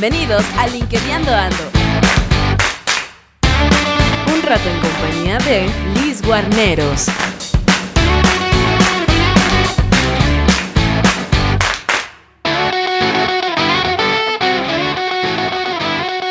Bienvenidos 0.00 0.46
a 0.56 0.66
LinkedIn 0.66 1.28
Ando. 1.28 1.70
Un 4.34 4.42
rato 4.42 4.66
en 4.66 4.80
compañía 4.80 5.36
de 5.40 5.66
Liz 6.00 6.22
Guarneros. 6.22 7.06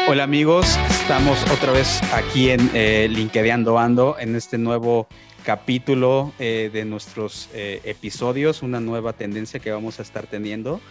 Hola 0.08 0.24
amigos, 0.24 0.80
estamos 0.90 1.38
otra 1.52 1.72
vez 1.72 2.02
aquí 2.12 2.50
en 2.50 2.72
eh, 2.74 3.08
LinkedIn 3.08 3.68
Ando 3.68 4.18
en 4.18 4.36
este 4.36 4.58
nuevo 4.58 5.08
capítulo 5.46 6.34
eh, 6.40 6.72
de 6.74 6.86
nuestros 6.86 7.50
eh, 7.54 7.82
episodios, 7.84 8.64
una 8.64 8.80
nueva 8.80 9.14
tendencia 9.14 9.60
que 9.60 9.70
vamos 9.70 10.00
a 10.00 10.02
estar 10.02 10.26
teniendo. 10.26 10.82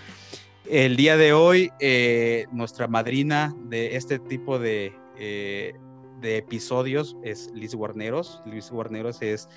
El 0.70 0.96
día 0.96 1.16
de 1.16 1.32
hoy, 1.32 1.70
eh, 1.80 2.46
nuestra 2.52 2.88
madrina 2.88 3.56
de 3.64 3.96
este 3.96 4.18
tipo 4.18 4.58
de, 4.58 4.92
de, 5.16 6.36
episodios 6.36 7.16
es 7.22 7.50
Liz 7.54 7.74
Guarneros. 7.74 8.42
Liz 8.44 8.70
Guarneros 8.70 9.22
es, 9.22 9.48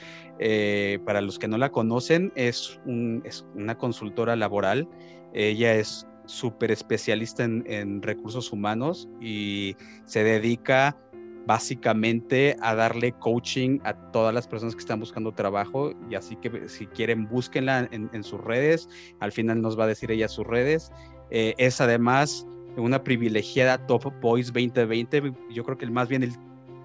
para 1.06 1.20
los 1.20 1.38
que 1.38 1.50
no 1.50 1.58
la 1.58 1.70
conocen, 1.72 2.32
es, 2.36 2.80
un, 2.86 3.22
es 3.26 3.46
una 3.56 3.78
consultora 3.78 4.38
laboral. 4.38 4.88
Ella 5.34 5.76
es 5.76 6.08
súper 6.28 6.72
especialista 6.72 7.44
en, 7.44 7.66
en 7.68 8.02
recursos 8.02 8.54
humanos 8.54 9.10
y 9.20 9.76
se 10.06 10.24
dedica 10.24 10.98
básicamente 11.46 12.56
a 12.62 12.76
darle 12.76 13.14
coaching 13.14 13.80
a 13.84 13.94
todas 14.12 14.34
las 14.34 14.48
personas 14.48 14.76
que 14.76 14.82
están 14.82 15.00
buscando 15.00 15.32
trabajo 15.32 15.94
y 16.10 16.16
así 16.16 16.36
que 16.36 16.70
si 16.70 16.88
quieren 16.88 17.28
búsquenla 17.28 17.90
en, 17.92 18.24
sus 18.24 18.42
redes, 18.42 18.88
al 19.20 19.32
final 19.32 19.62
nos 19.62 19.78
va 19.78 19.86
a 19.86 19.88
decir 19.88 20.12
ella 20.12 20.28
sus 20.28 20.46
redes. 20.46 20.92
Eh, 21.30 21.56
es 21.58 21.82
además 21.82 22.46
una 22.78 23.04
privilegiada 23.04 23.86
Top 23.88 24.14
Voice 24.22 24.52
2020, 24.52 25.34
yo 25.52 25.64
creo 25.64 25.78
que 25.78 25.88
más 25.88 26.08
bien 26.08 26.24
el 26.24 26.32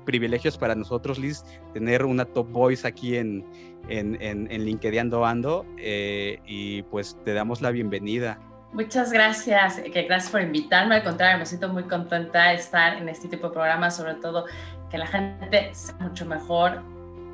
privilegio 0.04 0.48
es 0.48 0.56
para 0.56 0.74
nosotros, 0.74 1.18
Liz, 1.18 1.44
tener 1.74 2.04
una 2.04 2.24
Top 2.24 2.50
Voice 2.50 2.86
aquí 2.86 3.16
en, 3.16 3.44
en, 3.88 4.16
en, 4.20 4.64
LinkedIn 4.64 5.12
Ando 5.12 5.66
eh, 5.78 6.38
y 6.46 6.82
pues 6.84 7.18
te 7.24 7.34
damos 7.34 7.60
la 7.60 7.70
bienvenida. 7.70 8.40
Muchas 8.76 9.10
gracias, 9.10 9.80
que 9.80 10.02
gracias 10.02 10.30
por 10.30 10.42
invitarme. 10.42 10.96
Al 10.96 11.02
contrario, 11.02 11.38
me 11.38 11.46
siento 11.46 11.70
muy 11.70 11.84
contenta 11.84 12.50
de 12.50 12.56
estar 12.56 12.98
en 12.98 13.08
este 13.08 13.26
tipo 13.26 13.46
de 13.46 13.54
programas, 13.54 13.96
sobre 13.96 14.16
todo 14.16 14.44
que 14.90 14.98
la 14.98 15.06
gente 15.06 15.70
sea 15.72 15.96
mucho 15.98 16.26
mejor, 16.26 16.82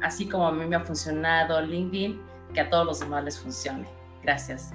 así 0.03 0.27
como 0.27 0.47
a 0.47 0.53
mí 0.53 0.65
me 0.67 0.77
ha 0.77 0.81
funcionado 0.85 1.61
LinkedIn, 1.61 2.20
que 2.55 2.61
a 2.61 2.70
todos 2.70 2.87
los 2.87 3.01
demás 3.01 3.25
les 3.25 3.41
funcione. 3.41 3.85
Gracias. 4.23 4.70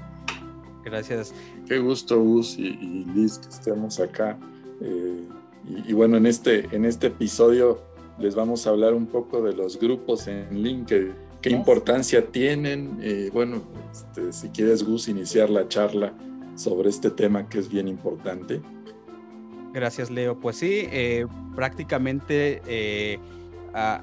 Gracias. 0.84 1.34
Qué 1.70 1.80
gusto, 1.80 2.22
Gus 2.22 2.58
y, 2.58 3.06
Liz, 3.16 3.38
que 3.38 3.48
estemos 3.48 4.02
acá. 4.02 4.38
Eh, 4.82 5.24
y, 5.88 5.94
bueno, 5.94 6.18
en 6.18 6.26
este, 6.26 6.68
en 6.76 6.84
este 6.84 7.08
episodio 7.08 7.82
les 8.20 8.36
vamos 8.36 8.68
a 8.68 8.72
hablar 8.72 8.94
un 8.94 9.06
poco 9.06 9.42
de 9.42 9.54
los 9.54 9.80
grupos 9.80 10.28
en 10.28 10.62
LinkedIn, 10.62 11.16
qué 11.42 11.50
importancia 11.50 12.26
tienen. 12.26 13.00
Eh, 13.02 13.30
bueno, 13.32 13.62
este, 13.90 14.34
si 14.34 14.50
quieres, 14.50 14.84
Gus, 14.84 15.08
iniciar 15.08 15.50
la 15.50 15.66
charla 15.70 16.12
sobre 16.58 16.90
este 16.90 17.10
tema 17.12 17.48
que 17.48 17.60
es 17.60 17.70
bien 17.70 17.88
importante. 17.88 18.62
Gracias, 19.74 20.10
Leo. 20.10 20.40
Pues 20.40 20.58
sí, 20.58 20.88
eh, 20.92 21.28
prácticamente 21.56 22.62
eh, 22.66 23.20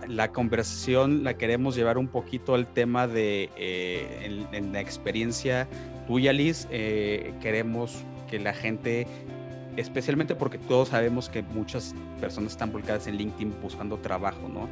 la 0.08 0.30
conversación 0.32 1.24
la 1.24 1.36
queremos 1.36 1.74
llevar 1.74 1.98
un 1.98 2.06
poquito 2.06 2.54
al 2.54 2.72
tema 2.72 3.08
de 3.08 3.50
eh, 3.56 4.46
en, 4.52 4.72
la 4.72 4.80
experiencia 4.80 5.68
tuya, 6.06 6.32
Liz. 6.32 6.66
queremos 7.40 8.04
que 8.30 8.38
la 8.38 8.54
gente, 8.54 9.08
especialmente 9.76 10.34
porque 10.34 10.58
todos 10.58 10.88
sabemos 10.88 11.28
que 11.28 11.42
muchas 11.42 11.94
personas 12.20 12.52
están 12.52 12.72
volcadas 12.72 13.06
en 13.06 13.16
LinkedIn 13.16 13.54
buscando 13.62 13.98
trabajo, 13.98 14.48
¿no? 14.48 14.68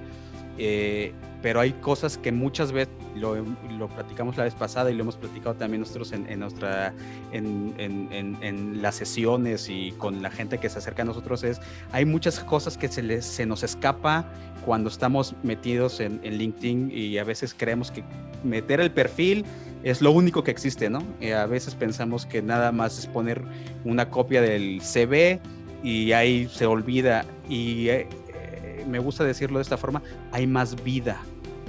Eh, 0.59 1.13
pero 1.41 1.61
hay 1.61 1.73
cosas 1.73 2.19
que 2.19 2.31
muchas 2.31 2.73
veces 2.73 2.93
lo, 3.17 3.35
lo, 3.79 3.89
platicamos 3.89 4.37
la 4.37 4.45
vez 4.45 4.55
pasada 4.55 4.91
y 4.91 4.95
lo 4.95 5.03
hemos 5.03 5.17
platicado 5.17 5.55
también 5.55 5.81
nosotros 5.81 6.13
en, 6.13 6.39
nuestra 6.39 6.93
en, 7.33 7.75
en, 7.79 8.37
en, 8.41 8.83
las 8.83 8.97
sesiones 8.97 9.69
y 9.71 9.93
con 9.93 10.23
la 10.23 10.31
gente 10.31 10.59
que 10.59 10.69
se 10.69 10.79
acerca 10.79 11.03
a 11.03 11.05
nosotros 11.07 11.43
es 11.43 11.61
hay 11.91 12.05
muchas 12.05 12.39
cosas 12.41 12.77
que 12.77 12.89
se 12.89 13.03
les 13.03 13.25
se 13.25 13.47
nos 13.47 13.63
escapa 13.63 14.27
cuando 14.65 14.89
estamos 14.89 15.35
metidos 15.43 16.01
en, 16.01 16.21
LinkedIn 16.23 16.91
y 16.93 17.19
a 17.19 17.25
veces 17.25 17.55
creemos 17.57 17.91
que 17.91 18.05
meter 18.45 18.81
el 18.81 18.91
perfil 18.91 19.45
es 19.83 20.01
lo 20.01 20.13
único 20.13 20.45
que 20.45 20.51
existe, 20.51 20.89
¿no? 20.89 21.03
Y 21.21 21.31
a 21.31 21.47
veces 21.47 21.75
pensamos 21.75 22.27
que 22.27 22.43
nada 22.43 22.73
más 22.73 22.99
es 22.99 23.07
poner 23.07 23.43
una 23.85 24.09
copia 24.11 24.41
del 24.43 24.81
CV 24.81 25.41
y 25.83 26.13
ahí 26.13 26.49
se 26.49 26.67
olvida. 26.67 27.25
Y 27.49 27.89
eh, 27.89 28.07
me 28.89 28.99
gusta 28.99 29.25
decirlo 29.25 29.59
de 29.59 29.63
esta 29.63 29.77
forma, 29.77 30.03
hay 30.31 30.47
más 30.47 30.83
vida 30.85 31.21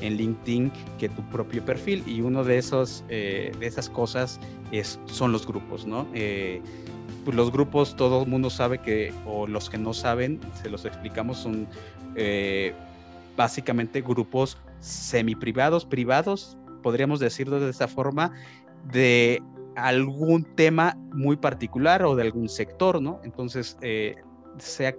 en 0.02 0.18
LinkedIn 0.18 0.72
que 1.00 1.10
tu 1.10 1.22
propio 1.30 1.64
perfil. 1.64 2.04
Y 2.06 2.22
uno 2.22 2.44
de 2.44 2.58
esos 2.58 3.04
eh, 3.10 3.52
de 3.60 3.68
esas 3.68 3.90
cosas 3.90 4.40
es 4.72 5.00
son 5.06 5.32
los 5.32 5.46
grupos 5.46 5.86
no 5.86 6.08
eh, 6.14 6.62
pues 7.24 7.38
los 7.38 7.52
grupos 7.52 7.96
todo 7.96 8.24
el 8.24 8.30
mundo 8.30 8.50
sabe 8.50 8.80
que 8.80 9.14
o 9.26 9.48
los 9.48 9.70
que 9.70 9.78
no 9.78 9.94
saben 9.94 10.40
se 10.62 10.70
los 10.70 10.84
explicamos 10.86 11.38
son 11.38 11.68
eh, 12.16 12.74
básicamente 13.38 14.02
grupos 14.02 14.58
semi 14.80 15.36
privados 15.36 15.86
privados 15.86 16.58
podríamos 16.84 17.20
decirlo 17.20 17.60
de 17.60 17.72
esta 17.72 17.88
forma 17.88 18.32
de 18.92 19.42
algún 19.76 20.44
tema 20.44 20.96
muy 21.12 21.36
particular 21.36 22.04
o 22.04 22.16
de 22.16 22.22
algún 22.22 22.48
sector 22.48 23.02
no 23.02 23.20
entonces 23.24 23.76
sea 24.60 24.94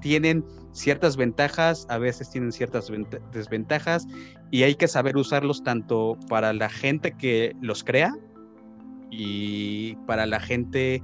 tienen 0.00 0.44
ciertas 0.72 1.16
ventajas, 1.16 1.86
a 1.88 1.98
veces 1.98 2.30
tienen 2.30 2.52
ciertas 2.52 2.90
desventajas 3.32 4.06
y 4.50 4.62
hay 4.62 4.74
que 4.74 4.88
saber 4.88 5.16
usarlos 5.16 5.62
tanto 5.62 6.16
para 6.28 6.52
la 6.52 6.68
gente 6.68 7.12
que 7.12 7.54
los 7.60 7.82
crea 7.84 8.16
y 9.10 9.96
para 10.06 10.26
la 10.26 10.40
gente 10.40 11.02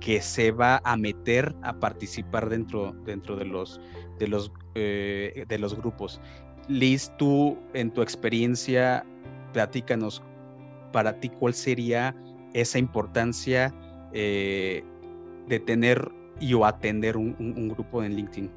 que 0.00 0.20
se 0.20 0.52
va 0.52 0.80
a 0.84 0.96
meter 0.96 1.54
a 1.62 1.78
participar 1.78 2.48
dentro, 2.48 2.92
dentro 3.04 3.36
de, 3.36 3.46
los, 3.46 3.80
de, 4.18 4.28
los, 4.28 4.52
eh, 4.74 5.44
de 5.48 5.58
los 5.58 5.76
grupos. 5.76 6.20
Liz, 6.68 7.10
tú 7.16 7.58
en 7.74 7.90
tu 7.92 8.02
experiencia, 8.02 9.04
platícanos 9.52 10.22
para 10.92 11.20
ti 11.20 11.28
cuál 11.28 11.54
sería 11.54 12.14
esa 12.52 12.78
importancia 12.78 13.74
eh, 14.12 14.84
de 15.46 15.60
tener 15.60 16.10
y 16.40 16.54
o 16.54 16.64
atender 16.64 17.16
un, 17.16 17.68
grupo 17.68 18.02
en 18.02 18.14
LinkedIn? 18.14 18.50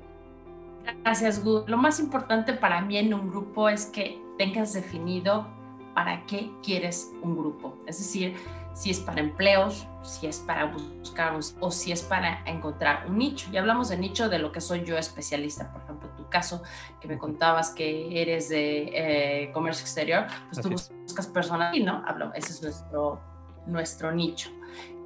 Gracias, 1.03 1.43
Gu. 1.43 1.63
Lo 1.67 1.77
más 1.77 1.99
importante 1.99 2.53
para 2.53 2.81
mí 2.81 2.97
en 2.97 3.13
un 3.13 3.29
grupo 3.29 3.69
es 3.69 3.85
que 3.85 4.19
tengas 4.37 4.73
definido 4.73 5.47
para 5.93 6.25
qué 6.25 6.49
quieres 6.63 7.11
un 7.21 7.37
grupo. 7.37 7.77
Es 7.85 7.99
decir, 7.99 8.35
si 8.73 8.89
es 8.89 8.99
para 8.99 9.19
empleos, 9.19 9.87
si 10.03 10.27
es 10.27 10.39
para 10.39 10.65
buscar 10.65 11.37
o 11.59 11.71
si 11.71 11.91
es 11.91 12.01
para 12.01 12.41
encontrar 12.45 13.05
un 13.07 13.17
nicho. 13.17 13.49
Y 13.51 13.57
hablamos 13.57 13.89
de 13.89 13.97
nicho 13.97 14.29
de 14.29 14.39
lo 14.39 14.51
que 14.51 14.61
soy 14.61 14.83
yo 14.83 14.97
especialista. 14.97 15.71
Por 15.71 15.81
ejemplo, 15.83 16.08
caso 16.29 16.63
que 17.01 17.07
me 17.07 17.17
contabas 17.17 17.71
que 17.71 18.21
eres 18.21 18.49
de 18.49 18.91
eh, 18.93 19.51
comercio 19.51 19.83
exterior, 19.83 20.27
pues 20.51 20.61
tú 20.61 20.69
buscas 20.69 21.27
personas 21.27 21.75
y 21.75 21.83
no, 21.83 22.03
hablo, 22.07 22.31
ese 22.33 22.51
es 22.53 22.61
nuestro, 22.61 23.21
nuestro 23.65 24.11
nicho. 24.11 24.49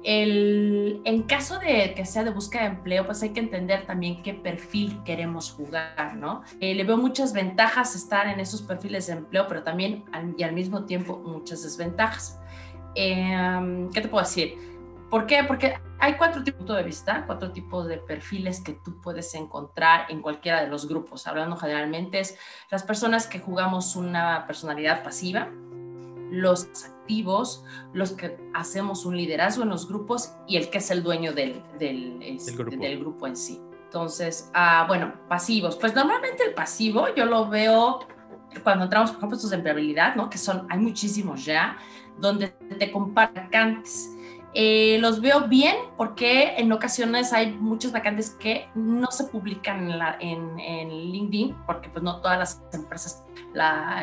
El, 0.04 1.00
en 1.06 1.22
caso 1.22 1.58
de 1.58 1.94
que 1.94 2.04
sea 2.04 2.24
de 2.24 2.30
búsqueda 2.30 2.64
de 2.64 2.68
empleo, 2.68 3.06
pues 3.06 3.22
hay 3.22 3.30
que 3.30 3.40
entender 3.40 3.86
también 3.86 4.22
qué 4.22 4.34
perfil 4.34 5.02
queremos 5.02 5.50
jugar, 5.50 6.14
¿no? 6.16 6.42
Eh, 6.60 6.74
le 6.74 6.84
veo 6.84 6.98
muchas 6.98 7.32
ventajas 7.32 7.96
estar 7.96 8.28
en 8.28 8.38
esos 8.38 8.60
perfiles 8.60 9.06
de 9.06 9.14
empleo, 9.14 9.46
pero 9.48 9.62
también 9.62 10.04
y 10.36 10.42
al 10.42 10.52
mismo 10.52 10.84
tiempo 10.84 11.16
muchas 11.24 11.62
desventajas. 11.62 12.38
Em, 12.94 13.90
¿Qué 13.90 14.02
te 14.02 14.08
puedo 14.08 14.22
decir? 14.22 14.73
¿Por 15.14 15.26
qué? 15.26 15.44
Porque 15.44 15.74
hay 16.00 16.14
cuatro 16.14 16.42
tipos 16.42 16.66
de 16.66 16.82
vista, 16.82 17.22
cuatro 17.24 17.52
tipos 17.52 17.86
de 17.86 17.98
perfiles 17.98 18.60
que 18.60 18.72
tú 18.72 19.00
puedes 19.00 19.32
encontrar 19.36 20.10
en 20.10 20.20
cualquiera 20.20 20.60
de 20.60 20.66
los 20.66 20.88
grupos. 20.88 21.28
Hablando 21.28 21.56
generalmente 21.56 22.18
es 22.18 22.36
las 22.68 22.82
personas 22.82 23.28
que 23.28 23.38
jugamos 23.38 23.94
una 23.94 24.44
personalidad 24.48 25.04
pasiva, 25.04 25.50
los 26.32 26.66
activos, 26.84 27.62
los 27.92 28.10
que 28.10 28.36
hacemos 28.54 29.06
un 29.06 29.16
liderazgo 29.16 29.62
en 29.62 29.68
los 29.68 29.86
grupos 29.86 30.32
y 30.48 30.56
el 30.56 30.68
que 30.68 30.78
es 30.78 30.90
el 30.90 31.04
dueño 31.04 31.32
del, 31.32 31.62
del, 31.78 32.20
este, 32.20 32.50
grupo. 32.96 33.28
en 33.28 33.36
sí. 33.36 33.62
Entonces, 33.84 34.50
ah, 34.52 34.84
bueno, 34.88 35.14
pasivos. 35.28 35.76
Pues 35.76 35.94
normalmente 35.94 36.42
el 36.42 36.54
pasivo 36.54 37.14
yo 37.14 37.24
lo 37.24 37.48
veo 37.48 38.00
cuando 38.64 38.86
entramos, 38.86 39.10
por 39.10 39.18
ejemplo, 39.18 39.36
estos 39.36 39.50
de 39.50 39.56
empleabilidad, 39.58 40.16
¿no? 40.16 40.28
Que 40.28 40.38
son, 40.38 40.66
hay 40.68 40.80
muchísimos 40.80 41.44
ya, 41.44 41.78
donde 42.18 42.48
te 42.48 42.92
vacantes. 42.92 44.10
Eh, 44.54 44.98
los 45.00 45.20
veo 45.20 45.48
bien 45.48 45.74
porque 45.96 46.54
en 46.56 46.70
ocasiones 46.70 47.32
hay 47.32 47.52
muchas 47.52 47.90
vacantes 47.90 48.30
que 48.30 48.68
no 48.74 49.10
se 49.10 49.24
publican 49.24 49.90
en, 49.90 49.98
la, 49.98 50.16
en, 50.20 50.58
en 50.60 50.90
LinkedIn, 50.90 51.56
porque 51.66 51.88
pues 51.88 52.04
no 52.04 52.20
todas 52.20 52.38
las 52.38 52.62
empresas 52.72 53.24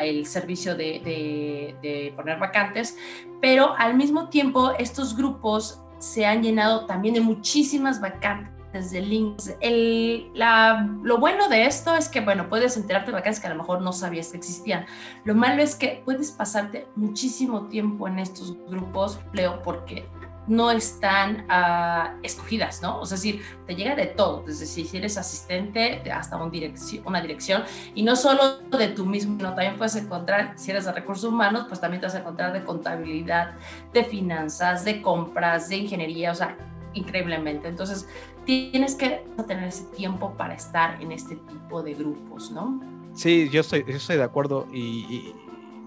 el 0.02 0.26
servicio 0.26 0.74
de, 0.74 2.12
poner 2.16 2.38
vacantes, 2.38 2.96
pero 3.40 3.74
al 3.76 3.94
mismo 3.94 4.28
tiempo 4.28 4.72
estos 4.78 5.16
grupos 5.16 5.80
se 5.98 6.26
han 6.26 6.42
llenado 6.42 6.86
también 6.86 7.14
de 7.14 7.20
muchísimas 7.20 8.00
vacantes 8.00 8.50
desde 8.72 9.02
links. 9.02 9.54
El, 9.60 10.30
la, 10.34 10.88
lo 11.02 11.18
bueno 11.18 11.48
de 11.48 11.66
esto 11.66 11.94
es 11.94 12.08
que, 12.08 12.20
bueno, 12.20 12.48
puedes 12.48 12.76
enterarte 12.76 13.10
de 13.10 13.16
vacantes 13.16 13.38
que 13.38 13.46
a 13.46 13.50
lo 13.50 13.56
mejor 13.56 13.82
no 13.82 13.92
sabías 13.92 14.28
que 14.28 14.38
existían. 14.38 14.86
Lo 15.24 15.34
malo 15.34 15.62
es 15.62 15.76
que 15.76 16.02
puedes 16.04 16.30
pasarte 16.30 16.88
muchísimo 16.96 17.68
tiempo 17.68 18.08
en 18.08 18.18
estos 18.18 18.56
grupos, 18.68 19.20
Leo, 19.34 19.62
porque 19.62 20.08
no 20.46 20.70
están 20.70 21.46
uh, 21.48 22.18
escogidas, 22.22 22.82
¿no? 22.82 23.00
O 23.00 23.06
sea, 23.06 23.14
es 23.14 23.22
decir, 23.22 23.42
te 23.66 23.74
llega 23.74 23.94
de 23.94 24.06
todo, 24.06 24.42
desde 24.46 24.66
si 24.66 24.88
eres 24.96 25.16
asistente 25.16 26.02
hasta 26.10 26.36
una 26.36 27.20
dirección, 27.20 27.62
y 27.94 28.02
no 28.02 28.16
solo 28.16 28.58
de 28.58 28.88
tu 28.88 29.06
mismo, 29.06 29.36
no, 29.40 29.54
también 29.54 29.76
puedes 29.76 29.96
encontrar, 29.96 30.54
si 30.56 30.70
eres 30.70 30.84
de 30.84 30.92
recursos 30.92 31.24
humanos, 31.24 31.66
pues 31.68 31.80
también 31.80 32.00
te 32.00 32.06
vas 32.06 32.14
a 32.16 32.20
encontrar 32.20 32.52
de 32.52 32.64
contabilidad, 32.64 33.54
de 33.92 34.04
finanzas, 34.04 34.84
de 34.84 35.00
compras, 35.00 35.68
de 35.68 35.76
ingeniería, 35.76 36.32
o 36.32 36.34
sea, 36.34 36.56
increíblemente. 36.94 37.68
Entonces, 37.68 38.08
tienes 38.44 38.94
que 38.96 39.24
tener 39.46 39.64
ese 39.64 39.84
tiempo 39.96 40.34
para 40.36 40.54
estar 40.54 41.00
en 41.00 41.12
este 41.12 41.36
tipo 41.36 41.82
de 41.82 41.94
grupos, 41.94 42.50
¿no? 42.50 42.80
Sí, 43.14 43.48
yo 43.50 43.60
estoy, 43.60 43.82
de 43.82 44.22
acuerdo 44.22 44.66
y 44.72 45.34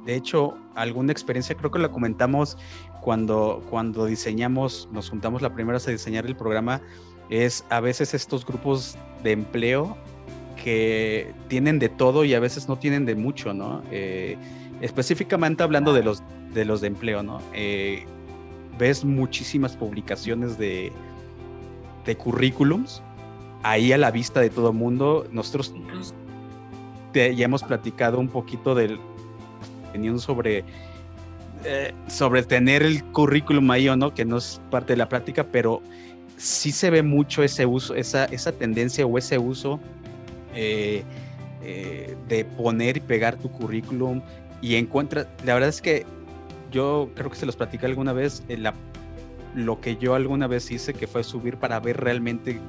de 0.06 0.16
hecho, 0.16 0.56
alguna 0.75 1.12
experiencia, 1.12 1.57
creo 1.57 1.72
que 1.72 1.80
la 1.80 1.90
comentamos 1.90 2.57
cuando, 3.06 3.63
cuando 3.69 4.07
diseñamos, 4.07 4.90
nos 4.92 5.12
juntamos 5.12 5.44
la 5.44 5.54
primera 5.54 5.75
vez 5.75 5.88
a 5.88 5.92
diseñar 5.92 6.25
el 6.25 6.36
programa, 6.36 6.81
es 7.30 7.63
a 7.69 7.80
veces 7.80 8.16
estos 8.16 8.44
grupos 8.44 8.98
de 9.22 9.31
empleo 9.31 9.96
que 10.56 11.31
tienen 11.48 11.78
de 11.78 11.88
todo 11.88 12.25
y 12.25 12.34
a 12.34 12.40
veces 12.40 12.68
no 12.68 12.80
tienen 12.80 13.06
de 13.06 13.13
mucho, 13.13 13.54
¿no? 13.54 13.84
Eh, 13.92 14.38
específicamente 14.81 15.62
hablando 15.62 15.94
de 15.94 16.02
los 16.02 16.24
de 16.52 16.66
los 16.66 16.81
de 16.81 16.88
empleo, 16.88 17.22
¿no? 17.22 17.42
Eh, 17.54 18.06
ves 18.80 19.06
muchísimas 19.06 19.78
publicaciones 19.78 20.57
de, 20.57 20.92
de 22.07 22.18
currículums 22.18 23.04
ahí 23.62 23.94
a 23.94 24.00
la 24.00 24.10
vista 24.10 24.40
de 24.40 24.50
todo 24.50 24.69
el 24.69 24.78
mundo. 24.78 25.28
Nosotros 25.31 25.75
te, 27.12 27.36
ya 27.36 27.46
hemos 27.46 27.62
platicado 27.62 28.18
un 28.18 28.30
poquito 28.30 28.74
del 28.74 29.00
opinión 29.90 30.19
sobre 30.19 30.66
eh, 31.68 31.94
sobre 32.08 32.44
tener 32.44 32.84
el 32.84 33.04
currículum 33.06 33.72
ahí 33.72 33.90
o 33.90 33.96
no, 33.96 34.14
que 34.14 34.24
no 34.24 34.38
es 34.38 34.62
parte 34.70 34.94
de 34.94 34.98
la 34.98 35.10
práctica, 35.10 35.44
pero 35.44 35.82
sí 36.38 36.72
se 36.72 36.92
ve 36.92 37.02
mucho 37.02 37.42
ese 37.42 37.66
uso, 37.66 37.96
esa, 37.96 38.26
esa 38.26 38.52
tendencia 38.52 39.04
o 39.04 39.18
ese 39.18 39.40
uso 39.40 39.80
eh, 40.54 41.04
eh, 41.64 42.16
de 42.28 42.46
poner 42.46 42.98
y 42.98 43.00
pegar 43.00 43.36
tu 43.38 43.50
currículum 43.50 44.22
y 44.62 44.76
encuentra, 44.76 45.28
la 45.44 45.56
verdad 45.56 45.70
es 45.70 45.82
que 45.82 46.06
yo 46.72 47.10
creo 47.16 47.32
que 47.32 47.38
se 47.38 47.48
los 47.48 47.56
platicé 47.56 47.88
alguna 47.88 48.14
vez, 48.14 48.44
la, 48.48 48.76
lo 49.56 49.82
que 49.82 49.96
yo 49.96 50.14
alguna 50.14 50.46
vez 50.46 50.70
hice 50.70 50.94
que 50.94 51.08
fue 51.08 51.24
subir 51.24 51.58
para 51.58 51.80
ver 51.80 51.98
realmente 51.98 52.60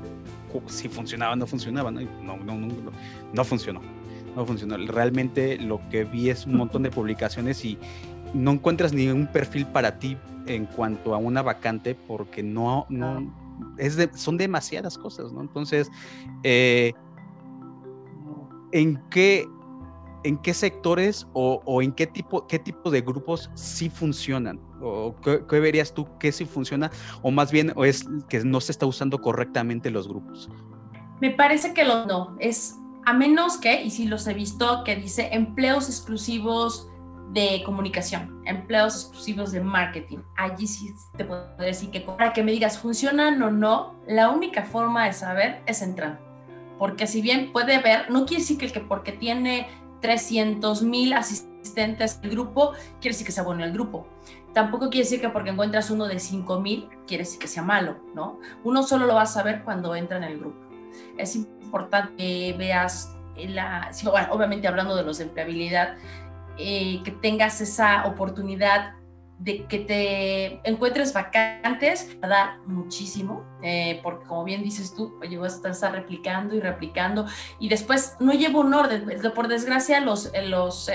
si 0.68 0.88
funcionaba 0.88 1.34
o 1.34 1.36
no 1.36 1.46
funcionaba, 1.46 1.90
¿no? 1.90 2.00
No, 2.22 2.38
no, 2.38 2.54
no, 2.54 2.92
no 3.34 3.44
funcionó, 3.44 3.82
no 4.34 4.46
funcionó. 4.46 4.78
Realmente 4.78 5.58
lo 5.58 5.80
que 5.90 6.04
vi 6.04 6.30
es 6.30 6.46
un 6.46 6.56
montón 6.56 6.82
de 6.82 6.90
publicaciones 6.90 7.62
y, 7.62 7.78
no 8.36 8.52
encuentras 8.52 8.92
ningún 8.92 9.26
perfil 9.26 9.66
para 9.66 9.98
ti 9.98 10.16
en 10.46 10.66
cuanto 10.66 11.14
a 11.14 11.18
una 11.18 11.42
vacante 11.42 11.94
porque 11.94 12.42
no, 12.42 12.86
no, 12.88 13.32
es 13.78 13.98
son 14.14 14.36
demasiadas 14.36 14.98
cosas, 14.98 15.32
¿no? 15.32 15.40
Entonces, 15.40 15.90
eh, 16.42 16.92
¿en 18.72 19.02
qué, 19.10 19.46
en 20.24 20.36
qué 20.38 20.54
sectores 20.54 21.26
o, 21.32 21.82
en 21.82 21.92
qué 21.92 22.06
tipo, 22.06 22.46
qué 22.46 22.58
tipo 22.58 22.90
de 22.90 23.00
grupos 23.00 23.50
sí 23.54 23.88
funcionan? 23.88 24.60
¿O 24.80 25.14
qué, 25.22 25.60
verías 25.60 25.92
tú 25.94 26.06
que 26.18 26.30
sí 26.32 26.44
funciona? 26.44 26.90
O 27.22 27.30
más 27.30 27.50
bien 27.50 27.72
o 27.74 27.84
es 27.84 28.06
que 28.28 28.44
no 28.44 28.60
se 28.60 28.72
está 28.72 28.86
usando 28.86 29.20
correctamente 29.20 29.90
los 29.90 30.06
grupos. 30.08 30.50
Me 31.20 31.30
parece 31.30 31.72
que 31.72 31.84
lo 31.84 32.04
no, 32.06 32.36
es 32.38 32.76
a 33.06 33.14
menos 33.14 33.56
que, 33.56 33.82
y 33.82 33.90
si 33.90 34.06
los 34.06 34.26
he 34.26 34.34
visto, 34.34 34.84
que 34.84 34.96
dice 34.96 35.30
empleos 35.32 35.88
exclusivos 35.88 36.88
de 37.32 37.62
comunicación, 37.64 38.42
empleos 38.46 38.94
exclusivos 38.94 39.52
de 39.52 39.60
marketing. 39.60 40.18
Allí 40.36 40.66
sí 40.66 40.94
te 41.16 41.24
puedo 41.24 41.56
decir 41.58 41.90
que 41.90 42.00
para 42.00 42.32
que 42.32 42.42
me 42.42 42.52
digas 42.52 42.78
funcionan 42.78 43.42
o 43.42 43.50
no, 43.50 43.94
la 44.06 44.30
única 44.30 44.62
forma 44.62 45.06
de 45.06 45.12
saber 45.12 45.62
es 45.66 45.82
entrar. 45.82 46.20
Porque 46.78 47.06
si 47.06 47.22
bien 47.22 47.52
puede 47.52 47.78
ver, 47.78 48.10
no 48.10 48.26
quiere 48.26 48.42
decir 48.42 48.58
que, 48.58 48.66
el 48.66 48.72
que 48.72 48.80
porque 48.80 49.12
tiene 49.12 49.68
300 50.00 50.82
mil 50.82 51.12
asistentes 51.14 52.20
del 52.20 52.30
grupo, 52.30 52.72
quiere 53.00 53.14
decir 53.14 53.26
que 53.26 53.32
sea 53.32 53.44
bueno 53.44 53.64
el 53.64 53.72
grupo. 53.72 54.06
Tampoco 54.52 54.88
quiere 54.88 55.04
decir 55.04 55.20
que 55.20 55.28
porque 55.28 55.50
encuentras 55.50 55.90
uno 55.90 56.06
de 56.06 56.18
5 56.18 56.60
mil, 56.60 56.88
quiere 57.06 57.24
decir 57.24 57.38
que 57.38 57.48
sea 57.48 57.62
malo, 57.62 57.96
¿no? 58.14 58.38
Uno 58.64 58.82
solo 58.82 59.06
lo 59.06 59.14
va 59.14 59.22
a 59.22 59.26
saber 59.26 59.62
cuando 59.64 59.94
entra 59.94 60.16
en 60.18 60.24
el 60.24 60.38
grupo. 60.38 60.58
Es 61.18 61.36
importante 61.36 62.16
que 62.16 62.54
veas 62.56 63.16
la, 63.36 63.90
obviamente 64.30 64.66
hablando 64.66 64.96
de 64.96 65.02
los 65.02 65.18
de 65.18 65.24
empleabilidad, 65.24 65.96
eh, 66.58 67.02
que 67.04 67.10
tengas 67.10 67.60
esa 67.60 68.06
oportunidad 68.06 68.94
de 69.38 69.66
que 69.66 69.80
te 69.80 70.68
encuentres 70.68 71.12
vacantes, 71.12 72.16
va 72.22 72.26
a 72.26 72.30
dar 72.30 72.58
muchísimo, 72.66 73.44
eh, 73.62 74.00
porque 74.02 74.24
como 74.26 74.44
bien 74.44 74.62
dices 74.62 74.94
tú, 74.94 75.14
oye, 75.20 75.36
vas 75.36 75.62
a 75.62 75.70
estar 75.70 75.92
replicando 75.92 76.54
y 76.54 76.60
replicando, 76.60 77.26
y 77.60 77.68
después 77.68 78.16
no 78.18 78.32
lleva 78.32 78.60
un 78.60 78.72
orden, 78.72 79.04
por 79.34 79.48
desgracia 79.48 80.00
los, 80.00 80.30
eh, 80.32 80.48
los, 80.48 80.90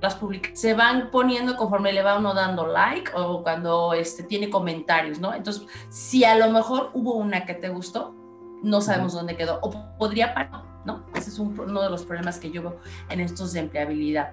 las 0.00 0.14
publicaciones 0.14 0.60
se 0.60 0.74
van 0.74 1.10
poniendo 1.10 1.56
conforme 1.56 1.92
le 1.92 2.02
va 2.02 2.16
uno 2.16 2.32
dando 2.32 2.66
like 2.66 3.10
o 3.12 3.42
cuando 3.42 3.92
este, 3.92 4.22
tiene 4.22 4.50
comentarios, 4.50 5.18
¿no? 5.18 5.34
Entonces, 5.34 5.66
si 5.88 6.22
a 6.22 6.36
lo 6.36 6.50
mejor 6.50 6.90
hubo 6.94 7.14
una 7.14 7.44
que 7.44 7.54
te 7.54 7.70
gustó, 7.70 8.14
no 8.62 8.80
sabemos 8.80 9.12
dónde 9.12 9.36
quedó, 9.36 9.58
o 9.62 9.96
podría 9.98 10.32
parar, 10.32 10.62
¿no? 10.84 11.04
Ese 11.14 11.30
es 11.30 11.38
uno 11.38 11.82
de 11.82 11.90
los 11.90 12.04
problemas 12.04 12.38
que 12.38 12.50
yo 12.50 12.62
veo 12.62 12.76
en 13.10 13.20
estos 13.20 13.52
de 13.52 13.60
empleabilidad. 13.60 14.32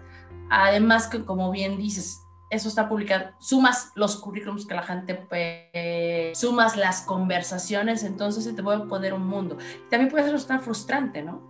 Además 0.54 1.08
que, 1.08 1.24
como 1.24 1.50
bien 1.50 1.78
dices, 1.78 2.28
eso 2.50 2.68
está 2.68 2.90
publicado, 2.90 3.32
sumas 3.40 3.94
los 3.96 4.18
currículums 4.18 4.66
que 4.66 4.76
la 4.76 4.84
gente, 4.84 5.26
eh, 5.32 6.34
sumas 6.36 6.76
las 6.76 7.04
conversaciones, 7.04 8.04
entonces 8.04 8.44
se 8.44 8.52
te 8.52 8.62
puede 8.62 8.80
poner 8.82 9.14
un 9.14 9.26
mundo. 9.26 9.58
También 9.90 10.12
puede 10.12 10.38
ser 10.38 10.60
frustrante, 10.60 11.22
¿no? 11.24 11.42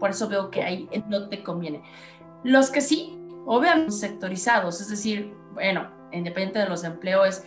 Por 0.00 0.10
eso 0.10 0.26
veo 0.26 0.50
que 0.50 0.64
ahí 0.64 0.88
no 1.06 1.28
te 1.28 1.44
conviene. 1.44 1.84
Los 2.42 2.70
que 2.70 2.80
sí, 2.80 3.16
obviamente 3.46 3.92
sectorizados, 3.92 4.80
es 4.80 4.88
decir, 4.88 5.32
bueno, 5.54 5.88
independiente 6.10 6.58
de 6.58 6.68
los 6.68 6.82
empleos, 6.82 7.42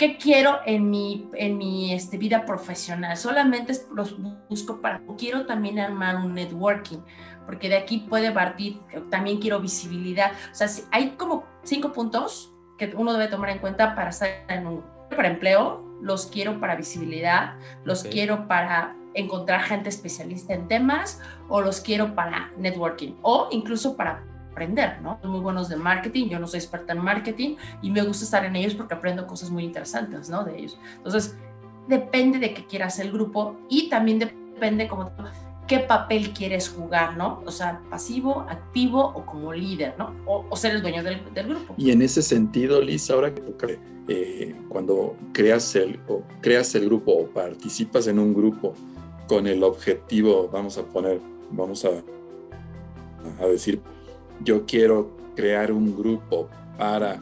qué 0.00 0.16
quiero 0.16 0.60
en 0.64 0.88
mi, 0.88 1.28
en 1.34 1.58
mi 1.58 1.92
este, 1.92 2.16
vida 2.16 2.46
profesional. 2.46 3.18
Solamente 3.18 3.74
los 3.94 4.16
busco 4.48 4.80
para, 4.80 5.02
quiero 5.18 5.44
también 5.44 5.78
armar 5.78 6.16
un 6.16 6.32
networking 6.32 7.00
porque 7.44 7.68
de 7.68 7.76
aquí 7.76 8.06
puede 8.08 8.32
partir, 8.32 8.80
también 9.10 9.40
quiero 9.40 9.60
visibilidad. 9.60 10.32
O 10.50 10.54
sea, 10.54 10.68
hay 10.90 11.10
como 11.18 11.44
cinco 11.64 11.92
puntos 11.92 12.50
que 12.78 12.90
uno 12.96 13.12
debe 13.12 13.28
tomar 13.28 13.50
en 13.50 13.58
cuenta 13.58 13.94
para 13.94 14.08
estar 14.08 14.30
en 14.48 14.66
un 14.66 14.84
para 15.10 15.28
empleo, 15.28 15.84
los 16.00 16.28
quiero 16.28 16.58
para 16.60 16.76
visibilidad, 16.76 17.56
los 17.84 18.02
quiero 18.02 18.48
para 18.48 18.96
encontrar 19.12 19.60
gente 19.60 19.90
especialista 19.90 20.54
en 20.54 20.66
temas 20.66 21.20
o 21.48 21.60
los 21.60 21.80
quiero 21.80 22.14
para 22.14 22.52
networking 22.56 23.16
o 23.20 23.48
incluso 23.50 23.96
para 23.96 24.24
aprender, 24.50 25.00
¿no? 25.02 25.18
Son 25.22 25.30
muy 25.30 25.40
buenos 25.40 25.68
de 25.68 25.76
marketing, 25.76 26.28
yo 26.28 26.38
no 26.38 26.46
soy 26.46 26.58
experta 26.58 26.92
en 26.92 27.00
marketing 27.00 27.56
y 27.82 27.90
me 27.90 28.02
gusta 28.02 28.24
estar 28.24 28.44
en 28.44 28.56
ellos 28.56 28.74
porque 28.74 28.94
aprendo 28.94 29.26
cosas 29.26 29.50
muy 29.50 29.64
interesantes, 29.64 30.28
¿no? 30.28 30.44
De 30.44 30.58
ellos. 30.58 30.78
Entonces, 30.96 31.36
depende 31.88 32.38
de 32.38 32.54
qué 32.54 32.64
quieras 32.66 32.98
el 32.98 33.10
grupo 33.12 33.56
y 33.68 33.88
también 33.88 34.18
depende 34.18 34.88
como 34.88 35.10
qué 35.70 35.78
papel 35.78 36.32
quieres 36.32 36.68
jugar, 36.68 37.16
¿no? 37.16 37.42
O 37.46 37.52
sea, 37.52 37.80
pasivo, 37.90 38.40
activo 38.48 39.12
o 39.14 39.24
como 39.24 39.52
líder, 39.52 39.94
¿no? 39.96 40.12
O, 40.26 40.56
ser 40.56 40.74
el 40.74 40.82
dueño 40.82 41.04
del, 41.04 41.20
grupo. 41.46 41.74
Y 41.76 41.92
en 41.92 42.02
ese 42.02 42.22
sentido, 42.22 42.82
Liz, 42.82 43.08
ahora 43.08 43.32
que 43.32 43.40
eh, 44.08 44.56
cuando 44.68 45.16
creas 45.32 45.76
el, 45.76 46.00
o 46.08 46.22
creas 46.40 46.74
el 46.74 46.86
grupo 46.86 47.12
o 47.12 47.26
participas 47.28 48.08
en 48.08 48.18
un 48.18 48.34
grupo 48.34 48.74
con 49.28 49.46
el 49.46 49.62
objetivo, 49.62 50.50
vamos 50.52 50.76
a 50.76 50.82
poner, 50.82 51.20
vamos 51.52 51.84
a, 51.84 51.90
a 53.40 53.46
decir, 53.46 53.80
yo 54.42 54.64
quiero 54.66 55.16
crear 55.36 55.72
un 55.72 55.96
grupo 55.96 56.48
para 56.76 57.20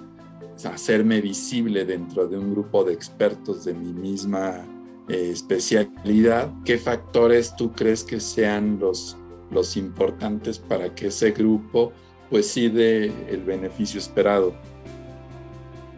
hacerme 0.65 1.21
visible 1.21 1.85
dentro 1.85 2.27
de 2.27 2.37
un 2.37 2.53
grupo 2.53 2.85
de 2.85 2.93
expertos 2.93 3.65
de 3.65 3.75
mi 3.75 3.93
misma 3.93 4.65
eh, 5.09 5.31
especialidad, 5.33 6.51
¿qué 6.65 6.79
factores 6.79 7.57
tú 7.57 7.73
crees 7.73 8.05
que 8.05 8.21
sean 8.21 8.79
los, 8.79 9.17
los 9.51 9.77
importantes 9.77 10.59
para 10.59 10.95
que 10.95 11.07
ese 11.07 11.31
grupo 11.31 11.93
pues 12.29 12.55
el 12.57 13.43
beneficio 13.47 13.99
esperado? 13.99 14.55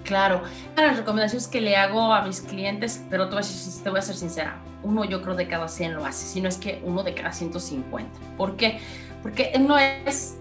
Claro, 0.05 0.43
las 0.77 0.97
recomendaciones 0.97 1.49
que 1.49 1.61
le 1.61 1.77
hago 1.77 2.13
a 2.13 2.25
mis 2.25 2.41
clientes, 2.41 3.05
pero 3.11 3.29
te 3.29 3.33
voy, 3.33 3.41
a 3.41 3.43
ser, 3.43 3.83
te 3.83 3.91
voy 3.91 3.99
a 3.99 4.03
ser 4.03 4.17
sincera, 4.17 4.63
uno 4.83 5.05
yo 5.05 5.23
creo 5.23 5.35
de 5.35 5.49
cada 5.49 5.69
100 5.69 5.95
lo 5.95 6.05
hace, 6.05 6.27
si 6.27 6.41
no 6.41 6.49
es 6.49 6.57
que 6.57 6.81
uno 6.85 7.03
de 7.03 7.15
cada 7.15 7.33
150. 7.33 8.11
¿Por 8.37 8.57
qué? 8.57 8.79
Porque 9.23 9.53
no 9.59 9.79
es, 9.79 10.37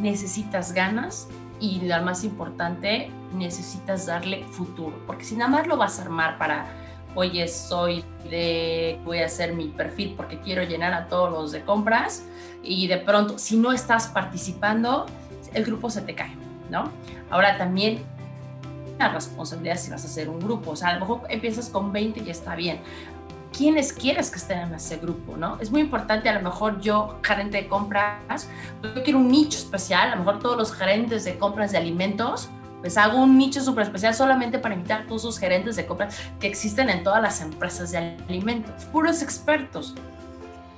necesitas 0.00 0.72
ganas 0.72 1.28
y 1.60 1.80
lo 1.82 2.02
más 2.02 2.24
importante, 2.24 3.10
necesitas 3.34 4.06
darle 4.06 4.44
futuro, 4.44 4.98
porque 5.06 5.24
si 5.24 5.36
nada 5.36 5.50
más 5.50 5.66
lo 5.66 5.76
vas 5.76 5.98
a 5.98 6.02
armar 6.02 6.38
para 6.38 6.66
oye, 7.14 7.48
soy 7.48 8.04
de, 8.28 9.00
voy 9.04 9.18
a 9.18 9.26
hacer 9.26 9.52
mi 9.54 9.68
perfil 9.68 10.14
porque 10.16 10.38
quiero 10.40 10.62
llenar 10.62 10.92
a 10.92 11.08
todos 11.08 11.30
los 11.30 11.52
de 11.52 11.62
compras 11.62 12.24
y 12.62 12.86
de 12.86 12.98
pronto, 12.98 13.38
si 13.38 13.56
no 13.56 13.72
estás 13.72 14.08
participando, 14.08 15.06
el 15.54 15.64
grupo 15.64 15.90
se 15.90 16.02
te 16.02 16.14
cae, 16.14 16.34
¿no? 16.70 16.90
Ahora 17.30 17.56
también 17.56 18.02
la 18.98 19.08
responsabilidad 19.08 19.76
si 19.76 19.90
vas 19.90 20.04
a 20.04 20.06
hacer 20.06 20.28
un 20.28 20.38
grupo, 20.38 20.72
o 20.72 20.76
sea, 20.76 20.90
a 20.90 20.94
lo 20.94 21.00
mejor 21.00 21.22
empiezas 21.30 21.70
con 21.70 21.92
20 21.92 22.20
y 22.20 22.30
está 22.30 22.54
bien. 22.54 22.80
¿Quiénes 23.56 23.92
quieres 23.92 24.30
que 24.30 24.38
estén 24.38 24.60
en 24.60 24.74
ese 24.74 24.96
grupo, 24.96 25.36
no? 25.36 25.58
Es 25.60 25.70
muy 25.70 25.80
importante, 25.80 26.28
a 26.28 26.34
lo 26.34 26.40
mejor 26.40 26.80
yo, 26.80 27.18
gerente 27.22 27.58
de 27.58 27.68
compras, 27.68 28.48
yo 28.82 29.02
quiero 29.02 29.18
un 29.18 29.28
nicho 29.28 29.58
especial, 29.58 30.08
a 30.08 30.16
lo 30.16 30.24
mejor 30.24 30.38
todos 30.38 30.56
los 30.56 30.72
gerentes 30.72 31.24
de 31.24 31.36
compras 31.36 31.72
de 31.72 31.78
alimentos, 31.78 32.48
pues 32.80 32.96
hago 32.96 33.18
un 33.22 33.36
nicho 33.36 33.60
súper 33.60 33.84
especial 33.84 34.14
solamente 34.14 34.58
para 34.58 34.74
invitar 34.74 35.02
a 35.02 35.06
todos 35.06 35.22
esos 35.22 35.38
gerentes 35.38 35.76
de 35.76 35.84
compras 35.84 36.16
que 36.38 36.46
existen 36.46 36.88
en 36.88 37.02
todas 37.02 37.20
las 37.20 37.40
empresas 37.40 37.90
de 37.90 38.16
alimentos, 38.28 38.84
puros 38.86 39.20
expertos. 39.22 39.94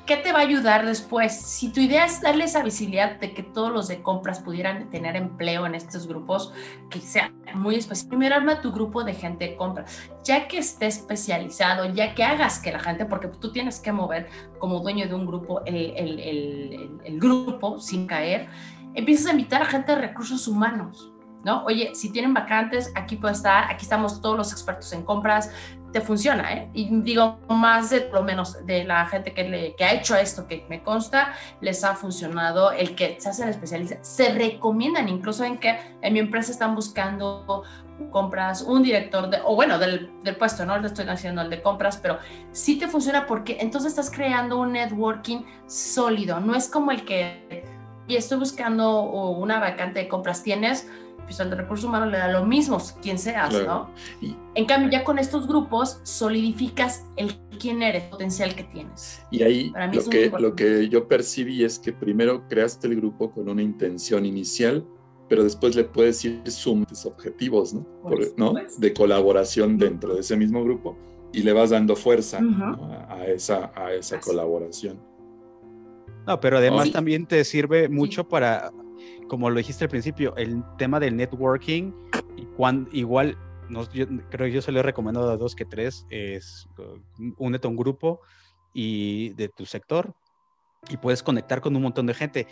¿Qué 0.07 0.17
te 0.17 0.33
va 0.33 0.41
a 0.41 0.43
ayudar 0.43 0.85
después? 0.85 1.33
Si 1.33 1.71
tu 1.73 1.79
idea 1.79 2.05
es 2.05 2.21
darle 2.21 2.45
esa 2.45 2.65
visibilidad 2.65 3.21
de 3.21 3.33
que 3.35 3.45
todos 3.45 3.73
los 3.73 3.87
de 3.87 4.03
compras 4.03 4.41
pudieran 4.41 4.91
tener 4.91 5.15
empleo 5.15 5.65
en 5.65 5.77
estos 5.77 6.09
grupos, 6.09 6.53
que 6.91 6.99
sea 6.99 7.33
muy 7.55 7.77
especial, 7.77 8.09
primero 8.09 8.35
arma 8.35 8.61
tu 8.61 8.73
grupo 8.73 9.05
de 9.05 9.15
gente 9.15 9.51
de 9.51 9.57
compra. 9.57 9.85
Ya 10.25 10.49
que 10.49 10.59
esté 10.59 10.87
especializado, 10.87 11.85
ya 11.95 12.17
que 12.17 12.25
hagas 12.25 12.59
que 12.59 12.73
la 12.73 12.81
gente, 12.81 13.05
porque 13.05 13.29
tú 13.29 13.53
tienes 13.53 13.79
que 13.79 13.93
mover 13.93 14.29
como 14.59 14.81
dueño 14.81 15.07
de 15.07 15.15
un 15.15 15.25
grupo 15.25 15.65
el, 15.67 15.93
el, 15.97 16.19
el, 16.19 17.01
el 17.05 17.21
grupo 17.21 17.79
sin 17.79 18.09
caer, 18.09 18.49
empiezas 18.95 19.27
a 19.27 19.31
invitar 19.31 19.63
a 19.63 19.67
gente 19.67 19.93
de 19.93 19.99
recursos 19.99 20.49
humanos 20.49 21.13
¿no? 21.45 21.65
Oye, 21.65 21.95
si 21.95 22.11
tienen 22.11 22.35
vacantes, 22.35 22.93
aquí 22.95 23.17
puede 23.17 23.35
estar, 23.35 23.71
aquí 23.71 23.85
estamos 23.85 24.21
todos 24.21 24.37
los 24.37 24.53
expertos 24.53 24.93
en 24.93 25.03
compras, 25.03 25.51
te 25.93 26.01
funciona, 26.01 26.53
¿eh? 26.53 26.69
Y 26.73 26.89
digo, 27.03 27.39
más 27.49 27.91
de 27.91 28.09
lo 28.13 28.23
menos 28.23 28.65
de 28.67 28.85
la 28.85 29.07
gente 29.07 29.33
que, 29.33 29.45
le, 29.45 29.75
que 29.77 29.85
ha 29.85 29.93
hecho 29.93 30.17
esto, 30.17 30.47
que 30.47 30.65
me 30.69 30.83
consta, 30.83 31.35
les 31.61 31.85
ha 31.85 31.95
funcionado, 31.95 32.73
el 32.73 32.95
que 32.95 33.17
se 33.21 33.29
hacen 33.29 33.49
especialistas, 33.49 33.99
se 34.07 34.33
recomiendan, 34.33 35.09
incluso 35.09 35.45
en 35.45 35.59
que 35.59 35.79
en 36.01 36.13
mi 36.13 36.19
empresa 36.19 36.51
están 36.51 36.75
buscando 36.75 37.65
compras, 38.11 38.63
un 38.63 38.83
director, 38.83 39.31
de, 39.31 39.39
o 39.45 39.55
bueno, 39.55 39.79
del, 39.79 40.11
puesto, 40.39 40.65
no 40.65 40.79
le 40.79 40.87
estoy 40.87 41.07
haciendo 41.09 41.43
el 41.43 41.51
de 41.51 41.63
compras, 41.63 41.99
pero 42.03 42.19
sí 42.51 42.79
te 42.79 42.89
funciona 42.89 43.27
porque 43.27 43.59
entonces 43.61 43.91
estás 43.91 44.11
creando 44.11 44.59
un 44.59 44.73
networking 44.73 45.45
sólido, 45.67 46.41
no 46.41 46.57
es 46.57 46.69
como 46.69 46.91
el 46.91 47.05
que, 47.05 47.65
y 48.09 48.17
estoy 48.17 48.39
buscando 48.39 49.03
una 49.03 49.61
vacante 49.61 50.01
de 50.01 50.09
compras, 50.09 50.43
tienes 50.43 50.89
pues 51.25 51.41
al 51.41 51.51
de 51.51 51.57
recursos 51.57 51.85
humanos 51.85 52.11
le 52.11 52.19
da 52.19 52.29
lo 52.29 52.45
mismo, 52.45 52.79
quien 53.01 53.19
seas, 53.19 53.53
¿no? 53.53 53.91
en 54.55 54.67
cambio, 54.67 54.91
ya 54.91 55.05
con 55.05 55.19
estos 55.19 55.47
grupos 55.47 56.01
solidificas 56.03 57.05
el 57.17 57.35
quién 57.59 57.83
eres, 57.83 58.05
el 58.05 58.11
potencial 58.11 58.55
que 58.55 58.65
tienes. 58.65 59.23
Y 59.31 59.43
ahí 59.43 59.73
lo 59.93 60.05
que, 60.05 60.33
lo 60.39 60.55
que 60.55 60.89
yo 60.89 61.09
percibí 61.09 61.65
es 61.65 61.79
que 61.79 61.93
primero 61.93 62.47
creaste 62.49 62.89
el 62.89 62.97
grupo 62.97 63.31
con 63.31 63.49
una 63.49 63.63
intención 63.63 64.27
inicial, 64.27 64.85
pero 65.29 65.45
después 65.45 65.75
le 65.77 65.85
puedes 65.85 66.25
ir 66.25 66.43
sumando 66.51 66.93
objetivos, 67.05 67.73
¿no? 67.73 67.87
¿no? 68.37 68.55
De 68.77 68.93
colaboración 68.93 69.79
dentro 69.79 70.15
de 70.15 70.21
ese 70.21 70.37
mismo 70.37 70.63
grupo 70.63 70.99
y 71.33 71.43
le 71.43 71.53
vas 71.53 71.71
dando 71.71 71.97
fuerza 71.97 72.41
a, 73.09 73.27
esa, 73.27 73.73
a 73.75 73.93
esa 73.95 74.21
colaboración. 74.21 75.01
No, 76.27 76.39
pero 76.39 76.59
además 76.59 76.93
también 76.93 77.27
te 77.27 77.43
sirve 77.45 77.89
mucho 77.89 78.29
para 78.29 78.71
como 79.29 79.51
lo 79.51 79.57
dijiste 79.57 79.85
al 79.85 79.91
principio, 79.91 80.35
el 80.37 80.63
tema 80.79 81.01
del 81.01 81.17
networking, 81.17 81.93
y 82.37 82.99
igual, 82.99 83.39
yo, 83.93 84.07
creo 84.31 84.47
que 84.47 84.53
yo 84.53 84.63
se 84.63 84.73
lo 84.73 84.81
he 84.81 84.83
recomendado 84.83 85.31
a 85.31 85.37
dos 85.37 85.55
que 85.55 85.65
tres, 85.65 86.07
es 86.11 86.69
uh, 86.79 87.33
únete 87.39 87.67
a 87.67 87.71
un 87.71 87.77
grupo 87.77 88.21
y 88.75 89.31
de 89.35 89.49
tu 89.49 89.67
sector 89.67 90.15
y 90.89 90.97
puedes 90.97 91.23
conectar 91.23 91.61
con 91.61 91.77
un 91.77 91.83
montón 91.83 92.07
de 92.07 92.15
gente. 92.15 92.47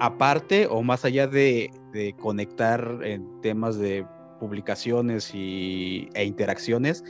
Aparte 0.00 0.66
o 0.66 0.82
más 0.82 1.04
allá 1.04 1.26
de, 1.26 1.70
de 1.92 2.14
conectar 2.14 3.00
en 3.02 3.40
temas 3.40 3.78
de 3.78 4.06
publicaciones 4.40 5.34
y, 5.34 6.08
e 6.14 6.24
interacciones, 6.24 7.04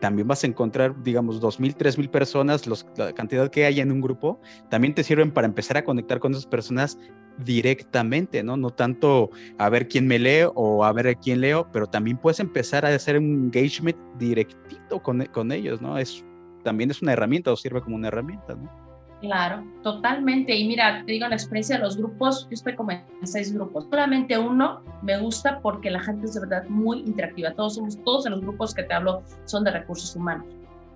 también 0.00 0.26
vas 0.26 0.44
a 0.44 0.46
encontrar, 0.46 1.02
digamos, 1.02 1.40
2.000, 1.40 1.76
3.000 1.76 2.10
personas, 2.10 2.66
los, 2.66 2.86
la 2.96 3.12
cantidad 3.12 3.50
que 3.50 3.64
hay 3.64 3.80
en 3.80 3.92
un 3.92 4.00
grupo, 4.00 4.40
también 4.68 4.94
te 4.94 5.04
sirven 5.04 5.30
para 5.30 5.46
empezar 5.46 5.76
a 5.76 5.84
conectar 5.84 6.18
con 6.18 6.32
esas 6.32 6.46
personas 6.46 6.98
directamente, 7.38 8.42
¿no? 8.42 8.56
No 8.56 8.70
tanto 8.70 9.30
a 9.58 9.68
ver 9.68 9.88
quién 9.88 10.06
me 10.06 10.18
lee 10.18 10.46
o 10.54 10.84
a 10.84 10.92
ver 10.92 11.08
a 11.08 11.14
quién 11.14 11.40
leo, 11.40 11.68
pero 11.72 11.86
también 11.86 12.16
puedes 12.16 12.40
empezar 12.40 12.84
a 12.84 12.94
hacer 12.94 13.18
un 13.18 13.44
engagement 13.44 13.96
directito 14.18 15.02
con, 15.02 15.24
con 15.26 15.52
ellos, 15.52 15.80
¿no? 15.80 15.98
Es, 15.98 16.24
también 16.64 16.90
es 16.90 17.02
una 17.02 17.12
herramienta 17.12 17.52
o 17.52 17.56
sirve 17.56 17.80
como 17.80 17.96
una 17.96 18.08
herramienta, 18.08 18.54
¿no? 18.54 18.79
Claro, 19.20 19.62
totalmente. 19.82 20.56
Y 20.56 20.66
mira, 20.66 21.04
te 21.04 21.12
digo 21.12 21.28
la 21.28 21.34
experiencia 21.34 21.76
de 21.76 21.82
los 21.82 21.96
grupos, 21.98 22.44
yo 22.44 22.54
estoy 22.54 22.74
como 22.74 22.92
en 22.92 23.04
seis 23.24 23.52
grupos. 23.52 23.86
Solamente 23.90 24.38
uno 24.38 24.82
me 25.02 25.18
gusta 25.18 25.60
porque 25.60 25.90
la 25.90 26.00
gente 26.00 26.26
es 26.26 26.34
de 26.34 26.40
verdad 26.40 26.64
muy 26.68 27.00
interactiva. 27.00 27.52
Todos 27.52 27.74
somos, 27.74 28.02
todos 28.02 28.24
en 28.24 28.32
los 28.32 28.40
grupos 28.40 28.74
que 28.74 28.82
te 28.82 28.94
hablo 28.94 29.22
son 29.44 29.64
de 29.64 29.72
recursos 29.72 30.16
humanos. 30.16 30.46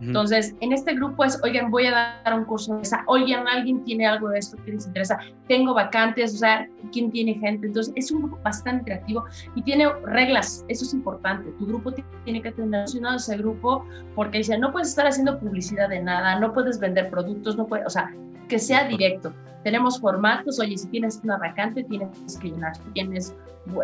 Entonces, 0.00 0.54
en 0.60 0.72
este 0.72 0.94
grupo 0.94 1.24
es, 1.24 1.40
oigan, 1.42 1.70
voy 1.70 1.86
a 1.86 2.20
dar 2.24 2.38
un 2.38 2.44
curso 2.44 2.76
de 2.76 2.82
esa, 2.82 3.04
oigan, 3.06 3.46
alguien 3.48 3.82
tiene 3.84 4.06
algo 4.06 4.28
de 4.28 4.38
esto 4.38 4.56
que 4.64 4.72
les 4.72 4.86
interesa, 4.86 5.18
tengo 5.48 5.72
vacantes, 5.72 6.34
o 6.34 6.38
sea, 6.38 6.68
¿quién 6.92 7.10
tiene 7.10 7.34
gente? 7.34 7.68
Entonces, 7.68 7.92
es 7.96 8.10
un 8.10 8.22
grupo 8.22 8.38
bastante 8.42 8.80
interactivo 8.80 9.24
y 9.54 9.62
tiene 9.62 9.88
reglas, 10.04 10.64
eso 10.68 10.84
es 10.84 10.94
importante. 10.94 11.50
Tu 11.58 11.66
grupo 11.66 11.92
tiene 12.24 12.42
que 12.42 12.52
tener 12.52 12.70
relacionado 12.70 13.16
ese 13.16 13.36
grupo 13.36 13.84
porque 14.14 14.38
dice, 14.38 14.58
no 14.58 14.72
puedes 14.72 14.88
estar 14.88 15.06
haciendo 15.06 15.38
publicidad 15.38 15.88
de 15.88 16.02
nada, 16.02 16.38
no 16.38 16.52
puedes 16.52 16.78
vender 16.78 17.10
productos, 17.10 17.56
no 17.56 17.66
puedes, 17.66 17.86
o 17.86 17.90
sea, 17.90 18.12
que 18.48 18.58
sea 18.58 18.86
directo. 18.86 19.32
Tenemos 19.62 19.98
formatos, 19.98 20.60
oye, 20.60 20.76
si 20.76 20.88
tienes 20.88 21.20
una 21.24 21.38
vacante, 21.38 21.84
tienes 21.84 22.38
que 22.38 22.48
llenar, 22.48 22.76
si 22.76 22.82
tienes 22.92 23.34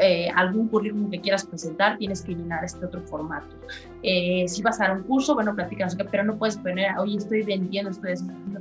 eh, 0.01 0.29
algún 0.37 0.69
currículum 0.69 1.11
que 1.11 1.21
quieras 1.21 1.47
presentar, 1.47 1.97
tienes 1.97 2.23
que 2.23 2.35
llenar 2.35 2.63
este 2.65 2.85
otro 2.85 3.01
formato. 3.03 3.57
Eh, 4.03 4.45
si 4.47 4.61
vas 4.61 4.79
a 4.81 4.89
dar 4.89 4.99
un 4.99 5.05
curso, 5.05 5.35
bueno, 5.35 5.55
platicas, 5.55 5.97
pero 6.11 6.25
no 6.25 6.37
puedes 6.37 6.59
poner, 6.59 6.99
oye, 6.99 7.17
estoy 7.17 7.43
vendiendo, 7.43 7.91
estoy 7.91 8.13
haciendo. 8.13 8.61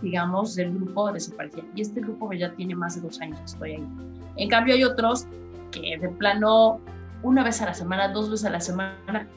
Digamos, 0.00 0.54
del 0.54 0.72
grupo 0.72 1.12
desapareció. 1.12 1.62
Y 1.74 1.82
este 1.82 2.00
grupo 2.00 2.32
ya 2.32 2.50
tiene 2.54 2.74
más 2.74 2.94
de 2.94 3.02
dos 3.02 3.20
años 3.20 3.38
que 3.40 3.44
estoy 3.44 3.72
ahí. 3.72 3.86
En 4.36 4.48
cambio, 4.48 4.74
hay 4.74 4.82
otros 4.82 5.26
que 5.72 5.98
de 5.98 6.08
plano, 6.08 6.80
una 7.22 7.44
vez 7.44 7.60
a 7.60 7.66
la 7.66 7.74
semana, 7.74 8.08
dos 8.08 8.30
veces 8.30 8.46
a 8.46 8.50
la 8.50 8.60
semana, 8.60 9.28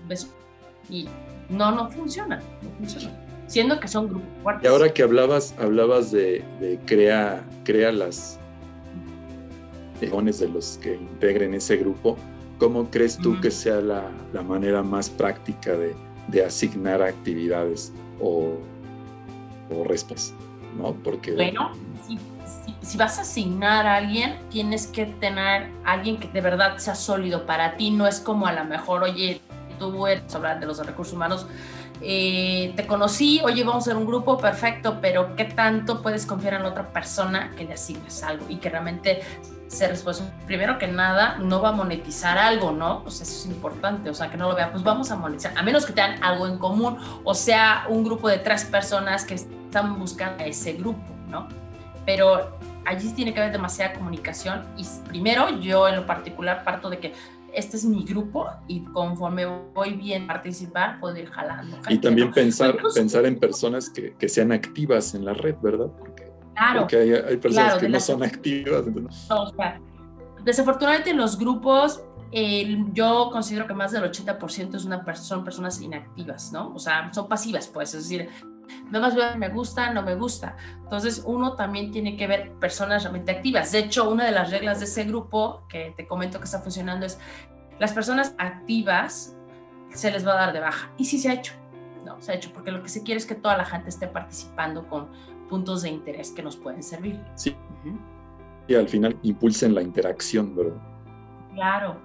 y 0.89 1.09
no, 1.50 1.71
no 1.71 1.89
funciona, 1.89 2.38
no 2.38 2.69
funciona 2.77 3.30
siendo 3.51 3.79
que 3.79 3.88
son 3.88 4.08
grupos 4.08 4.29
fuertes. 4.43 4.63
Y 4.63 4.67
ahora 4.67 4.93
que 4.93 5.03
hablabas, 5.03 5.53
hablabas 5.60 6.12
de, 6.12 6.43
de 6.60 6.79
crea, 6.86 7.43
crea 7.65 7.91
las 7.91 8.39
de 10.00 10.48
los 10.48 10.79
que 10.81 10.96
integren 10.96 11.53
ese 11.53 11.77
grupo, 11.77 12.17
¿cómo 12.58 12.89
crees 12.89 13.17
tú 13.17 13.39
que 13.39 13.51
sea 13.51 13.81
la, 13.81 14.10
la, 14.34 14.41
manera 14.41 14.81
más 14.81 15.12
práctica 15.12 15.74
de, 15.74 15.96
de 16.27 16.43
asignar 16.43 17.03
actividades 17.03 17.93
o, 18.20 18.58
o 19.70 19.84
respuestas? 19.84 20.34
¿no? 20.75 20.93
Porque, 21.03 21.34
bueno, 21.34 21.74
si, 22.08 22.17
si, 22.81 22.98
vas 22.98 23.20
a 23.20 23.22
asignar 23.22 23.86
a 23.86 23.98
alguien, 23.98 24.39
tienes 24.50 24.88
que 24.88 25.05
tener 25.05 25.70
a 25.86 25.91
alguien 25.91 26.17
que 26.17 26.27
de 26.29 26.41
verdad 26.41 26.77
sea 26.77 26.96
sólido 26.96 27.46
para 27.46 27.77
ti, 27.77 27.91
no 27.91 28.08
es 28.08 28.20
como 28.20 28.48
a 28.48 28.53
lo 28.53 28.65
mejor, 28.65 29.03
oye, 29.03 29.39
tú 29.77 30.08
eres 30.08 30.34
hablar 30.34 30.60
de 30.60 30.65
los 30.65 30.84
recursos 30.84 31.13
humanos, 31.13 31.46
eh, 32.03 32.74
te 32.75 32.88
conocí, 32.88 33.41
oye, 33.43 33.63
vamos 33.63 33.84
a 33.84 33.91
ser 33.91 33.98
un 33.98 34.08
grupo, 34.08 34.38
perfecto, 34.38 35.00
pero 35.01 35.36
¿qué 35.36 35.46
tanto 35.46 36.01
puedes 36.01 36.25
confiar 36.25 36.55
en 36.55 36.63
la 36.63 36.70
otra 36.70 36.89
persona 36.89 37.51
que 37.55 37.63
le 37.63 37.74
asignes 37.74 38.24
algo 38.24 38.46
y 38.50 38.58
que 38.58 38.70
realmente 38.70 39.22
se 39.67 39.88
responsable? 39.88 40.34
Primero 40.48 40.79
que 40.79 40.88
nada, 40.88 41.38
no 41.38 41.62
va 41.62 41.70
a 41.70 41.74
monetizar 41.74 42.39
algo, 42.39 42.72
¿no? 42.72 43.08
Sea, 43.10 43.24
eso 43.24 43.36
es 43.41 43.46
importante, 43.46 44.10
o 44.10 44.13
sea, 44.15 44.31
que 44.31 44.38
no 44.38 44.50
lo 44.50 44.55
vea, 44.55 44.72
pues 44.72 44.84
vamos 44.84 45.12
a 45.12 45.15
monetizar, 45.15 45.55
a 45.55 45.62
menos 45.62 45.86
que 45.86 45.93
tengan 45.93 46.24
algo 46.24 46.48
en 46.48 46.58
común, 46.58 46.98
o 47.24 47.36
sea, 47.36 47.86
un 47.88 48.03
grupo 48.03 48.27
de 48.29 48.39
tres 48.39 48.65
personas 48.65 49.24
que 49.24 49.36
están 49.36 50.00
buscando 50.00 50.43
a 50.43 50.48
ese 50.48 50.74
grupo, 50.74 51.13
¿no? 51.29 51.48
Pero 52.03 52.58
allí 52.86 53.10
tiene 53.13 53.31
que 53.34 53.39
haber 53.39 53.51
demasiada 53.51 53.93
comunicación 53.93 54.65
y 54.75 54.86
primero 55.08 55.50
yo 55.60 55.88
en 55.88 55.98
lo 55.98 56.05
particular 56.08 56.63
parto 56.63 56.89
de 56.89 56.98
que 56.98 57.13
este 57.53 57.77
es 57.77 57.86
mi 57.86 58.03
grupo 58.03 58.48
y 58.67 58.84
conforme 58.86 59.46
voy 59.46 59.93
bien 59.93 60.27
participar, 60.27 61.00
puedo 61.00 61.17
ir 61.17 61.29
jalando. 61.29 61.77
y 61.89 61.98
también 61.98 62.31
pensar, 62.31 62.77
pensar 62.93 63.25
en 63.25 63.39
personas 63.39 63.89
que, 63.89 64.13
que, 64.15 64.29
sean 64.29 64.51
activas 64.51 65.13
en 65.15 65.25
la 65.25 65.34
red, 65.34 65.55
¿verdad? 65.62 65.88
Porque, 65.98 66.31
claro. 66.55 66.81
Porque 66.81 66.98
hay, 66.98 67.12
hay 67.12 67.38
personas 67.38 67.77
que 67.77 67.89
no 67.89 68.00
son 68.00 68.24
activas. 68.24 68.86
Desafortunadamente 70.43 71.12
en 71.12 71.17
los 71.17 71.38
grupos, 71.38 72.03
yo 72.93 73.29
considero 73.31 73.67
que 73.67 73.74
más 73.74 73.91
del 73.91 74.03
80% 74.03 74.75
es 74.75 74.86
una 74.86 75.15
son 75.15 75.43
personas 75.43 75.81
inactivas, 75.81 76.51
¿no? 76.51 76.74
O 76.74 76.79
sea, 76.79 77.12
son 77.13 77.27
pasivas, 77.27 77.67
pues, 77.67 77.93
es 77.93 78.10
decir, 78.10 78.29
nada 78.85 79.07
más 79.07 79.15
veo 79.15 79.37
me 79.37 79.49
gusta, 79.49 79.93
no 79.93 80.01
me 80.01 80.15
gusta. 80.15 80.57
Entonces, 80.83 81.23
uno 81.25 81.55
también 81.55 81.91
tiene 81.91 82.17
que 82.17 82.27
ver 82.27 82.51
personas 82.53 83.03
realmente 83.03 83.31
activas. 83.31 83.71
De 83.71 83.79
hecho, 83.79 84.09
una 84.09 84.25
de 84.25 84.31
las 84.31 84.51
reglas 84.51 84.79
de 84.79 84.85
ese 84.85 85.03
grupo 85.05 85.63
que 85.69 85.93
te 85.95 86.07
comento 86.07 86.39
que 86.39 86.45
está 86.45 86.59
funcionando 86.59 87.05
es 87.05 87.19
las 87.79 87.93
personas 87.93 88.35
activas 88.37 89.35
se 89.93 90.11
les 90.11 90.25
va 90.25 90.33
a 90.33 90.35
dar 90.35 90.53
de 90.53 90.59
baja. 90.59 90.91
Y 90.97 91.05
sí 91.05 91.17
se 91.17 91.29
ha 91.29 91.33
hecho, 91.33 91.53
no, 92.05 92.21
se 92.21 92.31
ha 92.31 92.35
hecho, 92.35 92.51
porque 92.53 92.71
lo 92.71 92.81
que 92.83 92.89
se 92.89 93.03
quiere 93.03 93.17
es 93.17 93.25
que 93.25 93.35
toda 93.35 93.57
la 93.57 93.65
gente 93.65 93.89
esté 93.89 94.07
participando 94.07 94.87
con 94.87 95.09
puntos 95.49 95.81
de 95.81 95.89
interés 95.89 96.31
que 96.31 96.43
nos 96.43 96.55
pueden 96.55 96.83
servir. 96.83 97.19
Sí. 97.35 97.55
Y 98.67 98.75
al 98.75 98.87
final 98.87 99.17
impulsen 99.23 99.75
la 99.75 99.81
interacción, 99.81 100.55
¿verdad? 100.55 100.81
Claro, 101.53 101.97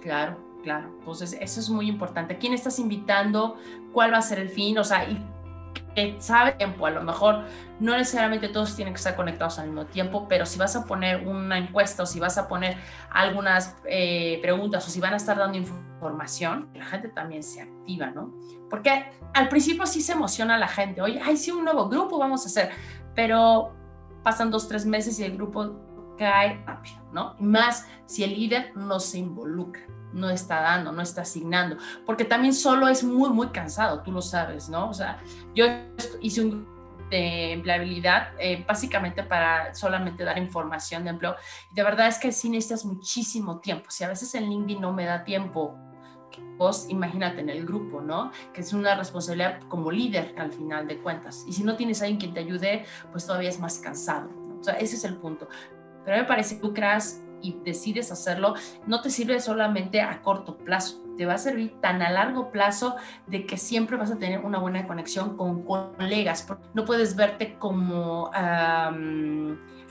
claro, 0.00 0.36
claro. 0.62 0.90
Entonces, 0.98 1.36
eso 1.40 1.60
es 1.60 1.70
muy 1.70 1.88
importante. 1.88 2.38
¿Quién 2.38 2.52
estás 2.52 2.78
invitando? 2.78 3.56
¿Cuál 3.92 4.12
va 4.12 4.18
a 4.18 4.22
ser 4.22 4.38
el 4.38 4.48
fin? 4.48 4.78
O 4.78 4.84
sea, 4.84 5.10
y 5.10 5.18
sabe 6.18 6.52
tiempo, 6.52 6.86
a 6.86 6.90
lo 6.90 7.02
mejor 7.02 7.44
no 7.80 7.96
necesariamente 7.96 8.48
todos 8.48 8.74
tienen 8.74 8.94
que 8.94 8.98
estar 8.98 9.16
conectados 9.16 9.58
al 9.58 9.66
mismo 9.66 9.86
tiempo, 9.86 10.26
pero 10.28 10.46
si 10.46 10.58
vas 10.58 10.74
a 10.76 10.84
poner 10.84 11.26
una 11.26 11.58
encuesta 11.58 12.02
o 12.02 12.06
si 12.06 12.18
vas 12.20 12.38
a 12.38 12.48
poner 12.48 12.76
algunas 13.10 13.76
eh, 13.84 14.38
preguntas 14.42 14.86
o 14.86 14.90
si 14.90 15.00
van 15.00 15.14
a 15.14 15.16
estar 15.16 15.36
dando 15.36 15.58
información, 15.58 16.68
la 16.74 16.84
gente 16.84 17.08
también 17.08 17.42
se 17.42 17.62
activa, 17.62 18.10
¿no? 18.10 18.32
Porque 18.70 19.10
al 19.34 19.48
principio 19.48 19.86
sí 19.86 20.00
se 20.00 20.12
emociona 20.12 20.58
la 20.58 20.68
gente, 20.68 21.00
oye, 21.00 21.20
ay, 21.24 21.36
sí, 21.36 21.50
un 21.50 21.64
nuevo 21.64 21.88
grupo 21.88 22.18
vamos 22.18 22.44
a 22.44 22.46
hacer, 22.48 22.70
pero 23.14 23.74
pasan 24.22 24.50
dos, 24.50 24.68
tres 24.68 24.84
meses 24.84 25.18
y 25.20 25.24
el 25.24 25.36
grupo 25.36 26.14
cae 26.18 26.62
rápido, 26.66 26.96
¿no? 27.12 27.36
Más 27.38 27.86
si 28.06 28.24
el 28.24 28.34
líder 28.34 28.76
no 28.76 29.00
se 29.00 29.18
involucra, 29.18 29.82
no 30.12 30.30
está 30.30 30.60
dando, 30.60 30.92
no 30.92 31.02
está 31.02 31.22
asignando, 31.22 31.76
porque 32.06 32.24
también 32.24 32.54
solo 32.54 32.88
es 32.88 33.04
muy, 33.04 33.30
muy 33.30 33.48
cansado, 33.48 34.02
tú 34.02 34.12
lo 34.12 34.22
sabes, 34.22 34.68
¿no? 34.68 34.88
O 34.88 34.94
sea, 34.94 35.20
yo 35.54 35.66
hice 36.20 36.42
un 36.42 36.78
de 37.10 37.52
empleabilidad, 37.52 38.28
eh, 38.38 38.64
básicamente 38.66 39.22
para 39.22 39.74
solamente 39.74 40.24
dar 40.24 40.38
información 40.38 41.04
de 41.04 41.10
empleo. 41.10 41.36
Y 41.70 41.74
de 41.74 41.82
verdad 41.82 42.08
es 42.08 42.18
que 42.18 42.32
sí 42.32 42.50
necesitas 42.50 42.84
muchísimo 42.84 43.60
tiempo. 43.60 43.86
Si 43.90 44.04
a 44.04 44.08
veces 44.08 44.34
en 44.34 44.48
LinkedIn 44.48 44.80
no 44.80 44.92
me 44.92 45.06
da 45.06 45.24
tiempo, 45.24 45.78
vos 46.56 46.86
imagínate 46.88 47.40
en 47.40 47.48
el 47.48 47.64
grupo, 47.64 48.00
¿no? 48.00 48.30
Que 48.52 48.60
es 48.60 48.72
una 48.72 48.94
responsabilidad 48.94 49.60
como 49.68 49.90
líder 49.90 50.34
al 50.38 50.52
final 50.52 50.86
de 50.86 50.98
cuentas. 50.98 51.44
Y 51.46 51.52
si 51.52 51.62
no 51.62 51.76
tienes 51.76 52.02
a 52.02 52.04
alguien 52.04 52.18
que 52.18 52.28
te 52.28 52.40
ayude, 52.40 52.84
pues 53.10 53.26
todavía 53.26 53.48
es 53.48 53.58
más 53.58 53.78
cansado. 53.78 54.28
O 54.60 54.62
sea, 54.62 54.74
ese 54.74 54.96
es 54.96 55.04
el 55.04 55.16
punto. 55.16 55.48
Pero 56.04 56.18
me 56.18 56.24
parece 56.24 56.56
que 56.56 56.62
tú 56.62 56.74
creas 56.74 57.22
y 57.42 57.56
decides 57.64 58.12
hacerlo, 58.12 58.54
no 58.86 59.00
te 59.00 59.10
sirve 59.10 59.40
solamente 59.40 60.00
a 60.00 60.22
corto 60.22 60.56
plazo, 60.56 61.02
te 61.16 61.26
va 61.26 61.34
a 61.34 61.38
servir 61.38 61.74
tan 61.80 62.00
a 62.02 62.10
largo 62.10 62.50
plazo 62.50 62.96
de 63.26 63.46
que 63.46 63.56
siempre 63.56 63.96
vas 63.96 64.10
a 64.10 64.18
tener 64.18 64.40
una 64.40 64.58
buena 64.58 64.86
conexión 64.86 65.36
con 65.36 65.62
colegas. 65.64 66.46
No 66.74 66.84
puedes 66.84 67.16
verte 67.16 67.56
como 67.58 68.30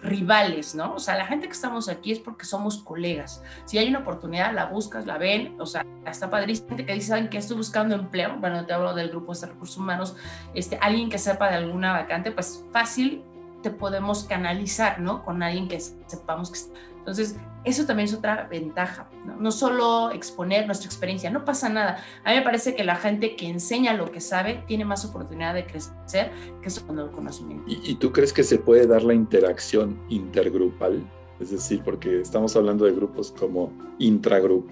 rivales, 0.02 0.76
¿no? 0.76 0.94
O 0.94 1.00
sea, 1.00 1.16
la 1.16 1.26
gente 1.26 1.48
que 1.48 1.54
estamos 1.54 1.90
aquí 1.90 2.12
es 2.12 2.20
porque 2.20 2.46
somos 2.46 2.78
colegas. 2.84 3.44
Si 3.66 3.78
hay 3.78 3.90
una 3.90 4.00
oportunidad, 4.00 4.54
la 4.54 4.66
buscas, 4.66 5.06
la 5.06 5.18
ven, 5.18 5.60
o 5.60 5.66
sea, 5.66 5.86
está 6.06 6.30
padrísimo 6.30 6.76
que 6.76 6.84
dice, 6.84 7.08
¿saben 7.08 7.30
que 7.30 7.38
estoy 7.38 7.58
buscando 7.58 7.96
empleo? 7.96 8.38
Bueno, 8.40 8.66
te 8.66 8.74
hablo 8.74 8.94
del 8.94 9.10
grupo 9.10 9.34
de 9.34 9.48
recursos 9.48 9.78
humanos, 9.78 10.16
este, 10.54 10.78
alguien 10.82 11.10
que 11.10 11.18
sepa 11.18 11.50
de 11.50 11.56
alguna 11.56 11.94
vacante, 11.94 12.32
pues 12.32 12.64
fácil 12.72 13.24
te 13.64 13.72
podemos 13.72 14.24
canalizar, 14.26 15.00
¿no? 15.00 15.24
Con 15.26 15.42
alguien 15.42 15.68
que 15.68 15.80
sepamos 15.80 16.52
que 16.52 16.60
entonces, 17.08 17.38
eso 17.64 17.86
también 17.86 18.10
es 18.10 18.14
otra 18.14 18.50
ventaja, 18.52 19.08
¿no? 19.26 19.38
¿no? 19.38 19.50
solo 19.50 20.12
exponer 20.12 20.66
nuestra 20.66 20.88
experiencia, 20.88 21.30
no 21.30 21.46
pasa 21.46 21.70
nada. 21.70 22.04
A 22.26 22.32
mí 22.32 22.36
me 22.36 22.42
parece 22.42 22.76
que 22.76 22.84
la 22.84 22.98
gente 22.98 23.38
que 23.38 23.48
enseña 23.48 23.94
lo 23.94 24.12
que 24.12 24.20
sabe 24.20 24.66
tiene 24.68 24.84
más 24.84 25.06
oportunidad 25.06 25.54
de 25.54 25.66
crecer 25.66 26.34
que 26.62 26.68
eso 26.68 26.86
con 26.86 27.00
el 27.00 27.10
conocimiento. 27.12 27.64
¿Y, 27.66 27.92
¿Y, 27.92 27.96
tú 27.96 28.12
crees 28.12 28.34
que 28.34 28.44
se 28.44 28.58
puede 28.60 28.88
dar 28.88 29.04
la 29.04 29.14
interacción 29.14 29.98
intergrupal? 30.10 31.02
Es 31.40 31.52
decir, 31.52 31.82
porque 31.82 32.20
estamos 32.20 32.58
hablando 32.58 32.84
de 32.84 32.92
grupos 32.92 33.34
como 33.40 33.72
intragrupo, 34.00 34.70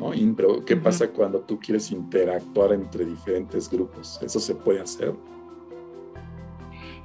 ¿no? 0.00 0.10
Pero, 0.36 0.64
¿qué 0.64 0.74
uh 0.74 0.78
-huh. 0.78 0.82
pasa 0.82 1.08
cuando 1.10 1.38
tú 1.38 1.60
quieres 1.60 1.92
interactuar 1.92 2.72
entre 2.72 3.04
diferentes 3.04 3.70
grupos? 3.70 4.18
¿Eso 4.20 4.40
se 4.40 4.52
puede 4.52 4.80
hacer? 4.80 5.14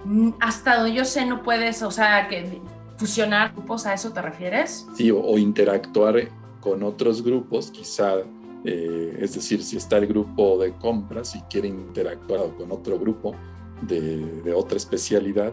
Mm, 0.06 0.32
hasta 0.39 0.78
donde 0.78 0.94
yo 0.94 1.06
sé, 1.06 1.28
no 1.28 1.44
puedes, 1.44 1.84
o 1.84 1.91
sea, 1.91 2.28
que 2.28 2.60
fusionar 2.98 3.54
grupos, 3.54 3.86
¿a 3.86 3.94
eso 3.94 4.12
te 4.12 4.22
refieres? 4.22 4.88
Sí, 4.96 5.12
o, 5.12 5.20
o 5.20 5.38
interactuar 5.38 6.30
con 6.60 6.84
otros 6.84 7.24
grupos, 7.24 7.72
quizá, 7.72 8.20
eh, 8.64 9.18
es 9.20 9.36
decir, 9.36 9.64
si 9.64 9.78
está 9.78 9.98
el 9.98 10.08
grupo 10.08 10.58
de 10.58 10.72
compras 10.74 11.36
y 11.36 11.42
quiere 11.42 11.68
interactuar 11.68 12.56
con 12.58 12.72
otro 12.72 12.98
grupo 12.98 13.36
de, 13.82 14.42
de 14.44 14.54
otra 14.54 14.78
especialidad, 14.78 15.52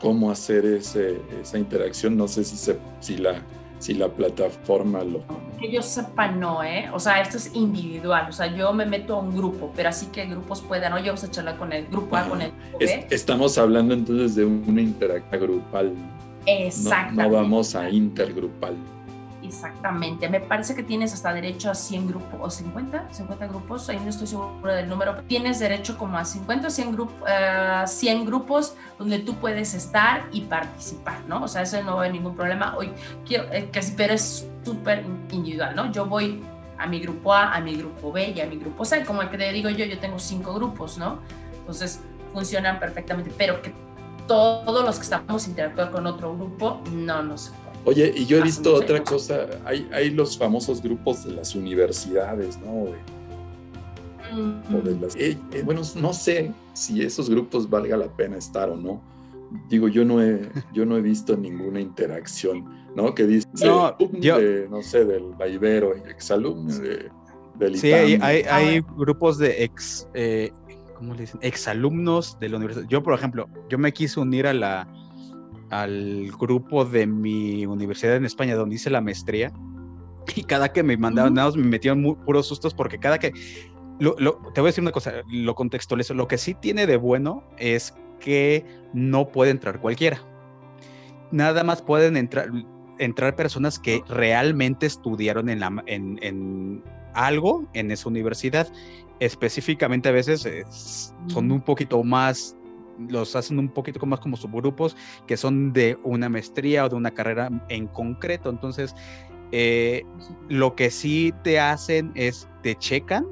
¿cómo 0.00 0.30
hacer 0.30 0.66
ese, 0.66 1.20
esa 1.40 1.58
interacción? 1.58 2.16
No 2.16 2.28
sé 2.28 2.44
si, 2.44 2.56
se, 2.56 2.78
si, 3.00 3.16
la, 3.16 3.42
si 3.78 3.94
la 3.94 4.08
plataforma 4.08 5.02
lo... 5.02 5.22
Que 5.58 5.70
yo 5.72 5.80
sepa, 5.80 6.30
no, 6.30 6.62
¿eh? 6.62 6.90
O 6.92 6.98
sea, 6.98 7.20
esto 7.22 7.36
es 7.36 7.54
individual, 7.54 8.26
o 8.28 8.32
sea, 8.32 8.54
yo 8.54 8.72
me 8.72 8.84
meto 8.84 9.16
a 9.16 9.20
un 9.20 9.34
grupo, 9.34 9.72
pero 9.74 9.88
así 9.88 10.06
que 10.06 10.26
grupos 10.26 10.60
puedan, 10.62 10.92
oye, 10.92 11.06
vamos 11.06 11.24
a 11.24 11.30
charlar 11.30 11.56
con 11.56 11.72
el 11.72 11.86
grupo 11.86 12.16
A, 12.16 12.28
con 12.28 12.42
el 12.42 12.50
grupo 12.50 12.78
B. 12.78 12.84
Es, 12.84 13.12
estamos 13.12 13.56
hablando 13.56 13.94
entonces 13.94 14.34
de 14.34 14.44
una 14.44 14.82
interacción 14.82 15.40
grupal. 15.40 15.94
Exactamente. 16.46 17.22
No, 17.22 17.28
no, 17.28 17.34
vamos 17.34 17.74
a 17.74 17.88
intergrupal. 17.90 18.76
Exactamente. 19.42 20.28
Me 20.28 20.40
parece 20.40 20.74
que 20.74 20.82
tienes 20.82 21.12
hasta 21.12 21.32
derecho 21.32 21.70
a 21.70 21.74
100 21.74 22.08
grupos, 22.08 22.40
o 22.40 22.50
50, 22.50 23.12
50 23.12 23.46
grupos, 23.48 23.88
ahí 23.88 23.98
no 23.98 24.08
estoy 24.08 24.26
segura 24.26 24.74
del 24.74 24.88
número. 24.88 25.22
Tienes 25.26 25.58
derecho 25.58 25.96
como 25.96 26.18
a 26.18 26.24
50 26.24 26.68
o 26.68 26.70
100, 26.70 26.92
grup, 26.92 27.10
uh, 27.22 27.86
100 27.86 28.26
grupos 28.26 28.76
donde 28.98 29.18
tú 29.18 29.34
puedes 29.36 29.74
estar 29.74 30.26
y 30.32 30.42
participar, 30.42 31.20
¿no? 31.26 31.44
O 31.44 31.48
sea, 31.48 31.62
eso 31.62 31.82
no 31.82 31.98
haber 31.98 32.12
ningún 32.12 32.36
problema. 32.36 32.76
Hoy 32.76 32.92
quiero, 33.26 33.44
eh, 33.52 33.68
que, 33.72 33.80
pero 33.96 34.14
es 34.14 34.48
súper 34.64 35.04
individual, 35.30 35.74
¿no? 35.74 35.90
Yo 35.90 36.06
voy 36.06 36.42
a 36.78 36.86
mi 36.86 37.00
grupo 37.00 37.34
A, 37.34 37.54
a 37.54 37.60
mi 37.60 37.76
grupo 37.76 38.12
B 38.12 38.32
y 38.36 38.40
a 38.40 38.46
mi 38.46 38.56
grupo 38.56 38.84
C. 38.84 39.04
Como 39.04 39.22
el 39.22 39.30
que 39.30 39.38
te 39.38 39.52
digo 39.52 39.70
yo, 39.70 39.84
yo 39.84 39.98
tengo 39.98 40.18
cinco 40.18 40.54
grupos, 40.54 40.98
¿no? 40.98 41.18
Entonces 41.58 42.00
funcionan 42.32 42.78
perfectamente, 42.78 43.32
pero 43.36 43.60
que 43.60 43.72
todos 44.26 44.84
los 44.84 44.96
que 44.96 45.02
estamos 45.02 45.46
interactuando 45.48 45.92
con 45.92 46.06
otro 46.06 46.34
grupo, 46.34 46.80
no 46.92 47.22
nos. 47.22 47.52
Oye, 47.84 48.12
y 48.14 48.26
yo 48.26 48.38
he 48.38 48.42
visto 48.42 48.74
otra 48.74 49.02
cosa, 49.02 49.46
hay, 49.64 49.88
hay 49.92 50.10
los 50.10 50.36
famosos 50.36 50.82
grupos 50.82 51.24
de 51.24 51.32
las 51.32 51.54
universidades, 51.54 52.58
¿no? 52.58 52.84
De, 52.84 54.40
mm. 54.40 54.74
o 54.74 54.80
de 54.82 55.00
las, 55.00 55.16
eh, 55.16 55.38
eh, 55.52 55.62
bueno, 55.64 55.80
no 55.96 56.12
sé 56.12 56.52
si 56.74 57.02
esos 57.02 57.30
grupos 57.30 57.68
valga 57.68 57.96
la 57.96 58.08
pena 58.08 58.36
estar 58.36 58.68
o 58.68 58.76
no. 58.76 59.00
Digo, 59.68 59.88
yo 59.88 60.04
no 60.04 60.22
he, 60.22 60.48
yo 60.72 60.84
no 60.84 60.96
he 60.96 61.00
visto 61.00 61.36
ninguna 61.36 61.80
interacción, 61.80 62.64
¿no? 62.94 63.14
Que 63.14 63.26
dice, 63.26 63.48
no, 63.64 63.96
yo, 64.20 64.38
de, 64.38 64.68
no 64.68 64.82
sé, 64.82 65.04
del 65.04 65.30
la 65.38 65.48
Ibero, 65.48 65.94
exalumno 65.94 66.72
de, 66.76 67.10
del 67.58 67.76
Sí, 67.78 67.92
hay, 67.92 68.18
hay, 68.20 68.42
hay, 68.42 68.84
grupos 68.96 69.38
de 69.38 69.64
ex, 69.64 70.06
eh, 70.14 70.52
¿cómo 71.00 71.14
le 71.14 71.22
dicen? 71.22 71.40
Exalumnos 71.42 72.38
de 72.40 72.50
la 72.50 72.58
universidad. 72.58 72.86
Yo, 72.86 73.02
por 73.02 73.14
ejemplo, 73.14 73.48
yo 73.70 73.78
me 73.78 73.90
quise 73.90 74.20
unir 74.20 74.46
a 74.46 74.52
la, 74.52 74.86
al 75.70 76.30
grupo 76.38 76.84
de 76.84 77.06
mi 77.06 77.64
universidad 77.64 78.16
en 78.16 78.26
España, 78.26 78.54
donde 78.54 78.76
hice 78.76 78.90
la 78.90 79.00
maestría, 79.00 79.50
y 80.36 80.42
cada 80.44 80.72
que 80.72 80.82
me 80.82 80.98
mandaban 80.98 81.34
dados 81.34 81.56
me 81.56 81.64
metían 81.64 82.02
muy, 82.02 82.14
puros 82.14 82.46
sustos 82.46 82.74
porque 82.74 82.98
cada 82.98 83.18
que... 83.18 83.32
Lo, 83.98 84.14
lo, 84.18 84.36
te 84.54 84.60
voy 84.60 84.68
a 84.68 84.70
decir 84.70 84.82
una 84.82 84.92
cosa, 84.92 85.12
lo 85.30 85.54
contextualizo. 85.54 86.14
Lo 86.14 86.28
que 86.28 86.38
sí 86.38 86.54
tiene 86.54 86.86
de 86.86 86.96
bueno 86.96 87.44
es 87.58 87.94
que 88.18 88.64
no 88.94 89.28
puede 89.28 89.50
entrar 89.50 89.80
cualquiera. 89.80 90.22
Nada 91.30 91.64
más 91.64 91.82
pueden 91.82 92.16
entrar, 92.16 92.50
entrar 92.98 93.36
personas 93.36 93.78
que 93.78 94.02
realmente 94.08 94.86
estudiaron 94.86 95.48
en, 95.48 95.60
la, 95.60 95.82
en, 95.86 96.18
en 96.22 96.82
algo 97.14 97.66
en 97.74 97.90
esa 97.90 98.08
universidad 98.08 98.68
específicamente 99.20 100.08
a 100.08 100.12
veces 100.12 100.44
eh, 100.46 100.64
son 101.28 101.52
un 101.52 101.60
poquito 101.60 102.02
más, 102.02 102.56
los 103.08 103.36
hacen 103.36 103.58
un 103.58 103.68
poquito 103.68 104.04
más 104.06 104.20
como 104.20 104.36
subgrupos 104.36 104.96
que 105.26 105.36
son 105.36 105.72
de 105.72 105.98
una 106.02 106.28
maestría 106.28 106.86
o 106.86 106.88
de 106.88 106.96
una 106.96 107.12
carrera 107.12 107.50
en 107.68 107.86
concreto. 107.86 108.50
Entonces, 108.50 108.94
eh, 109.52 110.04
lo 110.48 110.74
que 110.74 110.90
sí 110.90 111.32
te 111.44 111.60
hacen 111.60 112.12
es 112.14 112.48
te 112.62 112.74
checan 112.76 113.26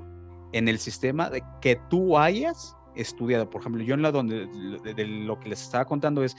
en 0.53 0.69
el 0.69 0.79
sistema 0.79 1.31
de 1.31 1.43
que 1.61 1.81
tú 1.89 2.19
hayas 2.19 2.77
estudiado. 2.95 3.49
Por 3.49 3.63
ejemplo, 3.63 3.83
yo 3.83 3.95
en 3.95 4.03
la 4.03 4.11
donde 4.11 4.47
de, 4.83 4.95
de 4.95 5.07
lo 5.07 5.39
que 5.41 5.51
les 5.51 5.63
estaba 5.63 5.85
contando 5.85 6.23
es 6.23 6.37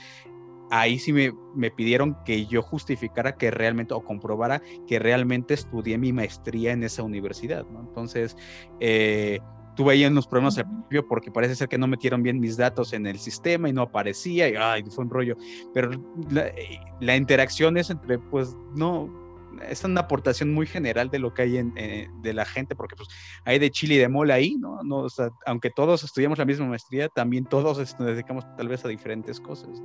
ahí 0.69 0.99
sí 0.99 1.13
me, 1.13 1.33
me, 1.55 1.71
pidieron 1.71 2.17
que 2.25 2.45
yo 2.45 2.61
justificara 2.61 3.35
que 3.35 3.51
realmente 3.51 3.93
o 3.93 4.01
comprobara 4.01 4.61
que 4.87 4.99
realmente 4.99 5.53
estudié 5.53 5.97
mi 5.97 6.13
maestría 6.13 6.71
en 6.71 6.83
esa 6.83 7.03
universidad, 7.03 7.65
¿no? 7.69 7.81
Entonces, 7.81 8.35
eh, 8.79 9.39
tuve 9.75 9.93
ahí 9.93 10.05
unos 10.05 10.27
problemas 10.27 10.57
al 10.57 10.65
principio 10.65 11.07
porque 11.07 11.31
parece 11.31 11.55
ser 11.55 11.69
que 11.69 11.77
no 11.77 11.87
metieron 11.87 12.21
bien 12.21 12.39
mis 12.39 12.57
datos 12.57 12.93
en 12.93 13.07
el 13.07 13.17
sistema 13.17 13.69
y 13.69 13.73
no 13.73 13.83
aparecía 13.83 14.49
y 14.49 14.55
ay, 14.55 14.83
fue 14.89 15.05
un 15.05 15.09
rollo, 15.09 15.37
pero 15.73 15.91
la, 16.29 16.51
la 16.99 17.15
interacción 17.15 17.77
es 17.77 17.89
entre, 17.89 18.19
pues, 18.19 18.55
no, 18.75 19.28
es 19.67 19.83
una 19.83 20.01
aportación 20.01 20.53
muy 20.53 20.65
general 20.65 21.09
de 21.09 21.19
lo 21.19 21.33
que 21.33 21.43
hay 21.43 21.57
en, 21.57 21.73
eh, 21.75 22.09
de 22.21 22.33
la 22.33 22.45
gente, 22.45 22.75
porque 22.75 22.95
pues 22.95 23.09
hay 23.45 23.59
de 23.59 23.71
chile 23.71 23.95
y 23.95 23.97
de 23.97 24.09
mole 24.09 24.33
ahí, 24.33 24.55
¿no? 24.55 24.81
no 24.83 24.97
o 24.99 25.09
sea, 25.09 25.29
aunque 25.45 25.69
todos 25.69 26.03
estudiamos 26.03 26.37
la 26.37 26.45
misma 26.45 26.65
maestría, 26.67 27.09
también 27.09 27.45
todos 27.45 27.77
nos 27.77 28.07
dedicamos 28.07 28.45
tal 28.57 28.67
vez 28.67 28.83
a 28.85 28.87
diferentes 28.87 29.39
cosas. 29.39 29.81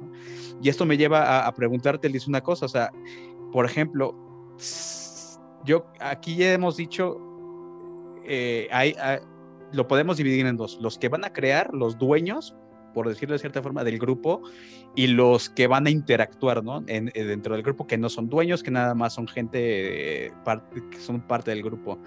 Y 0.62 0.68
esto 0.68 0.86
me 0.86 0.96
lleva 0.96 1.22
a, 1.22 1.46
a 1.46 1.54
preguntarte, 1.54 2.08
Liz, 2.08 2.26
una 2.26 2.40
cosa, 2.40 2.66
o 2.66 2.68
sea, 2.68 2.90
por 3.52 3.66
ejemplo, 3.66 4.14
yo 5.64 5.86
aquí 6.00 6.36
ya 6.36 6.52
hemos 6.52 6.76
dicho 6.76 7.18
eh, 8.26 8.68
hay, 8.70 8.94
lo 9.72 9.86
podemos 9.86 10.16
dividir 10.16 10.46
en 10.46 10.56
dos. 10.56 10.78
Los 10.80 10.98
que 10.98 11.08
van 11.08 11.24
a 11.24 11.32
crear, 11.32 11.72
los 11.74 11.98
dueños, 11.98 12.54
por 12.94 13.08
decirlo 13.08 13.34
de 13.34 13.40
cierta 13.40 13.62
forma, 13.62 13.84
del 13.84 13.98
grupo, 13.98 14.42
y 14.94 15.08
los 15.08 15.50
que 15.50 15.66
van 15.66 15.86
a 15.86 15.90
interactuar, 15.90 16.64
¿no? 16.64 16.82
Eh, 16.86 17.24
dentro 17.24 17.54
del 17.54 17.62
grupo, 17.62 17.86
que 17.86 17.98
no 17.98 18.08
son 18.08 18.28
dueños, 18.28 18.62
que 18.62 18.70
nada 18.70 18.94
más 18.94 19.12
son 19.14 19.28
gente 19.28 20.32
que 20.90 21.00
son 21.00 21.20
parte 21.20 21.50
del 21.50 21.62
grupo. 21.62 21.98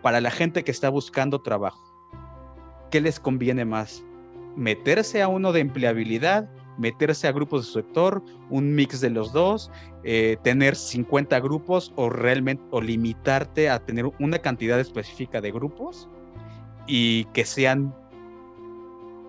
Para 0.00 0.20
la 0.20 0.30
gente 0.30 0.64
que 0.64 0.70
está 0.70 0.88
buscando 0.88 1.42
trabajo, 1.42 1.82
¿qué 2.90 3.00
les 3.00 3.20
conviene 3.20 3.64
más? 3.64 4.02
¿Meterse 4.56 5.22
a 5.22 5.28
uno 5.28 5.52
de 5.52 5.60
empleabilidad? 5.60 6.48
meterse 6.78 7.28
a 7.28 7.32
grupos 7.32 7.66
de 7.66 7.82
sector, 7.82 8.22
un 8.50 8.74
mix 8.74 9.00
de 9.00 9.10
los 9.10 9.32
dos, 9.32 9.70
eh, 10.04 10.36
tener 10.42 10.76
50 10.76 11.38
grupos 11.40 11.92
o 11.96 12.10
realmente 12.10 12.62
o 12.70 12.80
limitarte 12.80 13.68
a 13.68 13.78
tener 13.84 14.06
una 14.18 14.38
cantidad 14.38 14.78
específica 14.80 15.40
de 15.40 15.52
grupos 15.52 16.08
y 16.86 17.24
que 17.26 17.44
sean 17.44 17.94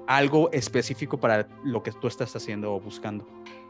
algo 0.08 0.52
específico 0.52 1.20
para 1.20 1.48
lo 1.64 1.82
que 1.84 1.92
tú 1.92 2.08
estás 2.08 2.36
haciendo 2.36 2.74
o 2.74 2.80
buscando. 2.80 3.26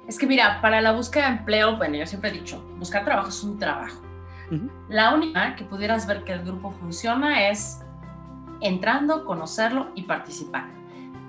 Es 0.07 0.17
que 0.17 0.25
mira, 0.25 0.59
para 0.61 0.81
la 0.81 0.91
búsqueda 0.91 1.29
de 1.29 1.37
empleo, 1.37 1.77
bueno, 1.77 1.95
yo 1.95 2.05
siempre 2.05 2.29
he 2.29 2.33
dicho, 2.33 2.61
buscar 2.77 3.05
trabajo 3.05 3.29
es 3.29 3.43
un 3.43 3.57
trabajo. 3.57 4.01
La 4.87 5.15
única 5.15 5.55
que 5.55 5.63
pudieras 5.63 6.05
ver 6.05 6.23
que 6.23 6.33
el 6.33 6.43
grupo 6.43 6.71
funciona 6.71 7.49
es 7.49 7.79
entrando, 8.61 9.25
conocerlo 9.25 9.89
y 9.95 10.03
participar 10.03 10.67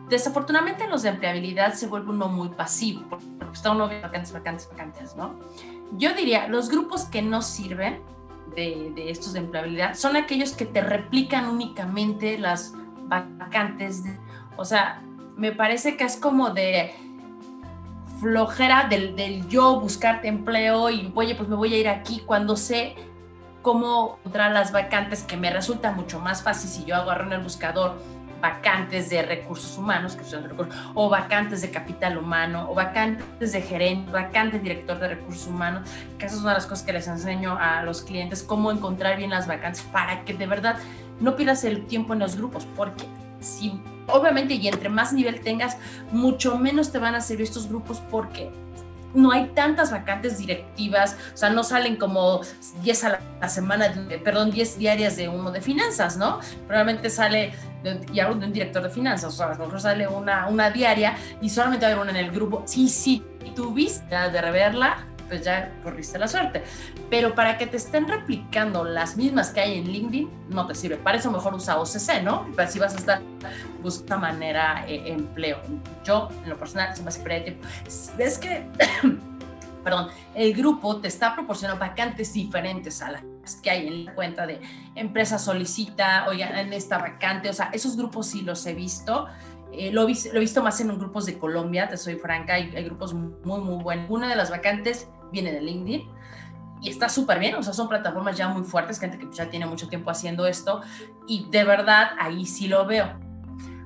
Desafortunadamente 0.08 0.86
los 0.86 1.02
de 1.02 1.10
empleabilidad 1.10 1.74
se 1.74 1.86
vuelve 1.86 2.10
uno 2.10 2.28
muy 2.28 2.50
pasivo, 2.50 3.02
porque 3.08 3.54
está 3.54 3.70
uno 3.70 3.88
viendo 3.88 4.06
vacantes, 4.06 4.32
vacantes, 4.32 4.68
vacantes, 4.70 5.16
¿no? 5.16 5.34
Yo 5.92 6.12
diría, 6.14 6.46
los 6.48 6.68
grupos 6.68 7.04
que 7.04 7.22
no 7.22 7.40
sirven 7.40 8.00
de, 8.54 8.92
estos 9.10 9.32
de 9.32 9.38
empleabilidad 9.40 9.94
son 9.94 10.16
aquellos 10.16 10.52
que 10.52 10.66
te 10.66 10.82
replican 10.82 11.48
únicamente 11.48 12.38
las 12.38 12.74
vacantes. 13.06 14.02
O 14.56 14.64
sea, 14.64 15.02
me 15.36 15.52
parece 15.52 15.96
que 15.96 16.04
es 16.04 16.16
como 16.16 16.50
de 16.50 16.94
flojera 18.20 18.86
del, 18.88 19.16
del 19.16 19.48
yo 19.48 19.80
buscarte 19.80 20.28
empleo 20.28 20.90
y, 20.90 21.12
oye, 21.14 21.34
pues 21.34 21.48
me 21.48 21.56
voy 21.56 21.74
a 21.74 21.78
ir 21.78 21.88
aquí 21.88 22.22
cuando 22.24 22.56
sé 22.56 22.94
cómo 23.62 24.18
encontrar 24.20 24.52
las 24.52 24.72
vacantes 24.72 25.22
que 25.22 25.36
me 25.36 25.50
resulta 25.50 25.90
mucho 25.92 26.20
más 26.20 26.42
fácil 26.42 26.70
si 26.70 26.84
yo 26.84 26.96
agarro 26.96 27.24
en 27.24 27.32
el 27.32 27.40
buscador 27.40 27.98
vacantes 28.44 29.08
de 29.08 29.22
recursos 29.22 29.78
humanos, 29.78 30.16
que 30.16 30.24
son 30.24 30.46
recursos, 30.46 30.74
o 30.92 31.08
vacantes 31.08 31.62
de 31.62 31.70
capital 31.70 32.18
humano, 32.18 32.66
o 32.70 32.74
vacantes 32.74 33.52
de 33.52 33.62
gerente, 33.62 34.12
vacantes 34.12 34.60
de 34.62 34.68
director 34.68 34.98
de 34.98 35.08
recursos 35.08 35.46
humanos, 35.46 35.88
que 36.18 36.26
esa 36.26 36.34
es 36.34 36.42
una 36.42 36.50
de 36.50 36.56
las 36.58 36.66
cosas 36.66 36.84
que 36.84 36.92
les 36.92 37.08
enseño 37.08 37.56
a 37.58 37.82
los 37.84 38.02
clientes, 38.02 38.42
cómo 38.42 38.70
encontrar 38.70 39.16
bien 39.16 39.30
las 39.30 39.46
vacantes 39.46 39.80
para 39.90 40.26
que 40.26 40.34
de 40.34 40.46
verdad 40.46 40.76
no 41.20 41.36
pierdas 41.36 41.64
el 41.64 41.86
tiempo 41.86 42.12
en 42.12 42.18
los 42.18 42.36
grupos, 42.36 42.66
porque 42.76 43.06
si 43.44 43.80
obviamente 44.06 44.54
y 44.54 44.68
entre 44.68 44.88
más 44.88 45.12
nivel 45.12 45.40
tengas, 45.40 45.76
mucho 46.12 46.58
menos 46.58 46.92
te 46.92 46.98
van 46.98 47.14
a 47.14 47.20
servir 47.20 47.44
estos 47.44 47.68
grupos 47.68 48.02
porque 48.10 48.50
no 49.14 49.30
hay 49.30 49.46
tantas 49.54 49.92
vacantes 49.92 50.38
directivas, 50.38 51.16
o 51.32 51.36
sea, 51.36 51.50
no 51.50 51.62
salen 51.62 51.96
como 51.96 52.40
10 52.82 53.04
a 53.04 53.20
la 53.40 53.48
semana, 53.48 53.94
perdón, 54.24 54.50
10 54.50 54.78
diarias 54.78 55.16
de 55.16 55.28
uno 55.28 55.52
de 55.52 55.60
finanzas, 55.60 56.16
¿no? 56.16 56.40
Probablemente 56.66 57.08
sale, 57.10 57.52
y 58.12 58.18
hablo 58.18 58.34
de 58.34 58.46
un 58.46 58.52
director 58.52 58.82
de 58.82 58.90
finanzas, 58.90 59.32
o 59.32 59.36
sea, 59.36 59.46
a 59.46 59.54
lo 59.54 59.66
mejor 59.66 59.80
sale 59.80 60.08
una, 60.08 60.48
una 60.48 60.70
diaria 60.70 61.16
y 61.40 61.48
solamente 61.48 61.86
hay 61.86 61.94
una 61.94 62.10
en 62.10 62.16
el 62.16 62.32
grupo. 62.32 62.64
Sí, 62.66 62.88
sí, 62.88 63.22
tuviste 63.54 64.16
de 64.16 64.40
reverla, 64.40 65.06
pues 65.28 65.42
ya 65.42 65.72
corriste 65.82 66.18
la 66.18 66.28
suerte. 66.28 66.62
Pero 67.10 67.34
para 67.34 67.58
que 67.58 67.66
te 67.66 67.76
estén 67.76 68.08
replicando 68.08 68.84
las 68.84 69.16
mismas 69.16 69.50
que 69.50 69.60
hay 69.60 69.78
en 69.78 69.90
LinkedIn, 69.90 70.30
no 70.50 70.66
te 70.66 70.74
sirve. 70.74 70.96
Para 70.96 71.18
eso 71.18 71.30
mejor 71.30 71.54
usa 71.54 71.78
OCC, 71.78 72.22
¿no? 72.22 72.46
Si 72.68 72.78
vas 72.78 72.94
a 72.94 72.98
estar 72.98 73.22
buscando 73.82 74.18
manera 74.18 74.84
eh, 74.88 75.02
empleo. 75.06 75.58
Yo, 76.04 76.28
en 76.42 76.50
lo 76.50 76.58
personal, 76.58 76.94
se 76.96 77.02
me 77.02 77.08
hace 77.08 77.22
tiempo. 77.22 77.66
Es 78.18 78.38
que, 78.38 78.66
perdón, 79.84 80.08
el 80.34 80.54
grupo 80.54 80.96
te 81.00 81.08
está 81.08 81.34
proporcionando 81.34 81.80
vacantes 81.80 82.32
diferentes 82.32 83.02
a 83.02 83.12
las 83.12 83.56
que 83.62 83.70
hay 83.70 83.86
en 83.86 84.06
la 84.06 84.14
cuenta 84.14 84.46
de 84.46 84.60
empresa 84.94 85.38
solicita, 85.38 86.26
oigan, 86.28 86.56
en 86.56 86.72
esta 86.72 86.98
vacante, 86.98 87.50
o 87.50 87.52
sea, 87.52 87.70
esos 87.72 87.96
grupos 87.96 88.26
sí 88.28 88.40
los 88.40 88.64
he 88.66 88.72
visto 88.72 89.26
eh, 89.78 89.92
lo, 89.92 90.02
he 90.02 90.38
visto 90.38 90.62
más 90.62 90.80
en 90.80 90.96
grupos 90.98 91.26
de 91.26 91.38
Colombia, 91.38 91.88
te 91.88 91.96
soy 91.96 92.16
franca, 92.16 92.54
hay, 92.54 92.74
hay 92.74 92.84
grupos 92.84 93.12
muy, 93.14 93.60
muy 93.60 93.82
buenos. 93.82 94.10
Una 94.10 94.28
de 94.28 94.36
las 94.36 94.50
vacantes 94.50 95.08
viene 95.32 95.52
de 95.52 95.60
LinkedIn 95.60 96.08
y 96.82 96.90
está 96.90 97.08
súper 97.08 97.38
bien, 97.38 97.54
o 97.54 97.62
sea, 97.62 97.72
son 97.72 97.88
plataformas 97.88 98.36
ya 98.36 98.48
muy 98.48 98.62
fuertes, 98.62 99.00
gente 99.00 99.18
que 99.18 99.26
ya 99.32 99.48
tiene 99.48 99.66
mucho 99.66 99.88
tiempo 99.88 100.10
haciendo 100.10 100.46
esto 100.46 100.82
y 101.26 101.46
de 101.50 101.64
verdad 101.64 102.10
ahí 102.18 102.46
sí 102.46 102.68
lo 102.68 102.84
veo. 102.86 103.18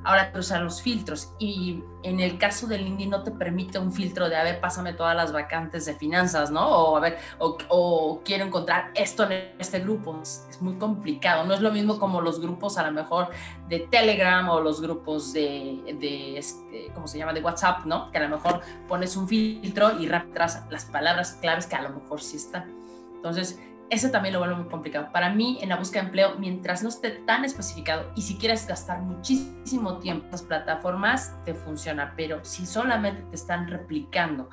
Ahora 0.05 0.33
usar 0.35 0.63
los 0.63 0.81
filtros 0.81 1.35
y 1.39 1.83
en 2.03 2.21
el 2.21 2.39
caso 2.39 2.67
del 2.67 2.85
LinkedIn 2.85 3.11
no 3.11 3.23
te 3.23 3.31
permite 3.31 3.79
un 3.79 3.93
filtro 3.93 4.29
de, 4.29 4.37
a 4.37 4.45
ver, 4.45 4.61
pásame 4.61 4.93
todas 4.93 5.17
las 5.17 5.33
vacantes 5.33 5.85
de 5.87 5.95
finanzas, 5.95 6.51
¿no? 6.51 6.67
O 6.69 6.97
a 6.97 7.01
ver, 7.01 7.19
o, 7.39 8.21
quiero 8.25 8.45
encontrar 8.45 8.91
esto 8.95 9.29
en 9.31 9.53
este 9.59 9.81
grupo. 9.81 10.19
Es, 10.23 10.47
muy 10.61 10.75
complicado. 10.75 11.45
No 11.45 11.55
es 11.55 11.61
lo 11.61 11.71
mismo 11.71 11.99
como 11.99 12.21
los 12.21 12.41
grupos 12.41 12.79
a 12.79 12.87
lo 12.87 12.93
mejor 12.93 13.29
de 13.69 13.81
Telegram 13.81 14.49
o 14.49 14.61
los 14.61 14.81
grupos 14.81 15.33
de, 15.33 15.97
de 16.01 16.39
este, 16.39 16.91
¿cómo 16.95 17.07
se 17.07 17.19
llama? 17.19 17.33
De 17.33 17.41
WhatsApp, 17.41 17.85
¿no? 17.85 18.11
Que 18.11 18.19
a 18.19 18.23
lo 18.23 18.37
mejor 18.37 18.61
pones 18.89 19.17
un 19.17 19.29
filtro 19.29 19.99
y 20.01 20.09
raptas 20.09 20.65
las 20.71 20.85
palabras 20.87 21.39
claves 21.41 21.67
que 21.67 21.77
a 21.77 21.83
lo 21.83 21.91
mejor 21.91 22.21
sí 22.21 22.37
están. 22.37 22.75
Entonces, 23.15 23.61
eso 23.91 24.11
también 24.11 24.35
lo 24.35 24.41
vuelve 24.41 24.57
muy 24.57 24.69
complicado. 24.69 25.11
Para 25.13 25.31
mí, 25.31 25.59
en 25.63 25.69
la 25.71 25.77
búsqueda 25.77 26.03
de 26.03 26.07
empleo, 26.09 26.35
mientras 26.39 26.83
no 26.83 26.89
esté 26.89 27.11
tan 27.11 27.45
especificado 27.45 28.11
y 28.15 28.23
si 28.23 28.37
quieres 28.37 28.67
gastar 28.67 29.01
muchísimo 29.01 29.99
tiempo 29.99 30.27
en 30.27 30.33
las 30.33 30.43
plataformas, 30.43 31.35
te 31.45 31.55
funciona. 31.55 32.15
Pero 32.17 32.45
si 32.45 32.67
solamente 32.67 33.23
te 33.23 33.37
están 33.37 33.69
replicando 33.69 34.51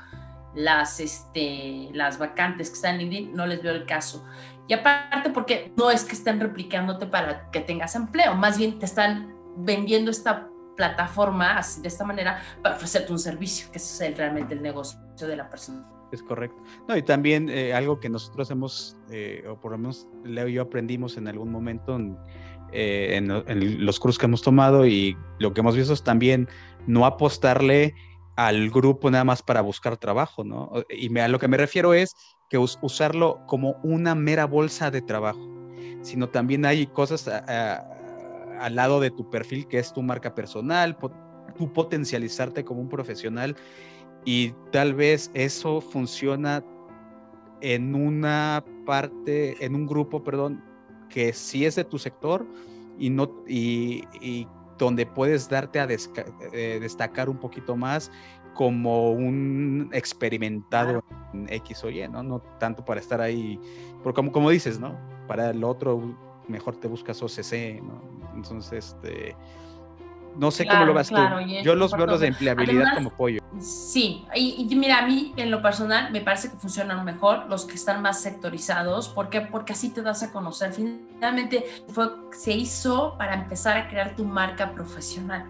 las, 0.54 1.00
este, 1.00 1.89
las 1.93 2.17
vacantes 2.17 2.69
que 2.69 2.76
están 2.76 2.95
en 2.95 3.10
LinkedIn, 3.10 3.34
no 3.34 3.45
les 3.45 3.62
veo 3.62 3.74
el 3.74 3.86
caso. 3.86 4.26
Y 4.67 4.74
aparte, 4.74 5.30
porque 5.30 5.74
no 5.78 5.91
es 5.91 6.06
que 6.06 6.13
estén 6.13 6.39
replicándote 6.39 7.06
para 7.06 7.52
que 7.52 7.60
tengas 7.60 7.95
empleo, 7.95 8.34
más 8.36 8.58
bien 8.58 8.80
te 8.80 8.86
están 8.86 9.36
vendiendo 9.58 10.12
esta 10.12 10.50
plataforma 10.76 11.58
así, 11.58 11.82
de 11.82 11.88
esta 11.88 12.04
manera 12.04 12.41
para 12.62 12.76
ofrecerte 12.76 13.12
un 13.12 13.19
servicio, 13.19 13.71
que 13.71 13.78
es 13.78 14.04
realmente 14.17 14.54
el 14.54 14.62
negocio 14.62 15.00
de 15.19 15.36
la 15.36 15.50
persona. 15.50 15.94
Es 16.12 16.24
correcto. 16.24 16.62
No, 16.88 16.96
y 16.96 17.04
también 17.04 17.50
eh, 17.50 17.74
algo 17.74 18.00
que 18.00 18.10
nosotros 18.10 18.50
hemos, 18.52 18.98
eh, 19.12 19.44
o 19.50 19.60
por 19.60 19.72
lo 19.72 19.78
menos 19.78 20.08
Leo 20.24 20.48
y 20.48 20.54
yo 20.54 20.62
aprendimos 20.62 21.18
en 21.18 21.28
algún 21.28 21.52
momento 21.52 21.96
en, 21.96 22.18
eh, 22.72 23.22
los 23.80 24.00
cursos 24.00 24.20
que 24.20 24.26
hemos 24.26 24.41
tomado 24.41 24.86
y 24.86 25.18
lo 25.39 25.54
que 25.54 25.62
hemos 25.62 25.76
visto 25.76 25.94
es 25.94 26.04
también 26.04 26.48
no 26.88 27.06
apostarle 27.06 27.96
al 28.36 28.70
grupo 28.70 29.10
nada 29.10 29.24
más 29.24 29.41
para 29.41 29.62
buscar 29.62 29.98
trabajo, 29.98 30.44
¿no? 30.44 30.72
Y 30.89 31.18
a 31.18 31.28
lo 31.28 31.39
que 31.39 31.48
me 31.48 31.58
refiero 31.58 31.94
es 31.94 32.15
que 32.50 32.58
usarlo 32.58 33.41
como 33.48 33.80
una 33.84 34.13
mera 34.13 34.46
bolsa 34.46 34.91
de 34.91 35.02
trabajo, 35.02 35.39
sino 36.02 36.30
también 36.30 36.65
hay 36.65 36.86
cosas 36.88 37.30
al 37.30 38.76
lado 38.76 39.00
de 39.00 39.12
tu 39.12 39.30
perfil 39.30 39.68
que 39.68 39.80
es 39.80 39.94
tu 39.94 40.02
marca 40.02 40.36
personal, 40.36 40.98
tu 41.58 41.72
potencializarte 41.72 42.65
como 42.65 42.82
un 42.82 42.89
profesional 42.89 43.56
y 44.26 44.54
tal 44.72 44.96
vez 44.96 45.32
eso 45.34 45.80
funciona 45.80 46.64
en 47.62 47.96
una 47.96 48.64
parte, 48.86 49.64
en 49.64 49.76
un 49.76 49.86
grupo, 49.86 50.24
perdón, 50.24 50.64
que 51.10 51.32
sí 51.32 51.66
es 51.66 51.76
de 51.76 51.84
tu 51.84 51.98
sector 51.98 52.46
y, 52.98 53.10
no, 53.10 53.32
y, 53.48 54.48
donde 54.78 55.06
puedes 55.06 55.48
darte 55.48 55.80
a 55.80 55.88
eh, 55.88 56.80
destacar 56.82 57.30
un 57.30 57.38
poquito 57.38 57.78
más 57.78 58.12
como 58.56 59.12
un 59.12 59.90
experimentado 59.94 61.04
en 61.34 61.48
X 61.50 61.84
o 61.84 61.90
Y, 61.90 62.08
¿no? 62.08 62.24
No 62.24 62.40
tanto 62.60 62.84
para 62.84 63.00
estar 63.00 63.22
ahí, 63.22 63.60
porque 64.04 64.16
como, 64.16 64.32
como 64.32 64.50
dices, 64.50 64.80
¿no? 64.80 64.98
Para 65.28 65.52
el 65.52 65.64
otro 65.64 66.18
mejor 66.48 66.76
te 66.78 66.88
buscas 66.88 67.22
OCC, 67.22 67.82
¿no? 67.82 68.02
Entonces, 68.34 68.94
este, 68.94 69.36
no 70.38 70.52
sé 70.52 70.65
cómo 70.65 70.86
lo 70.86 70.93
vas 70.93 71.10
tú. 71.10 71.15
Yo 71.63 71.76
los 71.76 71.91
veo 71.91 72.06
los 72.06 72.19
de 72.19 72.28
empleabilidad 72.28 72.95
como 72.95 73.10
pollo. 73.10 73.41
Sí, 73.60 74.26
y, 74.36 74.67
mira, 74.76 75.00
a 75.00 75.08
mí 75.08 75.34
en 75.38 75.52
lo 75.52 75.62
personal 75.62 76.12
me 76.12 76.21
parece 76.21 76.52
que 76.52 76.58
funcionan 76.58 77.04
mejor 77.06 77.45
los 77.50 77.65
que 77.65 77.76
están 77.76 78.02
más 78.02 78.21
sectorizados. 78.21 79.10
¿Por 79.10 79.30
qué? 79.30 79.41
Porque 79.41 79.74
así 79.74 79.89
te 79.89 80.02
das 80.02 80.24
a 80.24 80.32
conocer. 80.32 80.74
Finalmente 80.74 81.65
fue, 81.89 82.10
se 82.32 82.52
hizo 82.52 83.15
para 83.17 83.34
empezar 83.34 83.78
a 83.78 83.88
crear 83.88 84.15
tu 84.15 84.26
marca 84.26 84.71
profesional. 84.71 85.45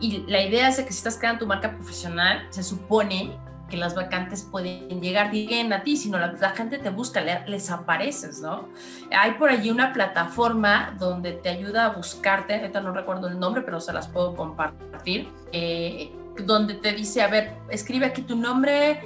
Y 0.00 0.24
la 0.26 0.42
idea 0.42 0.68
es 0.68 0.76
que 0.76 0.92
si 0.92 0.98
estás 0.98 1.18
creando 1.18 1.40
tu 1.40 1.46
marca 1.46 1.72
profesional, 1.72 2.46
se 2.50 2.62
supone 2.62 3.38
que 3.74 3.80
las 3.80 3.96
vacantes 3.96 4.46
pueden 4.48 5.00
llegar, 5.00 5.32
bien 5.32 5.72
a 5.72 5.82
ti, 5.82 5.96
sino 5.96 6.16
la, 6.16 6.32
la 6.32 6.50
gente 6.50 6.78
te 6.78 6.90
busca, 6.90 7.20
les 7.20 7.70
apareces, 7.72 8.40
¿no? 8.40 8.68
Hay 9.10 9.32
por 9.32 9.50
allí 9.50 9.68
una 9.68 9.92
plataforma 9.92 10.94
donde 10.96 11.32
te 11.32 11.48
ayuda 11.48 11.86
a 11.86 11.88
buscarte, 11.90 12.54
ahorita 12.54 12.80
no 12.80 12.92
recuerdo 12.92 13.26
el 13.26 13.40
nombre, 13.40 13.62
pero 13.62 13.80
se 13.80 13.92
las 13.92 14.06
puedo 14.06 14.36
compartir, 14.36 15.28
eh, 15.50 16.12
donde 16.46 16.74
te 16.74 16.92
dice, 16.92 17.22
a 17.22 17.26
ver, 17.26 17.56
escribe 17.68 18.06
aquí 18.06 18.22
tu 18.22 18.36
nombre 18.36 19.00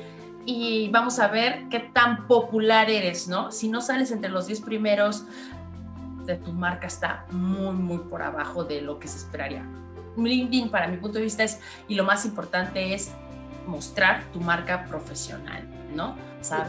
y 0.44 0.90
vamos 0.90 1.18
a 1.18 1.28
ver 1.28 1.64
qué 1.70 1.80
tan 1.80 2.26
popular 2.26 2.90
eres, 2.90 3.26
¿no? 3.26 3.50
Si 3.50 3.68
no 3.68 3.80
sales 3.80 4.10
entre 4.10 4.30
los 4.30 4.46
10 4.46 4.60
primeros, 4.60 5.24
este, 6.28 6.44
tu 6.44 6.52
marca 6.52 6.86
está 6.86 7.24
muy, 7.30 7.74
muy 7.74 7.98
por 8.00 8.20
abajo 8.20 8.62
de 8.62 8.82
lo 8.82 8.98
que 8.98 9.08
se 9.08 9.16
esperaría. 9.16 9.64
LinkedIn, 10.18 10.68
para 10.70 10.86
mi 10.86 10.98
punto 10.98 11.16
de 11.16 11.24
vista, 11.24 11.42
es, 11.42 11.58
y 11.86 11.94
lo 11.94 12.04
más 12.04 12.26
importante 12.26 12.92
es 12.92 13.14
mostrar 13.68 14.24
tu 14.32 14.40
marca 14.40 14.86
profesional, 14.86 15.62
¿no? 15.94 16.16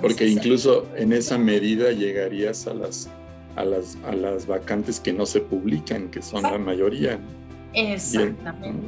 Porque 0.02 0.28
incluso 0.28 0.86
en 0.96 1.14
esa 1.14 1.38
medida 1.38 1.92
llegarías 1.92 2.68
a 2.68 2.74
las, 2.74 3.10
a 3.56 3.64
las, 3.64 3.98
a 4.06 4.14
las 4.14 4.46
vacantes 4.46 5.00
que 5.00 5.14
no 5.14 5.26
se 5.26 5.40
publican, 5.42 6.10
que 6.10 6.22
son 6.22 6.44
la 6.44 6.58
mayoría. 6.58 7.20
Exactamente. 7.74 8.88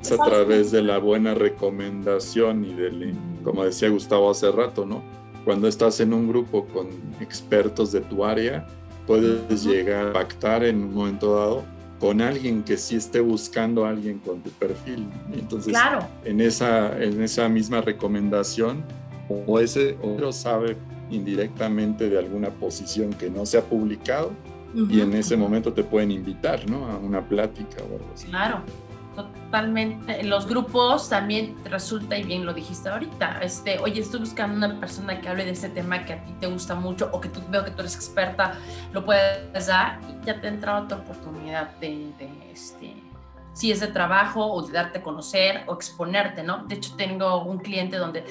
es 0.00 0.12
a 0.12 0.16
través 0.16 0.70
de 0.70 0.82
la 0.82 0.98
buena 0.98 1.34
recomendación 1.34 2.64
y 2.64 2.72
del, 2.74 3.14
como 3.44 3.64
decía 3.64 3.88
Gustavo 3.88 4.30
hace 4.30 4.50
rato, 4.50 4.86
¿no? 4.86 5.02
Cuando 5.44 5.68
estás 5.68 6.00
en 6.00 6.12
un 6.12 6.28
grupo 6.28 6.66
con 6.66 6.88
expertos 7.20 7.92
de 7.92 8.00
tu 8.02 8.24
área, 8.24 8.66
puedes 9.06 9.64
llegar 9.64 10.08
a 10.08 10.12
pactar 10.12 10.64
en 10.64 10.82
un 10.82 10.94
momento 10.94 11.34
dado 11.34 11.77
con 11.98 12.20
alguien 12.20 12.62
que 12.62 12.76
sí 12.76 12.96
esté 12.96 13.20
buscando 13.20 13.84
a 13.84 13.90
alguien 13.90 14.18
con 14.18 14.40
tu 14.40 14.50
perfil. 14.50 15.08
Entonces, 15.32 15.72
claro. 15.72 16.06
en, 16.24 16.40
esa, 16.40 16.96
en 17.02 17.22
esa 17.22 17.48
misma 17.48 17.80
recomendación, 17.80 18.84
o 19.28 19.58
ese 19.60 19.98
otro 20.02 20.32
sabe 20.32 20.76
indirectamente 21.10 22.08
de 22.08 22.18
alguna 22.18 22.50
posición 22.50 23.12
que 23.12 23.30
no 23.30 23.44
se 23.46 23.58
ha 23.58 23.62
publicado, 23.62 24.32
y 24.74 25.00
en 25.00 25.14
ese 25.14 25.36
momento 25.36 25.72
te 25.72 25.82
pueden 25.82 26.10
invitar, 26.10 26.68
¿no? 26.68 26.86
A 26.86 26.98
una 26.98 27.26
plática 27.26 27.82
o 27.82 27.96
algo 27.96 28.10
así. 28.14 28.26
Claro 28.28 28.62
totalmente. 29.24 30.20
En 30.20 30.30
los 30.30 30.46
grupos 30.46 31.08
también 31.08 31.56
resulta, 31.64 32.16
y 32.16 32.22
bien 32.22 32.46
lo 32.46 32.54
dijiste 32.54 32.88
ahorita, 32.88 33.40
este, 33.42 33.78
oye, 33.78 34.00
estoy 34.00 34.20
buscando 34.20 34.66
una 34.66 34.78
persona 34.78 35.20
que 35.20 35.28
hable 35.28 35.44
de 35.44 35.52
ese 35.52 35.68
tema 35.68 36.04
que 36.04 36.14
a 36.14 36.24
ti 36.24 36.32
te 36.40 36.46
gusta 36.46 36.74
mucho 36.74 37.10
o 37.12 37.20
que 37.20 37.28
tú 37.28 37.40
veo 37.48 37.64
que 37.64 37.70
tú 37.70 37.80
eres 37.80 37.96
experta, 37.96 38.54
lo 38.92 39.04
puedes 39.04 39.66
dar 39.66 40.00
y 40.08 40.24
ya 40.24 40.40
te 40.40 40.48
entra 40.48 40.80
otra 40.80 40.98
oportunidad 40.98 41.70
de, 41.78 42.12
este, 42.52 42.96
si 43.52 43.72
es 43.72 43.80
de 43.80 43.88
trabajo 43.88 44.46
o 44.46 44.62
de 44.62 44.72
darte 44.72 44.98
a 44.98 45.02
conocer 45.02 45.64
o 45.66 45.74
exponerte, 45.74 46.42
¿no? 46.42 46.64
De 46.66 46.76
hecho, 46.76 46.94
tengo 46.96 47.42
un 47.42 47.58
cliente 47.58 47.96
donde 47.96 48.24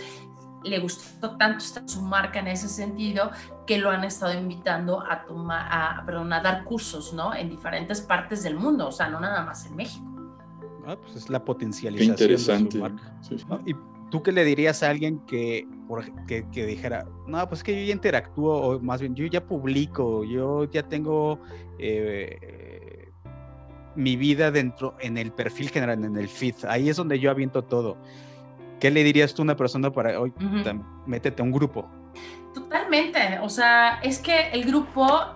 le 0.63 0.79
gustó 0.79 1.37
tanto 1.37 1.63
su 1.85 2.01
marca 2.01 2.39
en 2.39 2.47
ese 2.47 2.67
sentido 2.67 3.31
que 3.65 3.77
lo 3.77 3.89
han 3.89 4.03
estado 4.03 4.33
invitando 4.33 5.03
a 5.09 5.25
tomar, 5.25 5.67
a, 5.71 6.03
perdón, 6.05 6.33
a 6.33 6.41
dar 6.41 6.63
cursos, 6.63 7.13
¿no? 7.13 7.33
En 7.33 7.49
diferentes 7.49 8.01
partes 8.01 8.43
del 8.43 8.55
mundo, 8.55 8.87
o 8.87 8.91
sea, 8.91 9.09
no 9.09 9.19
nada 9.19 9.43
más 9.43 9.65
en 9.65 9.75
México. 9.75 10.16
Ah, 10.87 10.95
pues 10.95 11.17
es 11.17 11.29
la 11.29 11.43
potencialización 11.43 12.11
interesante. 12.11 12.79
de 12.79 13.39
su 13.39 13.47
marca. 13.47 13.61
¿Y 13.65 13.75
tú 14.09 14.23
qué 14.23 14.31
le 14.31 14.45
dirías 14.45 14.81
a 14.83 14.89
alguien 14.89 15.19
que, 15.27 15.67
que, 16.27 16.65
dijera, 16.65 17.05
no, 17.27 17.45
pues 17.49 17.59
es 17.59 17.63
que 17.65 17.77
yo 17.77 17.85
ya 17.85 17.91
interactúo, 17.91 18.53
o 18.53 18.79
más 18.79 19.01
bien, 19.01 19.13
yo 19.13 19.25
ya 19.25 19.45
publico, 19.45 20.23
yo 20.23 20.63
ya 20.71 20.83
tengo 20.83 21.41
eh, 21.77 23.11
mi 23.95 24.15
vida 24.15 24.49
dentro, 24.49 24.95
en 25.01 25.17
el 25.17 25.33
perfil 25.33 25.69
general, 25.69 26.05
en 26.05 26.15
el 26.15 26.29
feed, 26.29 26.55
ahí 26.69 26.87
es 26.87 26.95
donde 26.95 27.19
yo 27.19 27.31
aviento 27.31 27.65
todo. 27.65 27.97
¿Qué 28.79 28.89
le 28.89 29.03
dirías 29.03 29.33
tú 29.33 29.41
a 29.41 29.43
una 29.43 29.57
persona 29.57 29.91
para 29.91 30.17
hoy? 30.21 30.31
Métete 31.05 31.41
a 31.41 31.45
un 31.45 31.51
grupo. 31.51 31.85
Totalmente, 32.53 33.39
o 33.41 33.49
sea, 33.49 33.99
es 34.03 34.19
que 34.19 34.51
el 34.51 34.63
grupo 34.63 35.35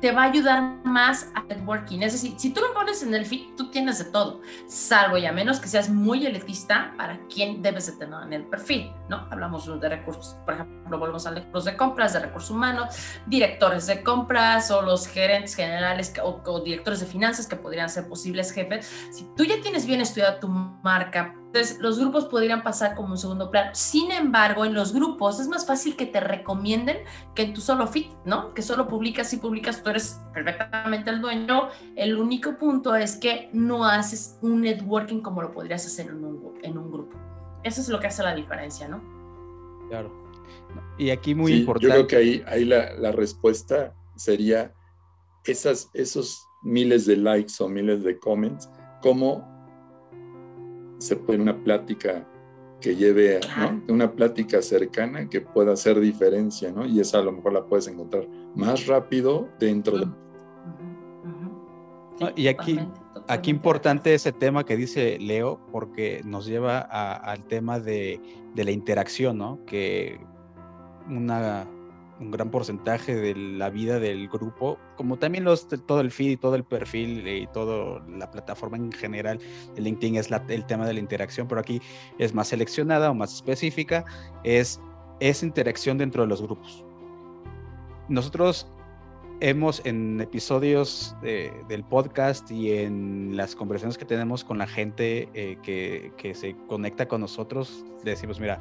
te 0.00 0.12
va 0.12 0.22
a 0.22 0.26
ayudar 0.26 0.62
más 0.84 1.30
a 1.34 1.42
networking. 1.42 2.00
Es 2.00 2.12
decir, 2.12 2.34
si 2.38 2.52
tú 2.52 2.60
lo 2.60 2.72
pones 2.72 3.02
en 3.02 3.14
el 3.14 3.26
feed, 3.26 3.56
tú 3.56 3.70
tienes 3.70 3.98
de 3.98 4.06
todo, 4.06 4.40
salvo 4.66 5.16
y 5.18 5.26
a 5.26 5.32
menos 5.32 5.60
que 5.60 5.68
seas 5.68 5.88
muy 5.88 6.24
elitista 6.26 6.94
para 6.96 7.18
quién 7.32 7.62
debes 7.62 7.86
de 7.86 7.92
tener 7.92 8.22
en 8.22 8.32
el 8.32 8.44
perfil, 8.44 8.92
¿no? 9.08 9.26
Hablamos 9.30 9.80
de 9.80 9.88
recursos, 9.88 10.36
por 10.44 10.54
ejemplo, 10.54 10.98
volvemos 10.98 11.26
a 11.26 11.32
los 11.32 11.64
de 11.64 11.76
compras, 11.76 12.12
de 12.12 12.20
recursos 12.20 12.50
humanos, 12.50 12.94
directores 13.26 13.86
de 13.86 14.02
compras 14.02 14.70
o 14.70 14.82
los 14.82 15.06
gerentes 15.06 15.54
generales 15.54 16.12
o, 16.22 16.40
o 16.44 16.60
directores 16.60 17.00
de 17.00 17.06
finanzas 17.06 17.46
que 17.46 17.56
podrían 17.56 17.88
ser 17.88 18.08
posibles 18.08 18.52
jefes. 18.52 18.86
Si 19.10 19.26
tú 19.36 19.44
ya 19.44 19.60
tienes 19.60 19.86
bien 19.86 20.00
estudiada 20.00 20.40
tu 20.40 20.48
marca, 20.48 21.34
entonces, 21.48 21.78
los 21.80 21.98
grupos 21.98 22.26
podrían 22.26 22.62
pasar 22.62 22.94
como 22.94 23.12
un 23.12 23.16
segundo 23.16 23.50
plano. 23.50 23.70
Sin 23.72 24.12
embargo, 24.12 24.66
en 24.66 24.74
los 24.74 24.92
grupos 24.92 25.40
es 25.40 25.48
más 25.48 25.66
fácil 25.66 25.96
que 25.96 26.04
te 26.04 26.20
recomienden 26.20 26.98
que 27.34 27.42
en 27.42 27.54
tu 27.54 27.62
solo 27.62 27.86
fit, 27.86 28.08
¿no? 28.26 28.52
Que 28.52 28.60
solo 28.60 28.86
publicas 28.86 29.32
y 29.32 29.38
publicas, 29.38 29.82
tú 29.82 29.88
eres 29.88 30.20
perfectamente 30.34 31.08
el 31.08 31.22
dueño. 31.22 31.70
El 31.96 32.18
único 32.18 32.58
punto 32.58 32.94
es 32.94 33.16
que 33.16 33.48
no 33.54 33.86
haces 33.86 34.38
un 34.42 34.60
networking 34.60 35.22
como 35.22 35.40
lo 35.40 35.50
podrías 35.50 35.86
hacer 35.86 36.08
en 36.08 36.22
un, 36.22 36.58
en 36.62 36.76
un 36.76 36.92
grupo. 36.92 37.16
Eso 37.64 37.80
es 37.80 37.88
lo 37.88 37.98
que 37.98 38.08
hace 38.08 38.22
la 38.22 38.34
diferencia, 38.34 38.86
¿no? 38.86 39.02
Claro. 39.88 40.12
Y 40.98 41.08
aquí 41.08 41.34
muy 41.34 41.54
importante. 41.54 41.86
Yo 41.86 41.94
creo 41.94 42.06
que 42.06 42.16
ahí, 42.16 42.44
ahí 42.46 42.66
la, 42.66 42.92
la 42.92 43.10
respuesta 43.10 43.94
sería 44.16 44.74
esas, 45.44 45.88
esos 45.94 46.46
miles 46.62 47.06
de 47.06 47.16
likes 47.16 47.54
o 47.60 47.70
miles 47.70 48.04
de 48.04 48.18
comments, 48.18 48.68
¿cómo 49.00 49.57
se 50.98 51.16
puede 51.16 51.40
una 51.40 51.56
plática 51.56 52.26
que 52.80 52.94
lleve 52.94 53.40
a 53.56 53.76
una 53.88 54.12
plática 54.12 54.62
cercana 54.62 55.28
que 55.28 55.40
pueda 55.40 55.72
hacer 55.72 55.98
diferencia, 55.98 56.70
¿no? 56.70 56.86
Y 56.86 57.00
esa 57.00 57.18
a 57.18 57.22
lo 57.22 57.32
mejor 57.32 57.52
la 57.52 57.64
puedes 57.64 57.88
encontrar 57.88 58.28
más 58.54 58.86
rápido 58.86 59.48
dentro 59.58 59.98
de... 59.98 60.06
y 62.36 62.46
aquí, 62.46 62.78
aquí 63.26 63.50
importante 63.50 64.14
ese 64.14 64.32
tema 64.32 64.64
que 64.64 64.76
dice 64.76 65.18
Leo, 65.18 65.60
porque 65.72 66.22
nos 66.24 66.46
lleva 66.46 66.78
al 66.78 67.44
tema 67.44 67.80
de, 67.80 68.20
de 68.54 68.64
la 68.64 68.70
interacción, 68.70 69.38
¿no? 69.38 69.64
Que 69.66 70.20
una 71.08 71.66
un 72.20 72.30
gran 72.30 72.50
porcentaje 72.50 73.14
de 73.14 73.34
la 73.34 73.70
vida 73.70 73.98
del 73.98 74.28
grupo, 74.28 74.78
como 74.96 75.18
también 75.18 75.44
los, 75.44 75.68
todo 75.68 76.00
el 76.00 76.10
feed 76.10 76.30
y 76.30 76.36
todo 76.36 76.54
el 76.54 76.64
perfil 76.64 77.26
y 77.26 77.46
toda 77.48 78.02
la 78.08 78.30
plataforma 78.30 78.76
en 78.76 78.92
general 78.92 79.38
de 79.74 79.80
LinkedIn 79.82 80.16
es 80.16 80.28
el 80.48 80.66
tema 80.66 80.86
de 80.86 80.94
la 80.94 81.00
interacción, 81.00 81.46
pero 81.48 81.60
aquí 81.60 81.80
es 82.18 82.34
más 82.34 82.48
seleccionada 82.48 83.10
o 83.10 83.14
más 83.14 83.34
específica, 83.34 84.04
es 84.44 84.80
esa 85.20 85.46
interacción 85.46 85.98
dentro 85.98 86.22
de 86.22 86.28
los 86.28 86.42
grupos. 86.42 86.84
Nosotros 88.08 88.66
hemos 89.40 89.80
en 89.84 90.20
episodios 90.20 91.14
del 91.22 91.84
podcast 91.84 92.50
y 92.50 92.72
en 92.72 93.36
las 93.36 93.54
conversaciones 93.54 93.96
que 93.96 94.04
tenemos 94.04 94.42
con 94.42 94.58
la 94.58 94.66
gente 94.66 95.28
eh, 95.34 95.56
que, 95.62 96.12
que 96.16 96.34
se 96.34 96.56
conecta 96.66 97.06
con 97.06 97.20
nosotros, 97.20 97.84
decimos, 98.02 98.40
mira, 98.40 98.60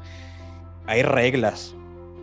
hay 0.85 1.01
reglas, 1.01 1.75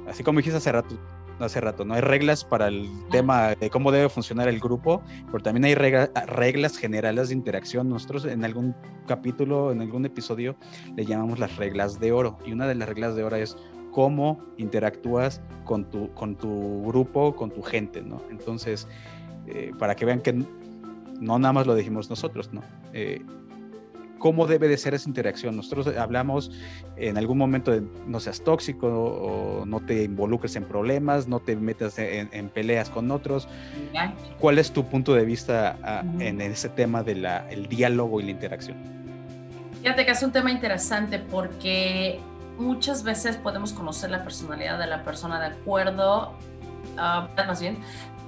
así 0.06 0.22
como 0.22 0.38
dijiste 0.38 0.58
hace 0.58 0.70
rato, 0.70 0.96
hace 1.40 1.60
rato, 1.60 1.84
¿no? 1.84 1.94
Hay 1.94 2.00
reglas 2.00 2.44
para 2.44 2.68
el 2.68 2.88
tema 3.10 3.54
de 3.54 3.70
cómo 3.70 3.92
debe 3.92 4.08
funcionar 4.08 4.48
el 4.48 4.60
grupo, 4.60 5.02
pero 5.26 5.42
también 5.42 5.64
hay 5.64 5.74
reglas 5.74 6.76
generales 6.76 7.28
de 7.28 7.34
interacción. 7.34 7.88
Nosotros 7.88 8.24
en 8.24 8.44
algún 8.44 8.74
capítulo, 9.06 9.72
en 9.72 9.80
algún 9.80 10.04
episodio, 10.04 10.56
le 10.96 11.04
llamamos 11.04 11.38
las 11.38 11.56
reglas 11.56 12.00
de 12.00 12.12
oro. 12.12 12.38
Y 12.44 12.52
una 12.52 12.66
de 12.66 12.74
las 12.74 12.88
reglas 12.88 13.16
de 13.16 13.24
oro 13.24 13.36
es 13.36 13.56
cómo 13.90 14.40
interactúas 14.56 15.40
con 15.64 15.88
tu, 15.90 16.12
con 16.14 16.36
tu 16.36 16.84
grupo, 16.86 17.34
con 17.34 17.50
tu 17.50 17.62
gente, 17.62 18.02
¿no? 18.02 18.22
Entonces, 18.30 18.88
eh, 19.46 19.72
para 19.78 19.94
que 19.94 20.04
vean 20.04 20.20
que 20.20 20.32
no 20.32 21.38
nada 21.38 21.52
más 21.52 21.66
lo 21.66 21.74
dijimos 21.74 22.10
nosotros, 22.10 22.52
¿no? 22.52 22.62
Eh, 22.92 23.24
cómo 24.24 24.46
debe 24.46 24.68
de 24.68 24.78
ser 24.78 24.94
esa 24.94 25.06
interacción. 25.06 25.54
Nosotros 25.54 25.86
hablamos 25.98 26.50
en 26.96 27.18
algún 27.18 27.36
momento 27.36 27.70
de 27.70 27.82
no 28.06 28.20
seas 28.20 28.40
tóxico 28.40 28.86
o 28.88 29.66
no 29.66 29.80
te 29.80 30.02
involucres 30.02 30.56
en 30.56 30.64
problemas, 30.64 31.28
no 31.28 31.40
te 31.40 31.54
metas 31.56 31.98
en, 31.98 32.48
peleas 32.48 32.88
con 32.88 33.10
otros. 33.10 33.46
¿Cuál 34.40 34.58
es 34.58 34.72
tu 34.72 34.86
punto 34.86 35.12
de 35.12 35.26
vista 35.26 35.76
ah, 35.82 36.02
en 36.20 36.40
ese 36.40 36.70
tema 36.70 37.02
del 37.02 37.26
el 37.50 37.68
diálogo 37.68 38.18
y 38.18 38.24
la 38.24 38.30
interacción? 38.30 38.78
Fíjate 39.82 40.06
que 40.06 40.12
es 40.12 40.22
un 40.22 40.32
tema 40.32 40.50
interesante 40.50 41.18
porque 41.18 42.18
muchas 42.56 43.02
veces 43.04 43.36
podemos 43.36 43.74
conocer 43.74 44.08
la 44.08 44.24
personalidad 44.24 44.78
de 44.78 44.86
la 44.86 45.04
persona 45.04 45.38
de 45.38 45.48
acuerdo, 45.48 46.32
uh, 46.94 47.46
más 47.46 47.60
bien, 47.60 47.76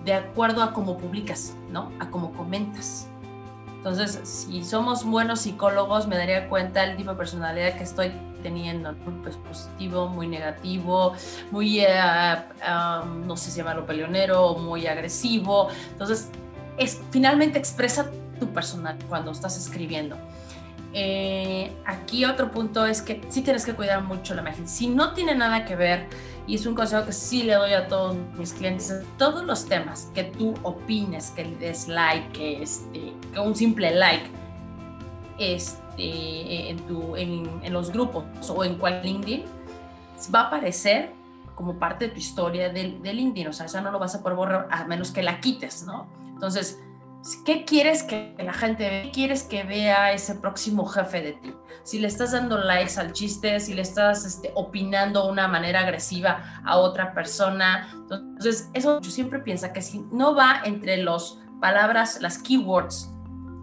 de 0.04 0.12
acuerdo 0.12 0.62
a 0.62 0.74
cómo 0.74 0.98
publicas, 0.98 1.56
¿no? 1.70 1.90
A 2.00 2.10
cómo 2.10 2.34
comentas. 2.34 3.08
Entonces, 3.86 4.18
si 4.24 4.64
somos 4.64 5.04
buenos 5.04 5.42
psicólogos, 5.42 6.08
me 6.08 6.16
daría 6.16 6.48
cuenta 6.48 6.82
el 6.82 6.96
tipo 6.96 7.12
de 7.12 7.16
personalidad 7.16 7.76
que 7.76 7.84
estoy 7.84 8.10
teniendo, 8.42 8.92
pues 9.22 9.36
positivo, 9.36 10.08
muy 10.08 10.26
negativo, 10.26 11.12
muy, 11.52 11.78
eh, 11.78 11.94
no 13.24 13.36
sé 13.36 13.52
si 13.52 13.58
llamarlo 13.58 13.86
peleonero, 13.86 14.56
muy 14.56 14.88
agresivo. 14.88 15.68
Entonces, 15.92 16.30
es, 16.76 17.00
finalmente 17.12 17.60
expresa 17.60 18.10
tu 18.40 18.48
personal 18.48 18.98
cuando 19.08 19.30
estás 19.30 19.56
escribiendo. 19.56 20.16
Eh, 20.92 21.70
aquí 21.84 22.24
otro 22.24 22.50
punto 22.50 22.86
es 22.86 23.02
que 23.02 23.20
sí 23.28 23.42
tienes 23.42 23.64
que 23.64 23.74
cuidar 23.74 24.02
mucho 24.02 24.34
la 24.34 24.40
imagen. 24.40 24.66
Si 24.66 24.88
no 24.88 25.12
tiene 25.14 25.36
nada 25.36 25.64
que 25.64 25.76
ver, 25.76 26.08
y 26.46 26.54
es 26.54 26.66
un 26.66 26.74
consejo 26.74 27.04
que 27.04 27.12
sí 27.12 27.42
le 27.42 27.54
doy 27.54 27.72
a 27.72 27.88
todos 27.88 28.16
mis 28.38 28.52
clientes, 28.52 29.02
todos 29.18 29.44
los 29.44 29.66
temas 29.66 30.10
que 30.14 30.24
tú 30.24 30.54
opines, 30.62 31.30
que 31.30 31.44
le 31.44 31.56
des 31.56 31.88
like, 31.88 32.28
que, 32.32 32.62
este, 32.62 33.12
que 33.32 33.40
un 33.40 33.54
simple 33.54 33.94
like 33.94 34.30
este, 35.38 36.70
en, 36.70 36.78
tu, 36.86 37.16
en, 37.16 37.60
en 37.62 37.72
los 37.72 37.90
grupos 37.90 38.24
o 38.48 38.64
en 38.64 38.76
cual 38.76 39.00
LinkedIn, 39.02 39.44
va 40.34 40.42
a 40.42 40.46
aparecer 40.46 41.12
como 41.54 41.78
parte 41.78 42.06
de 42.06 42.12
tu 42.12 42.18
historia 42.18 42.68
de, 42.68 42.98
de 43.02 43.12
LinkedIn, 43.12 43.48
o 43.48 43.52
sea, 43.52 43.66
eso 43.66 43.80
no 43.80 43.90
lo 43.90 43.98
vas 43.98 44.14
a 44.14 44.22
poder 44.22 44.36
borrar 44.36 44.68
a 44.70 44.84
menos 44.84 45.10
que 45.10 45.22
la 45.22 45.40
quites, 45.40 45.84
¿no? 45.84 46.06
Entonces, 46.28 46.78
¿qué 47.44 47.64
quieres 47.64 48.02
que 48.02 48.34
la 48.38 48.52
gente 48.52 48.88
vea? 48.88 49.02
¿Qué 49.02 49.10
quieres 49.10 49.42
que 49.42 49.64
vea 49.64 50.12
ese 50.12 50.34
próximo 50.36 50.86
jefe 50.86 51.22
de 51.22 51.32
ti? 51.32 51.54
Si 51.82 51.98
le 51.98 52.08
estás 52.08 52.32
dando 52.32 52.58
likes 52.58 52.98
al 52.98 53.12
chiste, 53.12 53.58
si 53.60 53.74
le 53.74 53.82
estás 53.82 54.24
este, 54.24 54.52
opinando 54.54 55.24
de 55.24 55.32
una 55.32 55.48
manera 55.48 55.80
agresiva 55.80 56.60
a 56.64 56.76
otra 56.76 57.12
persona. 57.14 57.88
Entonces, 57.92 58.68
eso 58.74 59.00
yo 59.00 59.10
siempre 59.10 59.40
pienso 59.40 59.72
que 59.72 59.82
si 59.82 60.00
no 60.12 60.34
va 60.34 60.62
entre 60.64 60.98
las 60.98 61.38
palabras, 61.60 62.18
las 62.20 62.38
keywords 62.38 63.10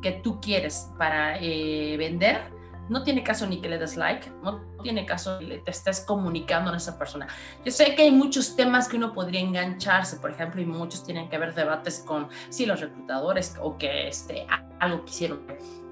que 0.02 0.12
tú 0.12 0.40
quieres 0.42 0.90
para 0.98 1.38
eh, 1.40 1.96
vender, 1.98 2.53
no 2.94 3.04
tiene 3.04 3.24
caso 3.24 3.48
ni 3.48 3.60
que 3.60 3.68
le 3.68 3.80
des 3.80 3.98
like, 3.98 4.30
no 4.44 4.62
tiene 4.84 5.06
caso 5.06 5.40
que 5.40 5.58
te 5.58 5.72
estés 5.72 6.02
comunicando 6.02 6.72
a 6.72 6.78
esa 6.78 6.98
persona. 6.98 7.28
Yo 7.66 7.72
sé 7.72 7.96
que 7.96 8.04
hay 8.04 8.12
muchos 8.12 8.56
temas 8.56 8.88
que 8.88 8.98
uno 8.98 9.14
podría 9.14 9.42
engancharse, 9.42 10.18
por 10.18 10.30
ejemplo, 10.30 10.62
y 10.62 10.66
muchos 10.66 11.04
tienen 11.04 11.28
que 11.28 11.38
ver 11.40 11.56
debates 11.56 12.04
con, 12.06 12.30
sí, 12.50 12.66
los 12.68 12.80
reclutadores 12.80 13.56
o 13.60 13.78
que 13.78 14.08
este, 14.08 14.46
algo 14.80 15.04
quisieron 15.06 15.46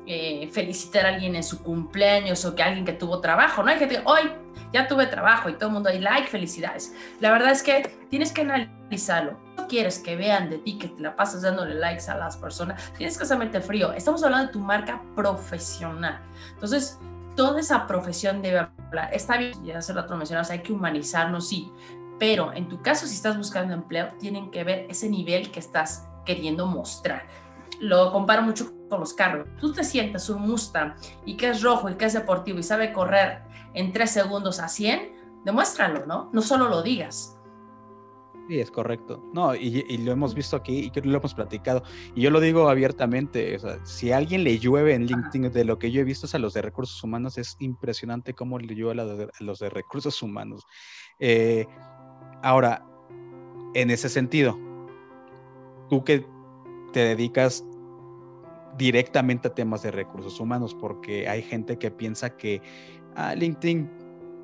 eh, 0.07 0.49
felicitar 0.51 1.05
a 1.05 1.09
alguien 1.09 1.35
en 1.35 1.43
su 1.43 1.61
cumpleaños 1.61 2.43
o 2.45 2.55
que 2.55 2.63
alguien 2.63 2.85
que 2.85 2.93
tuvo 2.93 3.19
trabajo, 3.21 3.63
¿no? 3.63 3.69
Hay 3.69 3.79
gente 3.79 3.95
que, 3.95 4.01
hoy 4.05 4.31
ya 4.73 4.87
tuve 4.87 5.07
trabajo 5.07 5.49
y 5.49 5.53
todo 5.53 5.67
el 5.67 5.73
mundo 5.73 5.89
hay 5.89 5.99
like, 5.99 6.27
felicidades. 6.27 6.93
La 7.19 7.31
verdad 7.31 7.51
es 7.51 7.61
que 7.61 7.91
tienes 8.09 8.31
que 8.31 8.41
analizarlo. 8.41 9.37
No 9.57 9.67
quieres 9.67 9.99
que 9.99 10.15
vean 10.15 10.49
de 10.49 10.57
ti 10.59 10.77
que 10.77 10.87
te 10.87 11.01
la 11.01 11.15
pasas 11.15 11.41
dándole 11.41 11.75
likes 11.75 12.09
a 12.09 12.15
las 12.15 12.37
personas, 12.37 12.81
tienes 12.97 13.17
que 13.17 13.25
ser 13.25 13.61
frío. 13.61 13.93
Estamos 13.93 14.23
hablando 14.23 14.47
de 14.47 14.53
tu 14.53 14.59
marca 14.59 15.01
profesional. 15.15 16.19
Entonces, 16.53 16.99
toda 17.35 17.59
esa 17.59 17.87
profesión 17.87 18.41
debe 18.41 18.59
hablar. 18.59 19.13
Está 19.13 19.37
bien, 19.37 19.53
ya 19.63 19.77
hace 19.77 19.93
rato 19.93 20.15
mencionabas, 20.15 20.51
hay 20.51 20.59
que 20.59 20.73
humanizarnos, 20.73 21.47
sí, 21.47 21.71
pero 22.19 22.53
en 22.53 22.67
tu 22.67 22.81
caso, 22.81 23.07
si 23.07 23.15
estás 23.15 23.37
buscando 23.37 23.73
empleo, 23.73 24.13
tienen 24.19 24.51
que 24.51 24.63
ver 24.63 24.85
ese 24.89 25.09
nivel 25.09 25.51
que 25.51 25.59
estás 25.59 26.07
queriendo 26.25 26.67
mostrar. 26.67 27.23
Lo 27.79 28.11
comparo 28.11 28.43
mucho 28.43 28.71
con 28.91 28.99
los 28.99 29.13
carros. 29.13 29.47
Tú 29.59 29.71
te 29.71 29.85
sientes 29.85 30.29
un 30.29 30.41
Mustang 30.41 30.93
y 31.25 31.37
que 31.37 31.49
es 31.49 31.63
rojo 31.63 31.89
y 31.89 31.95
que 31.95 32.05
es 32.05 32.13
deportivo 32.13 32.59
y 32.59 32.63
sabe 32.63 32.91
correr 32.91 33.41
en 33.73 33.93
tres 33.93 34.11
segundos 34.11 34.59
a 34.59 34.67
100, 34.67 35.41
demuéstralo, 35.45 36.05
¿no? 36.05 36.29
No 36.33 36.41
solo 36.41 36.67
lo 36.67 36.83
digas. 36.83 37.37
Sí, 38.49 38.59
es 38.59 38.69
correcto. 38.69 39.23
No, 39.33 39.55
y, 39.55 39.97
lo 39.99 40.11
hemos 40.11 40.35
visto 40.35 40.57
aquí 40.57 40.91
y 40.93 41.01
lo 41.01 41.17
hemos 41.17 41.33
platicado. 41.33 41.83
Y 42.15 42.21
yo 42.21 42.31
lo 42.31 42.41
digo 42.41 42.67
abiertamente, 42.67 43.55
o 43.55 43.59
sea, 43.59 43.85
si 43.85 44.11
a 44.11 44.17
alguien 44.17 44.43
le 44.43 44.59
llueve 44.59 44.93
en 44.93 45.05
LinkedIn 45.05 45.53
de 45.53 45.63
lo 45.63 45.79
que 45.79 45.89
yo 45.89 46.01
he 46.01 46.03
visto 46.03 46.27
a 46.35 46.39
los 46.39 46.53
de 46.53 46.61
recursos 46.61 47.01
humanos, 47.01 47.37
es 47.37 47.55
impresionante 47.59 48.33
cómo 48.33 48.59
le 48.59 48.75
llueve 48.75 49.01
a, 49.01 49.29
los 49.39 49.59
de 49.59 49.69
recursos 49.69 50.21
humanos. 50.21 50.65
Eh, 51.17 51.65
ahora, 52.43 52.85
en 53.73 53.89
ese 53.89 54.09
sentido, 54.09 54.59
tú 55.89 56.03
que 56.03 56.25
te 56.91 56.99
dedicas 56.99 57.63
directamente 58.77 59.49
a 59.49 59.53
temas 59.53 59.83
de 59.83 59.91
recursos 59.91 60.39
humanos, 60.39 60.75
porque 60.79 61.27
hay 61.27 61.41
gente 61.41 61.77
que 61.77 61.91
piensa 61.91 62.35
que 62.35 62.61
ah, 63.15 63.35
LinkedIn 63.35 63.89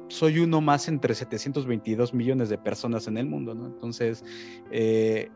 soy 0.10 0.40
uno 0.40 0.62
más 0.62 0.88
entre 0.88 1.14
722 1.14 2.14
millones 2.14 2.50
de 2.50 2.58
personas 2.58 3.08
en 3.08 3.18
el 3.18 3.26
mundo, 3.26 3.54
¿no? 3.54 3.66
Entonces, 3.66 4.24
eh, 4.72 5.30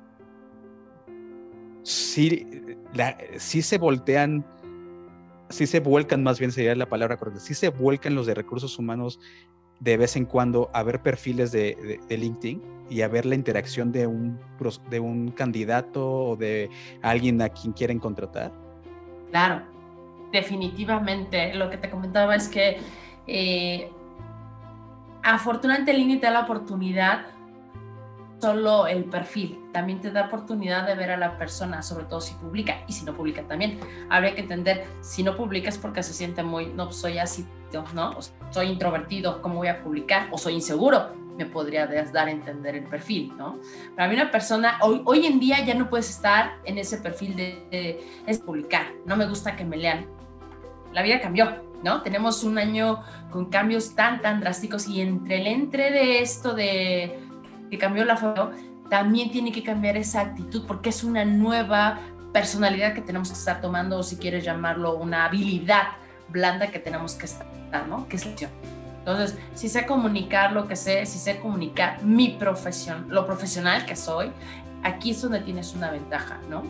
sí, 1.84 2.48
se 3.62 3.78
voltean, 3.78 4.46
sí 5.50 5.68
se 5.68 5.80
vuelcan, 5.80 6.24
más 6.24 6.40
bien 6.40 6.52
sería 6.52 6.76
la 6.76 6.88
palabra 6.88 7.18
correcta, 7.18 7.40
sí 7.40 7.54
se 7.54 7.70
vuelcan 7.70 8.16
los 8.16 8.26
de 8.28 8.34
recursos 8.34 8.78
humanos 8.80 9.20
de 9.80 9.98
vez 9.98 10.16
en 10.16 10.26
cuando 10.26 10.70
a 10.74 10.84
ver 10.84 11.02
perfiles 11.02 11.52
de, 11.52 12.00
de 12.08 12.18
LinkedIn 12.18 12.62
y 12.90 13.02
a 13.02 13.08
ver 13.08 13.26
la 13.26 13.36
interacción 13.36 13.92
de 13.92 14.06
un, 14.06 14.40
de 14.90 15.00
un 15.00 15.32
candidato 15.32 16.08
o 16.08 16.36
de 16.36 16.70
alguien 17.02 17.42
a 17.42 17.50
quien 17.50 17.74
quieren 17.74 18.00
contratar. 18.00 18.52
Claro, 19.32 19.62
definitivamente. 20.32 21.54
Lo 21.56 21.70
que 21.70 21.78
te 21.78 21.90
comentaba 21.90 22.36
es 22.36 22.48
que 22.48 22.80
eh, 23.28 23.92
afortunadamente 25.24 25.94
LinkedIn 25.94 26.20
te 26.20 26.28
da 26.28 26.34
la 26.34 26.40
oportunidad 26.42 27.26
solo 28.42 28.88
el 28.88 29.06
perfil, 29.06 29.60
también 29.72 30.02
te 30.02 30.12
da 30.12 30.26
oportunidad 30.26 30.88
de 30.88 30.96
ver 30.96 31.12
a 31.12 31.18
la 31.18 31.38
persona, 31.38 31.84
sobre 31.84 32.06
todo 32.06 32.20
si 32.20 32.34
publica 32.34 32.84
y 32.88 32.94
si 32.94 33.06
no 33.06 33.14
publica 33.14 33.44
también. 33.44 33.80
Habría 34.10 34.34
que 34.34 34.42
entender, 34.42 34.88
si 35.02 35.22
no 35.22 35.38
publica 35.38 35.70
es 35.70 35.78
porque 35.78 36.02
se 36.02 36.14
siente 36.14 36.42
muy, 36.42 36.68
no, 36.68 36.92
soy 36.92 37.20
así, 37.20 37.46
¿no? 37.94 38.18
soy 38.50 38.68
introvertido, 38.68 39.42
¿cómo 39.44 39.56
voy 39.58 39.68
a 39.68 39.84
publicar? 39.84 40.28
O 40.32 40.40
soy 40.40 40.56
inseguro, 40.56 41.12
me 41.38 41.46
podría 41.46 41.88
dar 41.88 42.28
a 42.28 42.32
entender 42.32 42.76
el 42.76 42.84
perfil, 42.84 43.34
¿no? 43.38 43.60
Para 43.96 44.08
mí 44.08 44.16
una 44.16 44.32
persona, 44.32 44.78
hoy, 44.82 45.02
hoy 45.06 45.26
en 45.26 45.40
día 45.40 45.64
ya 45.66 45.74
no 45.74 45.90
puedes 45.90 46.10
estar 46.10 46.58
en 46.66 46.78
ese 46.78 46.98
perfil 46.98 47.36
de, 47.36 48.00
publicar, 48.46 48.88
no 49.06 49.16
me 49.16 49.26
gusta 49.26 49.56
que 49.56 49.66
me 49.66 49.78
lean. 49.78 50.08
La 50.92 51.02
vida 51.02 51.22
cambió, 51.22 51.64
¿no? 51.84 52.02
Tenemos 52.02 52.44
un 52.44 52.58
año 52.58 53.02
con 53.30 53.46
cambios 53.46 53.96
tan, 53.96 54.22
tan 54.22 54.42
drásticos 54.42 54.88
y 54.88 55.02
entre 55.02 55.42
el 55.42 55.48
entre 55.48 55.92
de 55.92 56.20
esto 56.20 56.54
de 56.54 57.20
que 57.70 57.78
cambió 57.78 58.04
la 58.04 58.18
foto, 58.18 58.52
también 58.90 59.32
tiene 59.32 59.54
que 59.54 59.64
cambiar 59.64 59.96
esa 59.96 60.20
actitud 60.20 60.66
porque 60.68 60.90
es 60.90 61.04
una 61.04 61.24
nueva 61.24 62.00
personalidad 62.34 62.94
que 62.94 63.02
tenemos 63.02 63.30
que 63.30 63.36
estar 63.36 63.62
tomando 63.62 63.98
o 63.98 64.04
si 64.04 64.18
quieres 64.18 64.44
llamarlo 64.44 64.98
una 64.98 65.26
habilidad 65.26 65.84
blanda 66.28 66.68
que 66.68 66.80
tenemos 66.80 67.16
que 67.16 67.26
estar, 67.26 67.48
¿no? 67.88 68.08
Que 68.08 68.18
es 68.18 68.26
la 68.26 68.50
entonces, 69.02 69.36
si 69.56 69.68
sé 69.68 69.88
comunicar 69.88 70.52
lo 70.52 70.68
que 70.68 70.76
sé, 70.76 71.08
si 71.08 71.18
sé 71.18 71.40
comunicar 71.40 72.04
mi 72.04 72.30
profesión, 72.30 73.08
lo 73.10 73.26
profesional 73.26 73.84
que 73.88 73.96
soy, 73.96 74.32
aquí 74.84 75.12
es 75.12 75.22
donde 75.24 75.40
tienes 75.40 75.74
una 75.74 75.90
ventaja, 75.90 76.40
¿no? 76.50 76.64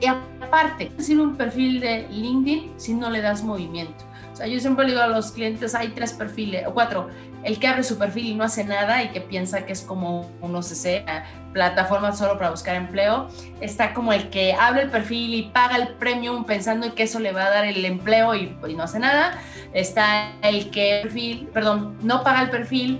y 0.00 0.06
aparte, 0.06 0.90
decir 0.96 1.20
un 1.20 1.36
perfil 1.36 1.78
de 1.78 2.08
LinkedIn 2.08 2.72
si 2.76 2.92
no 2.94 3.08
le 3.08 3.20
das 3.20 3.44
movimiento. 3.44 4.04
Sea, 4.40 4.48
yo 4.48 4.58
siempre 4.58 4.86
digo 4.86 5.00
a 5.00 5.06
los 5.06 5.32
clientes, 5.32 5.74
hay 5.74 5.88
tres 5.88 6.14
perfiles, 6.14 6.66
o 6.66 6.72
cuatro, 6.72 7.10
el 7.44 7.58
que 7.58 7.66
abre 7.66 7.82
su 7.82 7.98
perfil 7.98 8.26
y 8.26 8.34
no 8.34 8.44
hace 8.44 8.64
nada 8.64 9.02
y 9.02 9.08
que 9.10 9.20
piensa 9.20 9.66
que 9.66 9.72
es 9.74 9.82
como 9.82 10.30
no 10.40 10.62
sé, 10.62 11.04
plataforma 11.52 12.12
solo 12.12 12.38
para 12.38 12.50
buscar 12.50 12.76
empleo, 12.76 13.28
está 13.60 13.92
como 13.92 14.14
el 14.14 14.30
que 14.30 14.54
abre 14.54 14.84
el 14.84 14.90
perfil 14.90 15.34
y 15.34 15.42
paga 15.50 15.76
el 15.76 15.88
premium 15.88 16.46
pensando 16.46 16.94
que 16.94 17.02
eso 17.02 17.20
le 17.20 17.32
va 17.32 17.44
a 17.44 17.50
dar 17.50 17.64
el 17.66 17.84
empleo 17.84 18.34
y, 18.34 18.56
no 18.74 18.84
hace 18.84 18.98
nada, 18.98 19.38
está 19.74 20.32
el 20.40 20.70
que 20.70 21.00
perfil, 21.02 21.50
perdón, 21.52 21.98
no 22.00 22.24
paga 22.24 22.40
el 22.40 22.48
perfil, 22.48 22.98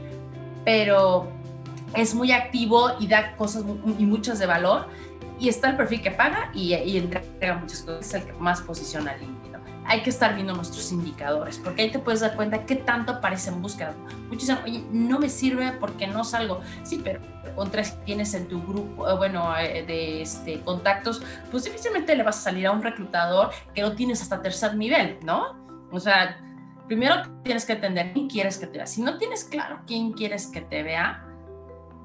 pero 0.67 1.27
es 1.95 2.15
muy 2.15 2.33
activo 2.33 2.91
y 3.01 3.07
da 3.07 3.35
cosas 3.37 3.65
y 3.99 4.05
muchas 4.05 4.39
de 4.39 4.45
valor, 4.45 4.89
y 5.39 5.49
está 5.49 5.71
el 5.71 5.77
perfil 5.77 6.03
que 6.03 6.11
paga 6.11 6.51
y, 6.53 6.75
y 6.75 6.99
entrega 6.99 7.55
muchas 7.55 7.81
cosas, 7.81 8.07
es 8.07 8.13
el 8.15 8.25
que 8.25 8.33
más 8.35 8.61
posiciona 8.61 9.13
al 9.13 9.23
hay 9.87 10.03
que 10.03 10.11
estar 10.11 10.35
viendo 10.35 10.55
nuestros 10.55 10.93
indicadores, 10.93 11.59
porque 11.59 11.83
ahí 11.83 11.91
te 11.91 11.99
puedes 11.99 12.21
dar 12.21 12.37
cuenta 12.37 12.65
qué 12.67 12.77
tanto 12.77 13.13
aparece 13.13 13.51
en 13.51 13.61
búsqueda. 13.63 13.95
Muchos 14.29 14.49
dicen, 14.49 14.59
oye, 14.65 14.85
no 14.93 15.19
me 15.19 15.29
sirve 15.29 15.73
porque 15.81 16.07
no 16.07 16.25
salgo. 16.25 16.61
Sí, 16.83 17.01
pero 17.03 17.21
con 17.57 17.71
tres 17.71 17.97
tienes 18.05 18.35
en 18.35 18.47
tu 18.49 18.63
grupo, 18.63 19.09
eh, 19.09 19.17
bueno, 19.17 19.57
eh, 19.59 19.85
de 19.87 20.23
este, 20.23 20.61
contactos, 20.61 21.23
pues 21.51 21.65
difícilmente 21.65 22.15
le 22.15 22.23
vas 22.23 22.39
a 22.39 22.43
salir 22.43 22.67
a 22.67 22.73
un 22.73 22.83
reclutador 22.83 23.51
que 23.75 23.83
no 23.83 23.93
tienes 23.93 24.23
hasta 24.23 24.43
tercer 24.43 24.77
nivel, 24.77 25.19
¿no? 25.23 25.57
O 25.91 25.99
sea, 25.99 26.39
primero 26.87 27.17
tienes 27.43 27.65
que 27.65 27.73
entender 27.73 28.13
quién 28.13 28.29
quieres 28.29 28.59
que 28.59 28.67
te 28.67 28.79
vea. 28.79 28.87
Si 28.87 29.03
no 29.03 29.19
tienes 29.19 29.45
claro 29.45 29.81
quién 29.87 30.13
quieres 30.13 30.47
que 30.47 30.61
te 30.61 30.83
vea, 30.83 31.27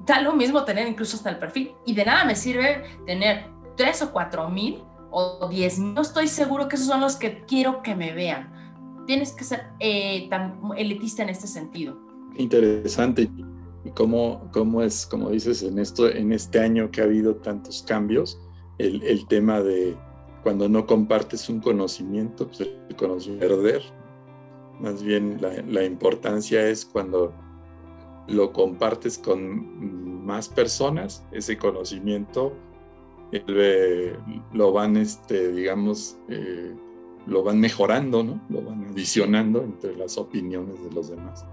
da 0.04 0.20
lo 0.22 0.32
mismo 0.32 0.64
tener 0.64 0.88
incluso 0.88 1.16
hasta 1.16 1.30
el 1.30 1.38
perfil. 1.38 1.74
Y 1.84 1.94
de 1.94 2.04
nada 2.04 2.24
me 2.24 2.34
sirve 2.34 2.84
tener 3.06 3.46
tres 3.76 4.00
o 4.02 4.12
cuatro 4.12 4.48
mil 4.48 4.82
o 5.10 5.48
10. 5.48 5.78
No 5.78 6.00
estoy 6.00 6.28
seguro 6.28 6.68
que 6.68 6.76
esos 6.76 6.88
son 6.88 7.00
los 7.00 7.16
que 7.16 7.44
quiero 7.46 7.82
que 7.82 7.94
me 7.94 8.12
vean. 8.12 8.52
Tienes 9.06 9.32
que 9.32 9.44
ser 9.44 9.66
eh, 9.78 10.28
tan 10.28 10.60
elitista 10.76 11.22
en 11.22 11.28
este 11.28 11.46
sentido. 11.46 11.96
Interesante. 12.36 13.30
¿Y 13.84 13.90
cómo, 13.90 14.48
cómo 14.52 14.82
es, 14.82 15.06
como 15.06 15.30
dices, 15.30 15.62
en, 15.62 15.78
esto, 15.78 16.08
en 16.08 16.32
este 16.32 16.60
año 16.60 16.90
que 16.90 17.00
ha 17.00 17.04
habido 17.04 17.36
tantos 17.36 17.84
cambios, 17.86 18.38
el, 18.78 19.02
el 19.04 19.26
tema 19.28 19.60
de 19.60 19.96
cuando 20.42 20.68
no 20.68 20.86
compartes 20.86 21.48
un 21.48 21.60
conocimiento, 21.60 22.46
pues 22.46 22.60
el 22.60 22.96
conocimiento 22.96 23.48
perder. 23.48 23.82
Más 24.80 25.02
bien 25.02 25.40
la 25.40 25.84
importancia 25.84 26.68
es 26.68 26.84
cuando 26.84 27.32
lo 28.28 28.52
compartes 28.52 29.18
con 29.18 30.24
más 30.24 30.48
personas, 30.48 31.24
ese 31.32 31.56
conocimiento 31.56 32.52
lo 34.52 34.72
van, 34.72 34.96
este, 34.96 35.52
digamos, 35.52 36.16
eh, 36.28 36.74
lo 37.26 37.42
van 37.42 37.60
mejorando, 37.60 38.22
¿no? 38.22 38.40
Lo 38.48 38.62
van 38.62 38.86
adicionando 38.86 39.62
entre 39.62 39.96
las 39.96 40.16
opiniones 40.16 40.82
de 40.82 40.90
los 40.92 41.10
demás. 41.10 41.44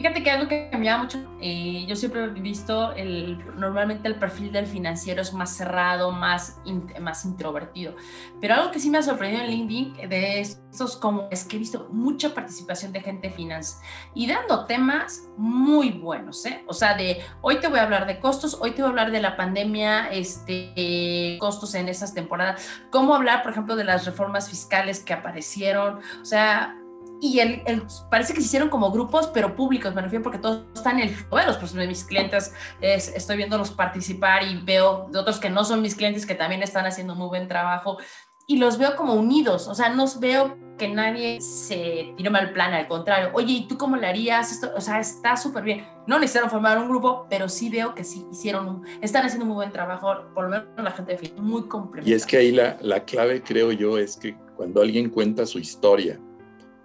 Fíjate 0.00 0.22
que 0.22 0.30
algo 0.30 0.48
que 0.48 0.70
llama 0.72 1.02
mucho, 1.02 1.18
eh, 1.42 1.84
yo 1.86 1.94
siempre 1.94 2.24
he 2.24 2.28
visto, 2.28 2.92
el, 2.92 3.36
normalmente 3.58 4.08
el 4.08 4.14
perfil 4.14 4.50
del 4.50 4.64
financiero 4.64 5.20
es 5.20 5.34
más 5.34 5.54
cerrado, 5.54 6.10
más, 6.10 6.58
más 6.98 7.26
introvertido, 7.26 7.94
pero 8.40 8.54
algo 8.54 8.70
que 8.70 8.80
sí 8.80 8.88
me 8.88 8.96
ha 8.96 9.02
sorprendido 9.02 9.44
en 9.44 9.50
LinkedIn 9.50 10.08
de 10.08 10.40
estos 10.40 10.96
como 10.96 11.28
es 11.30 11.44
que 11.44 11.56
he 11.56 11.58
visto 11.58 11.86
mucha 11.92 12.32
participación 12.32 12.92
de 12.92 13.02
gente 13.02 13.28
de 13.28 13.34
finanzas 13.34 13.82
y 14.14 14.26
dando 14.26 14.64
temas 14.64 15.28
muy 15.36 15.90
buenos, 15.90 16.46
¿eh? 16.46 16.64
O 16.66 16.72
sea, 16.72 16.94
de 16.94 17.20
hoy 17.42 17.56
te 17.56 17.68
voy 17.68 17.78
a 17.78 17.82
hablar 17.82 18.06
de 18.06 18.20
costos, 18.20 18.56
hoy 18.58 18.70
te 18.70 18.80
voy 18.80 18.86
a 18.86 18.88
hablar 18.92 19.10
de 19.10 19.20
la 19.20 19.36
pandemia, 19.36 20.10
este, 20.12 21.36
costos 21.38 21.74
en 21.74 21.90
esas 21.90 22.14
temporadas, 22.14 22.66
cómo 22.88 23.14
hablar, 23.14 23.42
por 23.42 23.52
ejemplo, 23.52 23.76
de 23.76 23.84
las 23.84 24.06
reformas 24.06 24.48
fiscales 24.48 25.00
que 25.00 25.12
aparecieron, 25.12 26.00
o 26.22 26.24
sea, 26.24 26.79
y 27.20 27.40
el, 27.40 27.62
parece 28.10 28.32
que 28.32 28.40
se 28.40 28.46
hicieron 28.46 28.68
como 28.68 28.90
grupos, 28.90 29.28
pero 29.28 29.54
públicos, 29.54 29.94
me 29.94 30.02
refiero 30.02 30.22
porque 30.22 30.38
todos 30.38 30.64
están 30.74 30.98
en 31.00 31.08
el 31.08 31.16
los 31.46 31.56
pues 31.58 31.72
de 31.72 31.86
mis 31.86 32.04
clientes 32.04 32.54
estoy 32.80 33.36
viéndolos 33.36 33.70
participar 33.70 34.42
y 34.42 34.56
veo 34.58 35.08
de 35.10 35.18
otros 35.18 35.38
que 35.38 35.50
no 35.50 35.64
son 35.64 35.82
mis 35.82 35.94
clientes 35.94 36.26
que 36.26 36.34
también 36.34 36.62
están 36.62 36.86
haciendo 36.86 37.14
muy 37.14 37.28
buen 37.28 37.48
trabajo 37.48 37.98
y 38.46 38.56
los 38.56 38.78
veo 38.78 38.96
como 38.96 39.14
unidos, 39.14 39.68
o 39.68 39.76
sea, 39.76 39.90
no 39.90 40.06
veo 40.18 40.58
que 40.76 40.88
nadie 40.88 41.40
se 41.40 42.14
tire 42.16 42.30
mal 42.30 42.52
plan, 42.52 42.72
al 42.72 42.88
contrario, 42.88 43.30
oye, 43.32 43.52
¿y 43.52 43.68
tú 43.68 43.78
cómo 43.78 43.96
le 43.96 44.08
harías 44.08 44.50
esto? 44.50 44.72
O 44.76 44.80
sea, 44.80 44.98
está 44.98 45.36
súper 45.36 45.62
bien. 45.62 45.86
No 46.08 46.18
necesitaron 46.18 46.50
formar 46.50 46.78
un 46.78 46.88
grupo, 46.88 47.26
pero 47.30 47.48
sí 47.48 47.68
veo 47.68 47.94
que 47.94 48.02
sí 48.02 48.26
hicieron, 48.32 48.66
un, 48.66 48.86
están 49.02 49.24
haciendo 49.24 49.44
un 49.44 49.50
muy 49.50 49.56
buen 49.56 49.72
trabajo, 49.72 50.12
por 50.34 50.44
lo 50.44 50.50
menos 50.50 50.66
la 50.78 50.90
gente 50.90 51.16
de 51.16 51.32
muy 51.40 51.68
complementaria. 51.68 52.12
Y 52.12 52.16
es 52.16 52.26
que 52.26 52.38
ahí 52.38 52.50
la, 52.50 52.76
la 52.80 53.04
clave, 53.04 53.40
creo 53.40 53.70
yo, 53.70 53.98
es 53.98 54.16
que 54.16 54.34
cuando 54.56 54.80
alguien 54.80 55.10
cuenta 55.10 55.46
su 55.46 55.60
historia, 55.60 56.18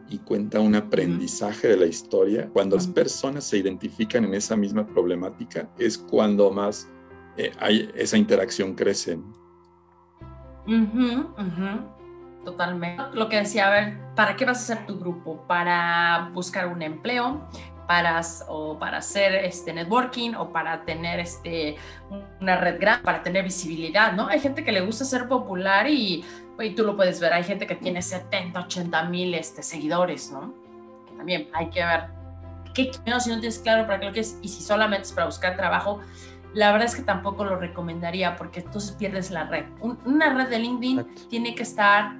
y 0.10 0.20
cuenta 0.20 0.60
un 0.60 0.76
aprendizaje 0.76 1.70
de 1.70 1.78
la 1.78 1.86
historia, 1.86 2.50
cuando 2.54 2.76
las 2.76 2.88
personas 2.88 3.44
se 3.44 3.58
identifican 3.58 4.24
en 4.26 4.34
esa 4.34 4.56
misma 4.56 4.86
problemática, 4.86 5.70
es 5.78 5.98
cuando 5.98 6.52
más 6.52 6.88
eh, 7.38 7.52
hay 7.60 7.90
esa 7.96 8.18
interacción 8.18 8.76
crece. 8.76 9.20
Totalmente. 12.44 13.04
Lo 13.14 13.28
que 13.28 13.38
decía, 13.38 13.68
a 13.68 13.72
ver, 13.72 13.98
¿para 14.16 14.36
qué 14.36 14.46
vas 14.46 14.58
a 14.58 14.74
hacer 14.74 14.86
tu 14.86 15.00
grupo? 15.00 15.44
¿Para 15.48 16.30
buscar 16.34 16.68
un 16.68 16.82
empleo? 16.82 17.48
Para, 17.88 18.22
o 18.48 18.80
para 18.80 18.98
hacer 18.98 19.36
este 19.46 19.72
networking 19.72 20.34
o 20.34 20.52
para 20.52 20.86
tener 20.86 21.20
este, 21.20 21.76
una 22.42 22.56
red 22.58 22.80
grande, 22.80 23.04
para 23.04 23.22
tener 23.22 23.44
visibilidad, 23.44 24.14
¿no? 24.14 24.28
Hay 24.28 24.40
gente 24.40 24.64
que 24.64 24.72
le 24.72 24.82
gusta 24.82 25.06
ser 25.06 25.28
popular 25.28 25.88
y 25.88 26.26
y 26.60 26.76
tú 26.76 26.84
lo 26.84 26.96
puedes 26.96 27.20
ver, 27.20 27.34
hay 27.34 27.44
gente 27.44 27.68
que 27.68 27.76
tiene 27.76 28.02
70, 28.02 28.60
80 28.62 29.04
mil 29.06 29.34
este, 29.34 29.62
seguidores, 29.64 30.32
¿no? 30.32 30.54
También 31.18 31.50
hay 31.54 31.70
que 31.70 31.84
ver 31.84 32.06
qué 32.74 32.92
quiero 32.92 33.20
si 33.20 33.30
no 33.30 33.40
tienes 33.40 33.60
claro 33.60 33.86
para 33.86 34.00
qué 34.00 34.06
lo 34.08 34.12
quieres 34.12 34.38
y 34.42 34.48
si 34.48 34.62
solamente 34.62 35.08
es 35.08 35.14
para 35.14 35.26
buscar 35.26 35.56
trabajo, 35.56 36.02
la 36.54 36.72
verdad 36.72 36.88
es 36.88 36.96
que 36.96 37.02
tampoco 37.02 37.44
lo 37.44 37.58
recomendaría 37.58 38.36
porque 38.36 38.62
entonces 38.62 38.92
pierdes 38.94 39.32
la 39.32 39.46
red. 39.46 39.66
una 39.82 40.34
red 40.34 40.50
de 40.50 40.60
LinkedIn 40.60 41.30
tiene 41.30 41.56
que 41.56 41.64
estar 41.64 42.14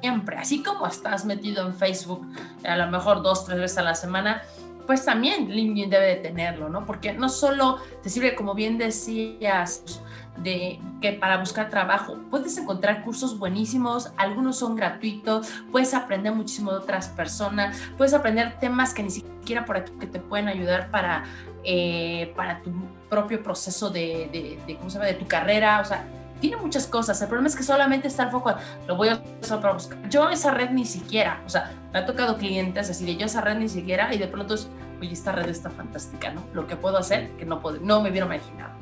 siempre, 0.00 0.36
así 0.36 0.62
como 0.62 0.86
estás 0.86 1.24
metido 1.24 1.66
en 1.66 1.74
Facebook 1.74 2.26
a 2.64 2.76
lo 2.76 2.88
mejor 2.88 3.22
dos, 3.22 3.44
tres 3.46 3.58
veces 3.58 3.78
a 3.78 3.82
la 3.82 3.94
semana, 3.94 4.42
pues 4.88 5.04
también 5.04 5.50
LinkedIn 5.50 5.90
debe 5.90 6.06
de 6.06 6.16
tenerlo, 6.16 6.70
¿no? 6.70 6.86
Porque 6.86 7.12
no 7.12 7.28
solo 7.28 7.76
te 8.02 8.08
sirve, 8.08 8.34
como 8.34 8.54
bien 8.54 8.78
decías, 8.78 10.00
de 10.38 10.80
que 11.02 11.12
para 11.12 11.36
buscar 11.36 11.68
trabajo 11.68 12.16
puedes 12.30 12.56
encontrar 12.56 13.04
cursos 13.04 13.38
buenísimos, 13.38 14.10
algunos 14.16 14.58
son 14.58 14.76
gratuitos, 14.76 15.52
puedes 15.70 15.92
aprender 15.92 16.32
muchísimo 16.32 16.70
de 16.70 16.78
otras 16.78 17.08
personas, 17.08 17.78
puedes 17.98 18.14
aprender 18.14 18.58
temas 18.60 18.94
que 18.94 19.02
ni 19.02 19.10
siquiera 19.10 19.66
por 19.66 19.76
aquí 19.76 19.92
que 20.00 20.06
te 20.06 20.20
pueden 20.20 20.48
ayudar 20.48 20.90
para, 20.90 21.24
eh, 21.64 22.32
para 22.34 22.62
tu 22.62 22.72
propio 23.10 23.42
proceso 23.42 23.90
de, 23.90 24.58
de, 24.66 24.74
¿cómo 24.76 24.88
se 24.88 24.96
llama? 24.96 25.06
de 25.08 25.16
tu 25.16 25.26
carrera, 25.26 25.82
o 25.82 25.84
sea, 25.84 26.02
tiene 26.40 26.56
muchas 26.56 26.86
cosas. 26.86 27.20
El 27.20 27.28
problema 27.28 27.48
es 27.48 27.56
que 27.56 27.62
solamente 27.62 28.08
está 28.08 28.24
el 28.24 28.30
foco, 28.30 28.54
lo 28.86 28.96
voy 28.96 29.08
a 29.08 29.22
usar 29.42 29.60
para 29.60 29.74
buscar. 29.74 30.08
Yo 30.08 30.28
esa 30.30 30.52
red 30.52 30.70
ni 30.70 30.84
siquiera, 30.84 31.42
o 31.46 31.48
sea, 31.48 31.72
me 31.92 32.00
ha 32.00 32.06
tocado 32.06 32.36
clientes 32.36 32.90
así 32.90 33.04
de 33.04 33.16
yo 33.16 33.26
esa 33.26 33.40
red 33.40 33.58
ni 33.58 33.68
siquiera 33.68 34.14
y 34.14 34.18
de 34.18 34.28
pronto 34.28 34.54
es, 34.54 34.68
oye, 35.00 35.12
esta 35.12 35.32
red 35.32 35.48
está 35.48 35.70
fantástica, 35.70 36.32
¿no? 36.32 36.42
Lo 36.52 36.66
que 36.66 36.76
puedo 36.76 36.98
hacer 36.98 37.30
que 37.32 37.44
no, 37.44 37.60
puedo, 37.60 37.78
no 37.80 38.00
me 38.00 38.10
hubiera 38.10 38.26
imaginado. 38.26 38.72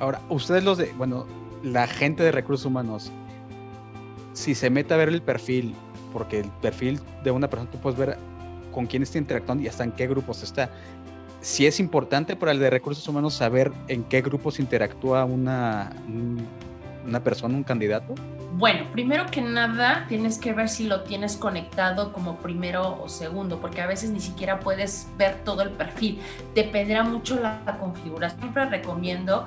Ahora, 0.00 0.20
ustedes 0.28 0.64
los 0.64 0.78
de, 0.78 0.92
bueno, 0.92 1.26
la 1.62 1.86
gente 1.86 2.22
de 2.22 2.32
recursos 2.32 2.66
humanos, 2.66 3.10
si 4.32 4.54
se 4.54 4.70
mete 4.70 4.94
a 4.94 4.96
ver 4.96 5.08
el 5.08 5.22
perfil, 5.22 5.74
porque 6.12 6.40
el 6.40 6.50
perfil 6.62 7.00
de 7.24 7.30
una 7.30 7.48
persona 7.50 7.70
tú 7.70 7.78
puedes 7.78 7.98
ver 7.98 8.16
con 8.72 8.86
quién 8.86 9.02
está 9.02 9.18
interactuando 9.18 9.64
y 9.64 9.68
hasta 9.68 9.84
en 9.84 9.92
qué 9.92 10.06
grupos 10.06 10.42
está. 10.42 10.70
Si 11.40 11.66
es 11.66 11.80
importante 11.80 12.36
para 12.36 12.52
el 12.52 12.58
de 12.58 12.70
recursos 12.70 13.06
humanos 13.08 13.34
saber 13.34 13.72
en 13.88 14.04
qué 14.04 14.22
grupos 14.22 14.58
interactúa 14.58 15.24
una, 15.24 15.90
una 17.08 17.22
persona, 17.22 17.56
un 17.56 17.64
candidato. 17.64 18.14
Bueno, 18.54 18.86
primero 18.92 19.26
que 19.26 19.40
nada 19.40 20.06
tienes 20.08 20.38
que 20.38 20.52
ver 20.52 20.68
si 20.68 20.86
lo 20.86 21.02
tienes 21.02 21.36
conectado 21.36 22.12
como 22.12 22.36
primero 22.38 23.00
o 23.00 23.08
segundo, 23.08 23.60
porque 23.60 23.80
a 23.80 23.86
veces 23.86 24.10
ni 24.10 24.20
siquiera 24.20 24.60
puedes 24.60 25.08
ver 25.16 25.36
todo 25.44 25.62
el 25.62 25.70
perfil. 25.70 26.18
Dependerá 26.54 27.04
mucho 27.04 27.40
la 27.40 27.76
configuración. 27.78 28.40
Siempre 28.40 28.66
recomiendo 28.66 29.46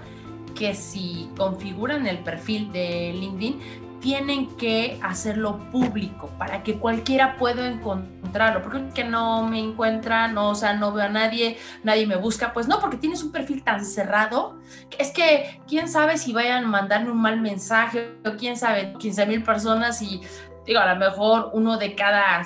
que 0.58 0.74
si 0.76 1.30
configuran 1.38 2.08
el 2.08 2.20
perfil 2.20 2.72
de 2.72 3.14
LinkedIn, 3.14 3.60
tienen 4.02 4.56
que 4.58 5.00
hacerlo 5.02 5.60
público 5.72 6.30
para 6.38 6.64
que 6.64 6.80
cualquiera 6.80 7.38
pueda 7.38 7.68
encontrarlo. 7.68 8.62
Porque 8.62 8.90
que 8.94 9.04
no 9.04 9.48
me 9.48 9.60
encuentra, 9.60 10.28
no, 10.28 10.50
o 10.50 10.56
sea, 10.56 10.74
no 10.74 10.92
veo 10.92 11.06
a 11.06 11.10
nadie, 11.10 11.58
nadie 11.84 12.08
me 12.08 12.16
busca. 12.16 12.54
Pues 12.54 12.68
no, 12.68 12.80
porque 12.80 12.98
tienes 12.98 13.24
un 13.24 13.32
perfil 13.32 13.64
tan 13.64 13.86
cerrado. 13.86 14.60
Es 14.98 15.12
que 15.12 15.62
quién 15.68 15.88
sabe 15.88 16.18
si 16.18 16.34
vayan 16.34 16.66
a 16.66 16.68
mandarme 16.68 17.12
un 17.12 17.22
mal 17.22 17.40
mensaje 17.40 18.18
o 18.26 18.32
quién 18.38 18.58
sabe, 18.58 18.94
15 19.00 19.26
mil 19.28 19.44
personas 19.44 20.02
y 20.02 20.22
digo, 20.66 20.80
a 20.80 20.94
lo 20.94 21.00
mejor 21.00 21.52
uno 21.54 21.78
de 21.78 21.96
cada 21.96 22.44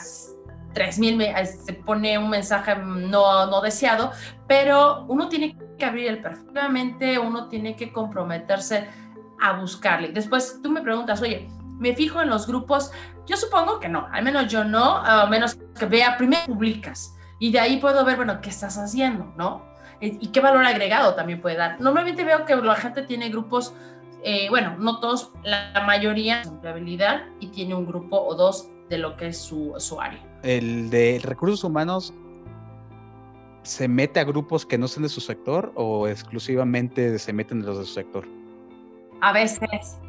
3000 0.74 1.22
eh, 1.22 1.46
se 1.46 1.74
pone 1.74 2.18
un 2.18 2.30
mensaje 2.30 2.76
no, 2.76 3.48
no 3.48 3.62
deseado, 3.62 4.12
pero 4.48 5.06
uno 5.08 5.30
tiene 5.30 5.58
que 5.78 5.86
abrir 5.86 6.08
el 6.08 6.22
perfil. 6.22 6.50
Obviamente 6.50 7.18
uno 7.18 7.48
tiene 7.48 7.76
que 7.76 7.92
comprometerse 7.92 8.88
a 9.40 9.60
buscarle. 9.60 10.12
Después 10.12 10.60
tú 10.62 10.72
me 10.72 10.82
preguntas, 10.82 11.22
oye, 11.22 11.48
me 11.80 11.96
fijo 11.96 12.22
en 12.22 12.30
los 12.30 12.48
grupos. 12.48 12.92
Yo 13.26 13.38
supongo 13.38 13.80
que 13.80 13.90
no, 13.90 14.08
al 14.12 14.24
menos 14.24 14.48
yo 14.48 14.64
no, 14.64 14.98
a 14.98 15.26
menos 15.28 15.58
que 15.78 15.86
vea, 15.86 16.18
primero 16.18 16.46
publicas 16.46 17.16
y 17.40 17.52
de 17.52 17.60
ahí 17.60 17.78
puedo 17.78 18.06
ver, 18.06 18.18
bueno, 18.18 18.40
qué 18.42 18.50
estás 18.50 18.78
haciendo, 18.78 19.34
¿no? 19.38 19.64
Y 20.02 20.28
qué 20.28 20.42
valor 20.42 20.64
agregado 20.66 21.16
también 21.16 21.42
puede 21.42 21.56
dar. 21.56 21.80
Normalmente 21.80 22.24
veo 22.24 22.46
que 22.46 22.56
la 22.56 22.76
gente 22.76 23.04
tiene 23.04 23.30
grupos, 23.30 23.74
eh, 24.24 24.50
bueno, 24.50 24.76
no 24.78 25.00
todos, 25.00 25.32
la 25.44 25.72
mayoría 25.86 26.42
empleabilidad 26.42 27.24
y 27.40 27.48
tiene 27.48 27.76
un 27.76 27.86
grupo 27.86 28.22
o 28.22 28.36
dos 28.36 28.70
de 28.90 28.98
lo 28.98 29.16
que 29.16 29.28
es 29.28 29.38
su, 29.38 29.74
su 29.78 30.00
área. 30.00 30.22
El 30.44 30.90
de 30.90 31.20
recursos 31.24 31.64
humanos 31.64 32.14
se 33.66 33.88
mete 33.88 34.20
a 34.20 34.24
grupos 34.24 34.66
que 34.66 34.78
no 34.78 34.88
son 34.88 35.04
de 35.04 35.10
su 35.10 35.22
sector 35.22 35.72
o 35.76 36.08
exclusivamente 36.08 37.18
se 37.18 37.34
meten 37.34 37.60
en 37.60 37.66
los 37.66 37.80
de 37.80 37.86
su 37.86 37.94
sector? 37.94 38.28
A 39.22 39.32
veces. 39.32 40.00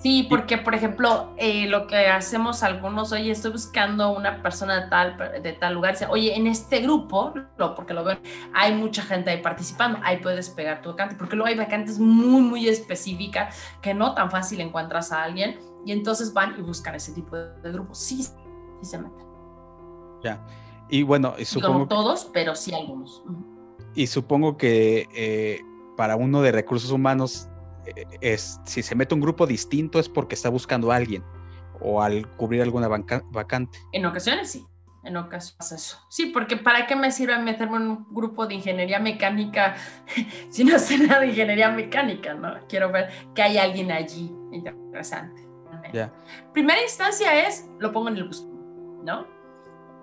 Sí, 0.00 0.26
porque 0.30 0.58
por 0.58 0.76
ejemplo, 0.76 1.32
eh, 1.38 1.66
lo 1.66 1.88
que 1.88 2.06
hacemos 2.06 2.62
algunos, 2.62 3.10
oye, 3.10 3.32
estoy 3.32 3.50
buscando 3.50 4.12
una 4.12 4.40
persona 4.42 4.82
de 4.82 4.88
tal, 4.88 5.42
de 5.42 5.52
tal 5.54 5.74
lugar, 5.74 5.96
oye, 6.08 6.36
en 6.36 6.46
este 6.46 6.80
grupo, 6.80 7.34
lo, 7.56 7.74
porque 7.74 7.94
lo 7.94 8.04
veo, 8.04 8.16
hay 8.54 8.74
mucha 8.76 9.02
gente 9.02 9.30
ahí 9.30 9.42
participando, 9.42 9.98
ahí 10.04 10.18
puedes 10.18 10.50
pegar 10.50 10.82
tu 10.82 10.90
vacante, 10.90 11.16
porque 11.16 11.34
luego 11.34 11.48
hay 11.48 11.56
vacantes 11.56 11.98
muy, 11.98 12.42
muy 12.42 12.68
específicas 12.68 13.56
que 13.82 13.92
no 13.92 14.14
tan 14.14 14.30
fácil 14.30 14.60
encuentras 14.60 15.10
a 15.10 15.24
alguien 15.24 15.58
y 15.84 15.90
entonces 15.90 16.32
van 16.32 16.54
y 16.56 16.62
buscan 16.62 16.94
ese 16.94 17.12
tipo 17.12 17.36
de, 17.36 17.72
grupos. 17.72 17.98
Sí, 17.98 18.22
sí 18.22 18.32
se 18.82 18.98
meten. 18.98 19.26
Ya. 20.22 20.40
Y 20.88 21.02
bueno, 21.02 21.34
supongo. 21.44 21.72
Como 21.72 21.88
todos, 21.88 22.30
pero 22.32 22.54
sí 22.54 22.72
algunos. 22.72 23.24
Y 23.94 24.06
supongo 24.06 24.56
que 24.56 25.08
eh, 25.12 25.60
para 25.96 26.14
uno 26.14 26.40
de 26.40 26.52
recursos 26.52 26.92
humanos, 26.92 27.48
es, 28.20 28.60
si 28.64 28.82
se 28.82 28.94
mete 28.94 29.14
un 29.14 29.20
grupo 29.20 29.46
distinto 29.46 29.98
es 29.98 30.08
porque 30.08 30.34
está 30.34 30.48
buscando 30.48 30.92
a 30.92 30.96
alguien 30.96 31.22
o 31.80 32.02
al 32.02 32.28
cubrir 32.36 32.62
alguna 32.62 32.88
vacante. 32.88 33.78
En 33.92 34.06
ocasiones 34.06 34.50
sí. 34.50 34.66
En 35.04 35.16
ocasiones 35.16 35.72
eso. 35.72 35.98
Sí, 36.10 36.26
porque 36.26 36.56
¿para 36.56 36.86
qué 36.86 36.96
me 36.96 37.10
sirve 37.12 37.38
meterme 37.38 37.76
en 37.76 37.82
un 37.82 38.06
grupo 38.10 38.46
de 38.46 38.54
ingeniería 38.54 38.98
mecánica 38.98 39.76
si 40.50 40.64
no 40.64 40.78
sé 40.78 40.98
nada 40.98 41.20
de 41.20 41.28
ingeniería 41.28 41.70
mecánica? 41.70 42.34
¿no? 42.34 42.54
Quiero 42.68 42.90
ver 42.90 43.08
que 43.34 43.42
hay 43.42 43.58
alguien 43.58 43.92
allí 43.92 44.30
interesante. 44.52 45.48
Primera 46.52 46.82
instancia 46.82 47.46
es, 47.46 47.68
lo 47.78 47.92
pongo 47.92 48.08
en 48.08 48.16
el 48.16 48.24
buscador, 48.24 48.58
¿no? 49.04 49.26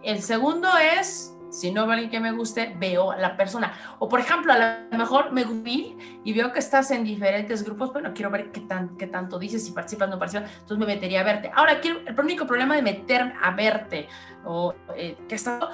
El 0.04 0.22
segundo 0.22 0.70
es, 0.78 1.35
si 1.56 1.72
no 1.72 1.84
veo 1.84 1.92
a 1.92 1.94
alguien 1.94 2.12
que 2.12 2.20
me 2.20 2.32
guste, 2.34 2.76
veo 2.78 3.12
a 3.12 3.18
la 3.18 3.38
persona. 3.38 3.74
O 4.00 4.10
por 4.10 4.20
ejemplo, 4.20 4.52
a 4.52 4.88
lo 4.92 4.98
mejor 4.98 5.32
me 5.32 5.46
vi 5.46 5.98
y 6.26 6.34
veo 6.34 6.52
que 6.52 6.60
estás 6.60 6.92
en 6.92 7.06
diferentes 7.06 7.64
grupos, 7.64 7.94
bueno, 7.94 8.12
quiero 8.14 8.30
ver 8.30 8.52
qué, 8.52 8.60
tan, 8.60 8.98
qué 8.98 9.08
tanto 9.08 9.40
dices, 9.40 9.66
si 9.66 9.72
participas 9.72 10.10
no 10.10 10.20
participas, 10.20 10.52
entonces 10.52 10.78
me 10.78 10.86
metería 10.86 11.22
a 11.22 11.24
verte. 11.24 11.50
Ahora, 11.56 11.80
quiero, 11.80 12.02
el 12.06 12.20
único 12.20 12.46
problema 12.46 12.76
de 12.76 12.82
meterme 12.82 13.36
a 13.42 13.52
verte 13.52 14.10
o 14.44 14.74
eh, 14.98 15.18
que 15.30 15.36
está, 15.36 15.70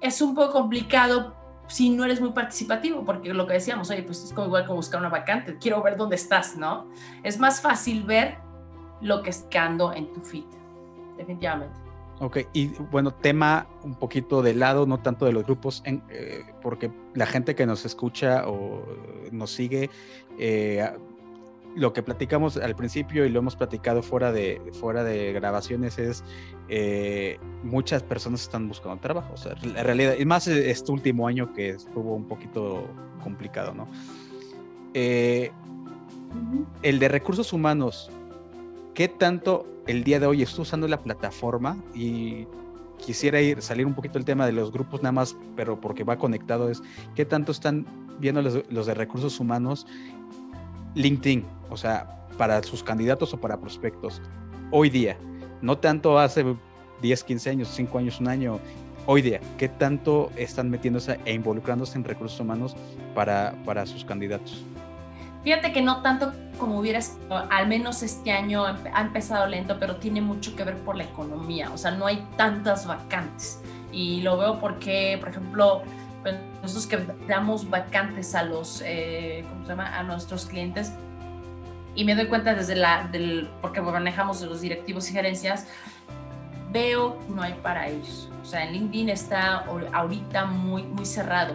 es 0.00 0.22
un 0.22 0.36
poco 0.36 0.52
complicado 0.52 1.34
si 1.66 1.90
no 1.90 2.04
eres 2.04 2.20
muy 2.20 2.30
participativo, 2.30 3.04
porque 3.04 3.34
lo 3.34 3.46
que 3.46 3.54
decíamos, 3.54 3.90
oye, 3.90 4.04
pues 4.04 4.22
es 4.22 4.32
como 4.32 4.46
igual 4.46 4.66
como 4.66 4.76
buscar 4.76 5.00
una 5.00 5.08
vacante, 5.08 5.56
quiero 5.58 5.82
ver 5.82 5.96
dónde 5.96 6.14
estás, 6.14 6.56
¿no? 6.56 6.86
Es 7.24 7.38
más 7.38 7.60
fácil 7.60 8.04
ver 8.04 8.38
lo 9.00 9.22
que 9.22 9.30
es 9.30 9.46
ando 9.58 9.92
en 9.92 10.12
tu 10.12 10.20
feed, 10.20 10.44
definitivamente. 11.16 11.83
Ok, 12.20 12.38
y 12.52 12.68
bueno, 12.92 13.12
tema 13.12 13.66
un 13.82 13.96
poquito 13.96 14.40
de 14.40 14.54
lado, 14.54 14.86
no 14.86 15.00
tanto 15.00 15.26
de 15.26 15.32
los 15.32 15.44
grupos, 15.44 15.82
en, 15.84 16.02
eh, 16.10 16.44
porque 16.62 16.90
la 17.14 17.26
gente 17.26 17.56
que 17.56 17.66
nos 17.66 17.84
escucha 17.84 18.48
o 18.48 18.86
nos 19.32 19.50
sigue, 19.50 19.90
eh, 20.38 20.88
lo 21.74 21.92
que 21.92 22.04
platicamos 22.04 22.56
al 22.56 22.76
principio 22.76 23.26
y 23.26 23.30
lo 23.30 23.40
hemos 23.40 23.56
platicado 23.56 24.00
fuera 24.00 24.30
de, 24.30 24.62
fuera 24.74 25.02
de 25.02 25.32
grabaciones 25.32 25.98
es 25.98 26.22
eh, 26.68 27.36
muchas 27.64 28.04
personas 28.04 28.42
están 28.42 28.68
buscando 28.68 28.96
trabajo. 29.00 29.34
O 29.34 29.36
sea, 29.36 29.56
la 29.74 29.82
realidad, 29.82 30.14
y 30.16 30.24
más 30.24 30.46
este 30.46 30.92
último 30.92 31.26
año 31.26 31.52
que 31.52 31.70
estuvo 31.70 32.14
un 32.14 32.28
poquito 32.28 32.86
complicado, 33.24 33.74
¿no? 33.74 33.88
el 34.94 35.50
de 37.00 37.08
recursos 37.08 37.52
humanos, 37.52 38.08
¿qué 38.94 39.08
tanto 39.08 39.73
el 39.86 40.04
día 40.04 40.20
de 40.20 40.26
hoy 40.26 40.42
estoy 40.42 40.62
usando 40.62 40.88
la 40.88 40.98
plataforma 40.98 41.76
y 41.94 42.46
quisiera 42.98 43.40
ir 43.40 43.60
salir 43.60 43.86
un 43.86 43.94
poquito 43.94 44.14
del 44.14 44.24
tema 44.24 44.46
de 44.46 44.52
los 44.52 44.72
grupos 44.72 45.02
nada 45.02 45.12
más, 45.12 45.36
pero 45.56 45.80
porque 45.80 46.04
va 46.04 46.16
conectado 46.16 46.70
es 46.70 46.82
qué 47.14 47.24
tanto 47.24 47.52
están 47.52 47.86
viendo 48.18 48.40
los, 48.42 48.86
de 48.86 48.94
recursos 48.94 49.40
humanos 49.40 49.86
LinkedIn, 50.94 51.44
o 51.70 51.76
sea, 51.76 52.26
para 52.38 52.62
sus 52.62 52.82
candidatos 52.82 53.34
o 53.34 53.36
para 53.40 53.58
prospectos 53.58 54.22
hoy 54.70 54.90
día, 54.90 55.18
no 55.60 55.76
tanto 55.76 56.18
hace 56.18 56.44
10, 57.02 57.24
15 57.24 57.50
años, 57.50 57.68
5 57.68 57.98
años, 57.98 58.20
un 58.20 58.28
año, 58.28 58.60
hoy 59.06 59.22
día, 59.22 59.40
qué 59.58 59.68
tanto 59.68 60.30
están 60.36 60.70
metiéndose 60.70 61.18
e 61.24 61.34
involucrándose 61.34 61.98
en 61.98 62.04
recursos 62.04 62.40
humanos 62.40 62.76
para, 63.14 63.54
para 63.64 63.84
sus 63.86 64.04
candidatos. 64.04 64.64
Fíjate 65.42 65.72
que 65.72 65.82
no 65.82 66.00
tanto 66.00 66.32
como 66.58 66.78
hubieras, 66.78 67.18
al 67.28 67.68
menos 67.68 68.02
este 68.02 68.32
año 68.32 68.64
ha 68.64 69.00
empezado 69.00 69.46
lento, 69.46 69.78
pero 69.78 69.96
tiene 69.96 70.20
mucho 70.20 70.54
que 70.56 70.64
ver 70.64 70.78
por 70.78 70.96
la 70.96 71.04
economía, 71.04 71.70
o 71.72 71.78
sea, 71.78 71.90
no 71.92 72.06
hay 72.06 72.26
tantas 72.36 72.86
vacantes. 72.86 73.60
Y 73.92 74.22
lo 74.22 74.36
veo 74.36 74.58
porque, 74.58 75.18
por 75.20 75.28
ejemplo, 75.30 75.82
pues, 76.22 76.34
nosotros 76.62 76.86
que 76.86 76.98
damos 77.28 77.68
vacantes 77.68 78.34
a 78.34 78.42
los, 78.42 78.82
eh, 78.84 79.44
¿cómo 79.48 79.62
se 79.62 79.68
llama? 79.68 79.98
A 79.98 80.02
nuestros 80.02 80.46
clientes, 80.46 80.92
y 81.94 82.04
me 82.04 82.14
doy 82.14 82.26
cuenta 82.26 82.54
desde 82.54 82.74
la, 82.74 83.08
del, 83.12 83.48
porque 83.60 83.80
manejamos 83.80 84.42
los 84.42 84.60
directivos 84.60 85.08
y 85.10 85.12
gerencias, 85.12 85.68
veo 86.72 87.18
no 87.28 87.42
hay 87.42 87.54
para 87.54 87.88
ellos. 87.88 88.28
O 88.42 88.44
sea, 88.44 88.64
en 88.64 88.72
LinkedIn 88.72 89.08
está 89.10 89.64
ahorita 89.92 90.44
muy, 90.46 90.82
muy 90.82 91.06
cerrado 91.06 91.54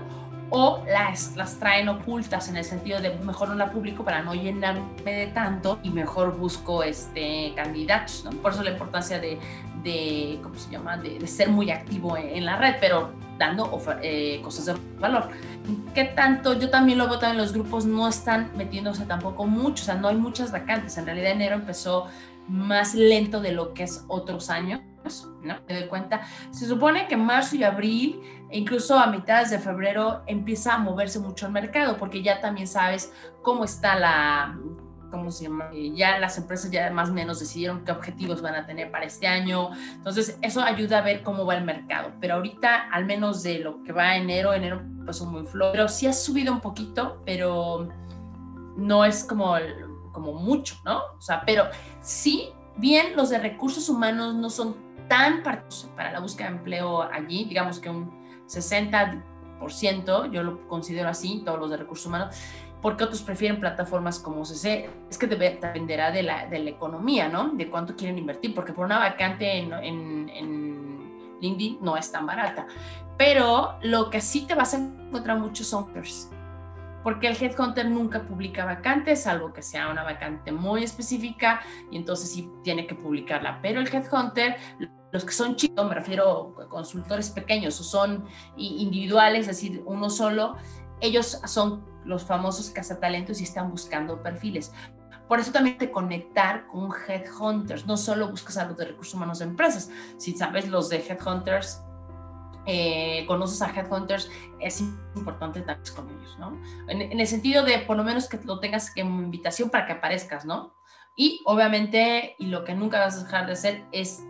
o 0.52 0.84
las, 0.88 1.36
las 1.36 1.60
traen 1.60 1.90
ocultas 1.90 2.50
en 2.50 2.58
el 2.58 2.66
sentido 2.66 3.00
de 3.00 3.12
mejor 3.20 3.50
no 3.50 3.56
la 3.56 3.72
publico 3.72 4.04
para 4.04 4.22
no 4.22 4.34
llenarme 4.34 4.82
de 5.06 5.28
tanto 5.28 5.80
y 5.84 5.90
mejor 5.90 6.38
busco 6.38 6.84
este, 6.84 7.54
candidatos. 7.56 8.28
Por 8.42 8.52
eso 8.52 8.64
la 8.64 8.72
importancia 8.72 9.20
de, 9.20 9.40
de 9.84 10.40
¿cómo 10.42 10.56
se 10.56 10.72
llama?, 10.72 10.98
de, 10.98 11.26
ser 11.28 11.50
muy 11.50 11.72
activo 11.72 12.18
en, 12.18 12.46
la 12.46 12.58
red, 12.58 12.76
pero 12.80 13.12
dando 13.38 13.82
eh, 14.02 14.42
cosas 14.44 14.66
de 14.66 14.76
valor. 15.00 15.30
¿Qué 15.94 16.06
tanto? 16.06 16.60
Yo 16.60 16.70
también 16.70 16.98
lo 16.98 17.08
veo 17.08 17.20
también 17.20 17.42
los 17.42 17.54
grupos 17.54 17.86
no 17.86 18.08
están 18.08 18.52
metiéndose 18.56 19.06
tampoco 19.06 19.46
mucho, 19.46 19.84
o 19.84 19.86
sea, 19.86 19.96
no 19.96 20.08
hay 20.08 20.16
muchas 20.16 20.52
vacantes. 20.52 20.98
En 20.98 21.06
realidad 21.06 21.32
enero 21.32 21.56
empezó 21.56 22.08
más 22.48 22.96
lento 22.96 23.40
de 23.40 23.52
lo 23.52 23.74
que 23.74 23.84
es 23.84 24.04
otros 24.08 24.50
años, 24.50 24.82
¿no? 25.44 25.56
Me 25.68 25.80
doy 25.80 25.88
cuenta. 25.88 26.22
Se 26.52 26.68
supone 26.68 27.08
que 27.08 27.16
marzo 27.16 27.56
y 27.56 27.64
abril, 27.64 28.22
incluso 28.52 28.98
a 28.98 29.08
mitades 29.08 29.50
de 29.50 29.60
febrero, 29.60 30.24
empieza 30.28 30.76
a 30.76 30.78
moverse 30.78 31.20
mucho 31.20 31.46
el 31.46 31.52
mercado, 31.52 31.98
porque 31.98 32.22
ya 32.22 32.42
también 32.42 32.68
sabes 32.68 33.14
cómo 33.42 33.64
está 33.64 33.98
la, 33.98 34.58
¿cómo 35.12 35.32
se 35.32 35.46
llama? 35.46 35.70
Ya 35.94 36.20
las 36.20 36.38
empresas 36.38 36.72
ya 36.72 36.90
más 36.92 37.10
o 37.10 37.14
menos 37.14 37.40
decidieron 37.40 37.84
qué 37.84 37.92
objetivos 37.92 38.42
van 38.42 38.56
a 38.56 38.66
tener 38.66 38.92
para 38.92 39.06
este 39.06 39.28
año. 39.28 39.70
Entonces, 39.94 40.38
eso 40.42 40.62
ayuda 40.62 41.00
a 41.00 41.02
ver 41.02 41.24
cómo 41.24 41.46
va 41.46 41.56
el 41.56 41.64
mercado. 41.64 42.12
Pero 42.20 42.36
ahorita, 42.36 42.90
al 42.92 43.06
menos 43.06 43.44
de 43.44 43.60
lo 43.60 43.84
que 43.84 43.92
va 43.92 44.16
enero, 44.16 44.54
enero 44.54 44.82
pasó 45.06 45.26
muy 45.26 45.46
flojo. 45.46 45.72
Pero 45.72 45.88
sí 45.88 46.08
ha 46.08 46.14
subido 46.14 46.54
un 46.54 46.62
poquito, 46.62 47.22
pero 47.26 47.90
no 48.78 49.06
es 49.06 49.24
como 49.24 49.56
como 50.12 50.34
mucho, 50.34 50.76
¿no? 50.84 51.02
O 51.18 51.22
sea, 51.22 51.44
pero 51.46 51.66
sí, 52.02 52.52
bien, 52.78 53.16
los 53.16 53.30
de 53.30 53.40
recursos 53.40 53.90
humanos 53.90 54.36
no 54.36 54.50
son 54.50 54.76
tan 55.08 55.42
para 55.44 56.12
la 56.12 56.20
búsqueda 56.20 56.50
de 56.50 56.58
empleo 56.58 57.02
allí, 57.02 57.46
digamos 57.46 57.80
que 57.80 57.90
un 57.90 58.19
60%, 58.50 60.32
yo 60.32 60.44
lo 60.44 60.68
considero 60.68 61.10
así, 61.10 61.42
todos 61.46 61.60
los 61.60 61.70
de 61.70 61.78
recursos 61.78 62.08
humanos, 62.08 62.36
porque 62.82 63.04
otros 63.04 63.22
prefieren 63.22 63.60
plataformas 63.60 64.20
como 64.20 64.46
CC. 64.46 64.90
Es 65.10 65.18
que 65.18 65.28
dependerá 65.28 66.12
de 66.12 66.24
la, 66.24 66.48
de 66.48 66.60
la 66.60 66.70
economía, 66.70 67.28
¿no? 67.28 67.50
De 67.50 67.70
cuánto 67.70 67.96
quieren 67.96 68.18
invertir, 68.18 68.56
porque 68.56 68.74
por 68.74 68.86
una 68.86 69.00
vacante 69.00 69.58
en, 69.58 69.74
en, 70.30 71.10
LinkedIn 71.42 71.78
no 71.82 71.96
es 71.96 72.12
tan 72.12 72.26
barata. 72.26 72.68
Pero 73.18 73.76
lo 73.82 74.10
que 74.10 74.22
sí 74.22 74.46
te 74.46 74.56
vas 74.56 74.74
a 74.74 74.78
encontrar 74.78 75.40
muchos 75.40 75.68
son 75.68 75.92
porque 77.04 77.28
el 77.28 77.42
headhunter 77.42 77.90
nunca 77.90 78.24
publica 78.24 78.66
vacantes, 78.66 79.24
salvo 79.24 79.54
que 79.54 79.62
sea 79.62 79.90
una 79.90 80.04
vacante 80.04 80.52
muy 80.52 80.84
específica 80.84 81.62
y 81.92 81.98
entonces 81.98 82.32
sí 82.32 82.52
tiene 82.64 82.88
que 82.88 82.96
publicarla. 82.96 83.60
Pero 83.62 83.80
el 83.80 83.88
headhunter, 83.88 84.58
los 85.12 85.26
que 85.26 85.32
son 85.32 85.56
chicos, 85.56 85.88
me 85.88 85.96
refiero 85.96 86.56
a 86.62 86.68
consultores 86.68 87.30
pequeños 87.30 87.80
o 87.80 87.84
son 87.84 88.26
individuales, 88.58 89.42
es 89.42 89.48
decir, 89.48 89.84
uno 89.86 90.10
solo, 90.10 90.56
ellos 91.02 91.40
son 91.46 91.86
los 92.06 92.24
famosos 92.24 92.70
cazatalentos 92.70 93.40
y 93.42 93.44
están 93.44 93.72
buscando 93.72 94.22
perfiles. 94.22 94.72
Por 95.28 95.40
eso 95.40 95.52
también 95.52 95.78
te 95.78 95.92
conectar 95.92 96.66
con 96.68 96.90
headhunters, 97.08 97.86
no 97.86 97.98
solo 97.98 98.30
buscas 98.30 98.58
a 98.58 98.66
los 98.66 98.78
de 98.78 98.86
recursos 98.86 99.14
humanos 99.14 99.40
de 99.40 99.46
empresas, 99.46 99.92
si 100.18 100.36
sabes 100.36 100.68
los 100.68 100.90
de 100.90 100.98
headhunters 100.98 101.84
eh, 102.66 103.26
conoces 103.28 103.62
a 103.62 103.70
headhunters, 103.70 104.30
es 104.60 104.82
importante 105.16 105.60
estar 105.60 105.80
con 105.96 106.10
ellos, 106.10 106.38
¿no? 106.40 106.60
En, 106.88 107.20
el 107.20 107.28
sentido 107.28 107.64
de 107.64 107.80
por 107.80 107.98
lo 107.98 108.04
menos 108.04 108.28
que 108.28 108.38
lo 108.44 108.60
tengas 108.60 108.94
como 108.94 109.22
invitación 109.22 109.70
para 109.70 109.86
que 109.86 109.94
aparezcas, 109.94 110.46
¿no? 110.46 110.76
Y 111.16 111.42
obviamente, 111.46 112.36
y 112.38 112.48
lo 112.48 112.64
que 112.64 112.76
nunca 112.76 113.00
vas 113.00 113.18
a 113.18 113.24
dejar 113.24 113.46
de 113.48 113.54
hacer 113.54 113.86
es 113.92 114.24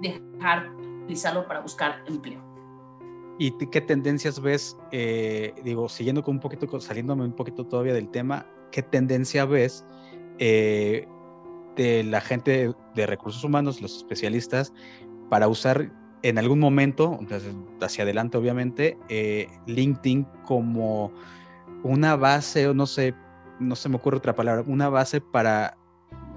dejar 0.00 0.70
utilizarlo 1.02 1.46
para 1.46 1.60
buscar 1.60 2.02
empleo. 2.06 2.40
¿Y 3.38 3.50
qué 3.52 3.80
tendencias 3.80 4.40
ves, 4.40 4.78
eh, 4.92 5.52
digo, 5.62 5.88
siguiendo 5.88 6.22
con 6.22 6.36
un 6.36 6.40
poquito, 6.40 6.80
saliéndome 6.80 7.24
un 7.24 7.34
poquito 7.34 7.66
todavía 7.66 7.92
del 7.92 8.08
tema, 8.08 8.46
qué 8.72 8.82
tendencia 8.82 9.44
ves 9.44 9.84
eh, 10.38 11.06
de 11.76 12.02
la 12.04 12.22
gente 12.22 12.74
de 12.94 13.06
recursos 13.06 13.44
humanos, 13.44 13.82
los 13.82 13.98
especialistas, 13.98 14.72
para 15.28 15.48
usar 15.48 15.92
en 16.22 16.38
algún 16.38 16.58
momento, 16.58 17.20
hacia 17.80 18.04
adelante 18.04 18.38
obviamente, 18.38 18.98
eh, 19.08 19.48
LinkedIn 19.66 20.26
como 20.44 21.12
una 21.82 22.16
base, 22.16 22.66
o 22.68 22.74
no 22.74 22.86
sé, 22.86 23.14
no 23.60 23.76
se 23.76 23.88
me 23.88 23.96
ocurre 23.96 24.16
otra 24.16 24.34
palabra, 24.34 24.64
una 24.66 24.88
base 24.88 25.20
para 25.20 25.76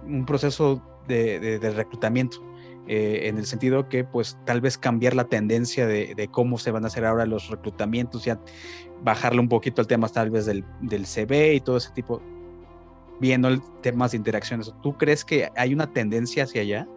un 0.05 0.25
proceso 0.25 0.81
de, 1.07 1.59
reclutamiento. 1.75 2.43
Eh, 2.91 3.27
en 3.27 3.37
el 3.37 3.45
sentido 3.45 3.87
que 3.87 4.03
pues 4.03 4.35
tal 4.47 4.61
vez 4.61 4.75
cambiar 4.75 5.13
la 5.13 5.25
tendencia 5.25 5.85
de, 5.85 6.27
cómo 6.31 6.57
se 6.57 6.71
van 6.71 6.85
a 6.85 6.87
hacer 6.87 7.05
ahora 7.05 7.27
los 7.27 7.47
reclutamientos, 7.47 8.25
ya 8.25 8.39
bajarle 9.03 9.41
un 9.41 9.47
poquito 9.47 9.79
al 9.79 9.87
tema 9.87 10.09
tal 10.09 10.31
vez 10.31 10.47
del, 10.47 10.65
del 10.81 11.05
CV 11.05 11.53
y 11.53 11.59
todo 11.59 11.77
ese 11.77 11.91
tipo, 11.91 12.19
viendo 13.19 13.47
el 13.47 13.61
temas 13.81 14.09
de 14.09 14.17
interacciones. 14.17 14.73
¿Tú 14.81 14.97
crees 14.97 15.23
que 15.23 15.51
hay 15.55 15.71
una 15.71 15.93
tendencia 15.93 16.45
hacia 16.45 16.63
allá? 16.63 16.87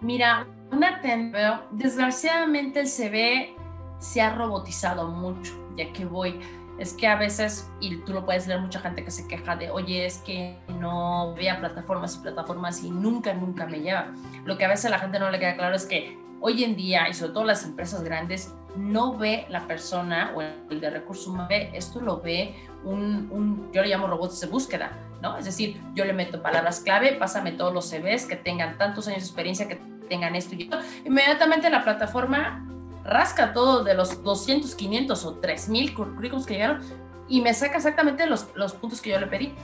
Mira, 0.00 0.48
una 0.72 1.00
tendencia, 1.00 1.62
desgraciadamente 1.70 2.80
el 2.80 2.88
CV 2.88 3.54
se 4.00 4.20
ha 4.20 4.34
robotizado 4.34 5.06
mucho, 5.06 5.52
ya 5.76 5.92
que 5.92 6.04
voy, 6.04 6.40
es 6.78 6.92
que 6.92 7.06
a 7.06 7.16
veces, 7.16 7.68
y 7.80 7.96
tú 7.98 8.12
lo 8.12 8.24
puedes 8.24 8.46
leer, 8.46 8.60
mucha 8.60 8.80
gente 8.80 9.04
que 9.04 9.10
se 9.10 9.26
queja 9.26 9.56
de, 9.56 9.70
oye, 9.70 10.06
es 10.06 10.18
que 10.18 10.56
no 10.78 11.34
vea 11.34 11.58
plataformas 11.58 12.16
y 12.16 12.18
plataformas 12.20 12.82
y 12.82 12.90
nunca, 12.90 13.34
nunca 13.34 13.66
me 13.66 13.80
lleva. 13.80 14.12
Lo 14.44 14.56
que 14.56 14.64
a 14.64 14.68
veces 14.68 14.86
a 14.86 14.90
la 14.90 14.98
gente 14.98 15.18
no 15.18 15.30
le 15.30 15.38
queda 15.38 15.56
claro 15.56 15.74
es 15.74 15.86
que 15.86 16.16
hoy 16.40 16.62
en 16.62 16.76
día, 16.76 17.08
y 17.08 17.14
sobre 17.14 17.32
todo 17.32 17.44
las 17.44 17.64
empresas 17.64 18.02
grandes, 18.02 18.54
no 18.76 19.16
ve 19.16 19.46
la 19.48 19.66
persona 19.66 20.32
o 20.36 20.42
el 20.42 20.80
de 20.80 20.90
recursos 20.90 21.26
humanos, 21.26 21.50
esto 21.72 22.00
lo 22.00 22.20
ve 22.20 22.54
un, 22.84 23.28
un, 23.32 23.72
yo 23.72 23.82
le 23.82 23.88
llamo 23.88 24.06
robots 24.06 24.40
de 24.40 24.46
búsqueda, 24.46 24.92
¿no? 25.20 25.36
Es 25.36 25.46
decir, 25.46 25.80
yo 25.94 26.04
le 26.04 26.12
meto 26.12 26.40
palabras 26.40 26.80
clave, 26.80 27.12
pásame 27.14 27.52
todos 27.52 27.74
los 27.74 27.90
CVs 27.90 28.26
que 28.26 28.36
tengan 28.36 28.78
tantos 28.78 29.08
años 29.08 29.20
de 29.20 29.26
experiencia, 29.26 29.66
que 29.66 29.80
tengan 30.08 30.36
esto 30.36 30.54
y 30.54 30.62
esto. 30.62 30.78
Inmediatamente 31.04 31.70
la 31.70 31.82
plataforma 31.82 32.64
rasca 33.08 33.52
todo 33.52 33.82
de 33.82 33.94
los 33.94 34.22
200, 34.22 34.74
500 34.74 35.24
o 35.24 35.34
3000 35.34 35.94
currículums 35.94 36.46
que 36.46 36.54
llegaron 36.54 36.80
y 37.28 37.40
me 37.40 37.54
saca 37.54 37.76
exactamente 37.76 38.26
los, 38.26 38.48
los 38.54 38.74
puntos 38.74 39.00
que 39.00 39.10
yo 39.10 39.20
le 39.20 39.26
pedí. 39.26 39.54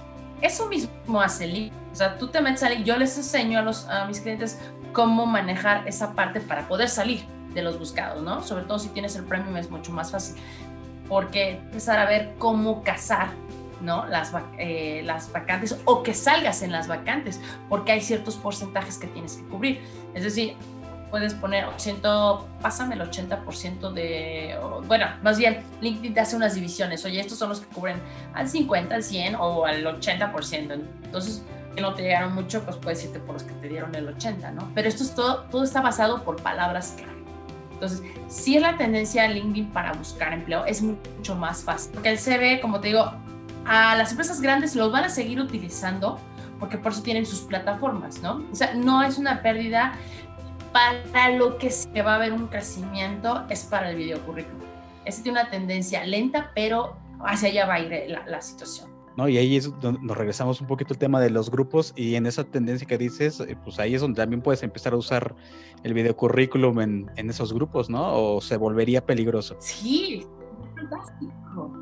Eso 0.40 0.66
mismo 0.66 1.20
hace 1.20 1.46
Lee. 1.46 1.72
O 1.92 1.94
sea, 1.94 2.18
tú 2.18 2.28
te 2.28 2.40
metes 2.40 2.62
a 2.62 2.72
yo 2.72 2.96
les 2.96 3.16
enseño 3.16 3.58
a, 3.58 3.62
los, 3.62 3.86
a 3.88 4.06
mis 4.06 4.20
clientes 4.20 4.58
cómo 4.92 5.26
manejar 5.26 5.86
esa 5.86 6.14
parte 6.14 6.40
para 6.40 6.66
poder 6.68 6.88
salir 6.88 7.24
de 7.54 7.62
los 7.62 7.78
buscados, 7.78 8.22
¿no? 8.22 8.42
Sobre 8.42 8.64
todo 8.64 8.78
si 8.78 8.88
tienes 8.88 9.16
el 9.16 9.24
premium 9.24 9.56
es 9.56 9.70
mucho 9.70 9.92
más 9.92 10.10
fácil. 10.10 10.36
porque 11.08 11.52
empezar 11.52 11.98
a 11.98 12.06
ver 12.06 12.34
cómo 12.38 12.82
cazar 12.82 13.28
¿no? 13.80 14.06
Las, 14.06 14.32
eh, 14.58 15.02
las 15.04 15.30
vacantes 15.30 15.76
o 15.84 16.02
que 16.02 16.14
salgas 16.14 16.62
en 16.62 16.72
las 16.72 16.88
vacantes, 16.88 17.40
porque 17.68 17.92
hay 17.92 18.00
ciertos 18.00 18.36
porcentajes 18.36 18.98
que 18.98 19.06
tienes 19.08 19.36
que 19.36 19.44
cubrir. 19.44 19.80
Es 20.14 20.22
decir, 20.24 20.56
puedes 21.14 21.34
poner 21.34 21.64
80, 21.66 22.38
pásame 22.60 22.96
el 22.96 23.02
80% 23.02 23.92
de, 23.92 24.58
bueno, 24.88 25.06
más 25.22 25.38
bien 25.38 25.62
LinkedIn 25.80 26.12
te 26.12 26.18
hace 26.18 26.34
unas 26.34 26.56
divisiones, 26.56 27.04
oye, 27.04 27.20
estos 27.20 27.38
son 27.38 27.50
los 27.50 27.60
que 27.60 27.72
cubren 27.72 28.02
al 28.34 28.48
50, 28.48 28.92
al 28.92 29.04
100 29.04 29.36
o 29.36 29.64
al 29.64 29.84
80%. 29.84 30.72
Entonces, 31.04 31.44
que 31.72 31.80
no 31.80 31.94
te 31.94 32.02
llegaron 32.02 32.34
mucho, 32.34 32.64
pues 32.64 32.78
puedes 32.78 33.04
irte 33.04 33.20
por 33.20 33.34
los 33.34 33.44
que 33.44 33.52
te 33.52 33.68
dieron 33.68 33.94
el 33.94 34.08
80, 34.08 34.50
¿no? 34.50 34.68
Pero 34.74 34.88
esto 34.88 35.04
es 35.04 35.14
todo, 35.14 35.42
todo 35.52 35.62
está 35.62 35.80
basado 35.82 36.24
por 36.24 36.42
palabras 36.42 36.96
clave. 36.96 37.22
Entonces, 37.74 38.02
si 38.26 38.56
es 38.56 38.62
la 38.62 38.76
tendencia 38.76 39.22
de 39.22 39.34
LinkedIn 39.34 39.70
para 39.70 39.92
buscar 39.92 40.32
empleo, 40.32 40.64
es 40.64 40.82
mucho 40.82 41.36
más 41.36 41.62
fácil. 41.62 41.92
Porque 41.92 42.08
el 42.08 42.18
CV, 42.18 42.60
como 42.60 42.80
te 42.80 42.88
digo, 42.88 43.12
a 43.66 43.94
las 43.94 44.10
empresas 44.10 44.40
grandes 44.40 44.74
los 44.74 44.90
van 44.90 45.04
a 45.04 45.08
seguir 45.08 45.40
utilizando 45.40 46.18
porque 46.58 46.78
por 46.78 46.92
eso 46.92 47.02
tienen 47.02 47.26
sus 47.26 47.40
plataformas, 47.40 48.22
¿no? 48.22 48.42
O 48.50 48.54
sea, 48.54 48.74
no 48.74 49.02
es 49.02 49.18
una 49.18 49.42
pérdida. 49.42 49.92
Para 50.74 51.30
lo 51.30 51.56
que 51.56 51.70
se 51.70 52.02
va 52.02 52.14
a 52.14 52.16
haber 52.16 52.32
un 52.32 52.48
crecimiento 52.48 53.44
es 53.48 53.62
para 53.62 53.90
el 53.90 53.96
videocurrículum. 53.96 54.66
Esa 55.04 55.22
tiene 55.22 55.40
una 55.40 55.48
tendencia 55.48 56.04
lenta, 56.04 56.50
pero 56.52 56.96
hacia 57.24 57.48
allá 57.50 57.66
va 57.66 57.74
a 57.74 57.78
ir 57.78 58.10
la, 58.10 58.26
la 58.26 58.42
situación. 58.42 58.90
¿no? 59.16 59.28
Y 59.28 59.38
ahí 59.38 59.56
es 59.56 59.70
donde 59.80 60.00
nos 60.02 60.16
regresamos 60.16 60.60
un 60.60 60.66
poquito 60.66 60.92
al 60.92 60.98
tema 60.98 61.20
de 61.20 61.30
los 61.30 61.48
grupos 61.48 61.92
y 61.94 62.16
en 62.16 62.26
esa 62.26 62.42
tendencia 62.42 62.88
que 62.88 62.98
dices, 62.98 63.38
eh, 63.38 63.56
pues 63.62 63.78
ahí 63.78 63.94
es 63.94 64.00
donde 64.00 64.20
también 64.20 64.42
puedes 64.42 64.64
empezar 64.64 64.94
a 64.94 64.96
usar 64.96 65.36
el 65.84 65.94
videocurrículum 65.94 66.80
en, 66.80 67.10
en 67.14 67.30
esos 67.30 67.54
grupos, 67.54 67.88
¿no? 67.88 68.12
O 68.12 68.40
se 68.40 68.56
volvería 68.56 69.06
peligroso. 69.06 69.54
Sí, 69.60 70.26
fantástico. 70.74 71.72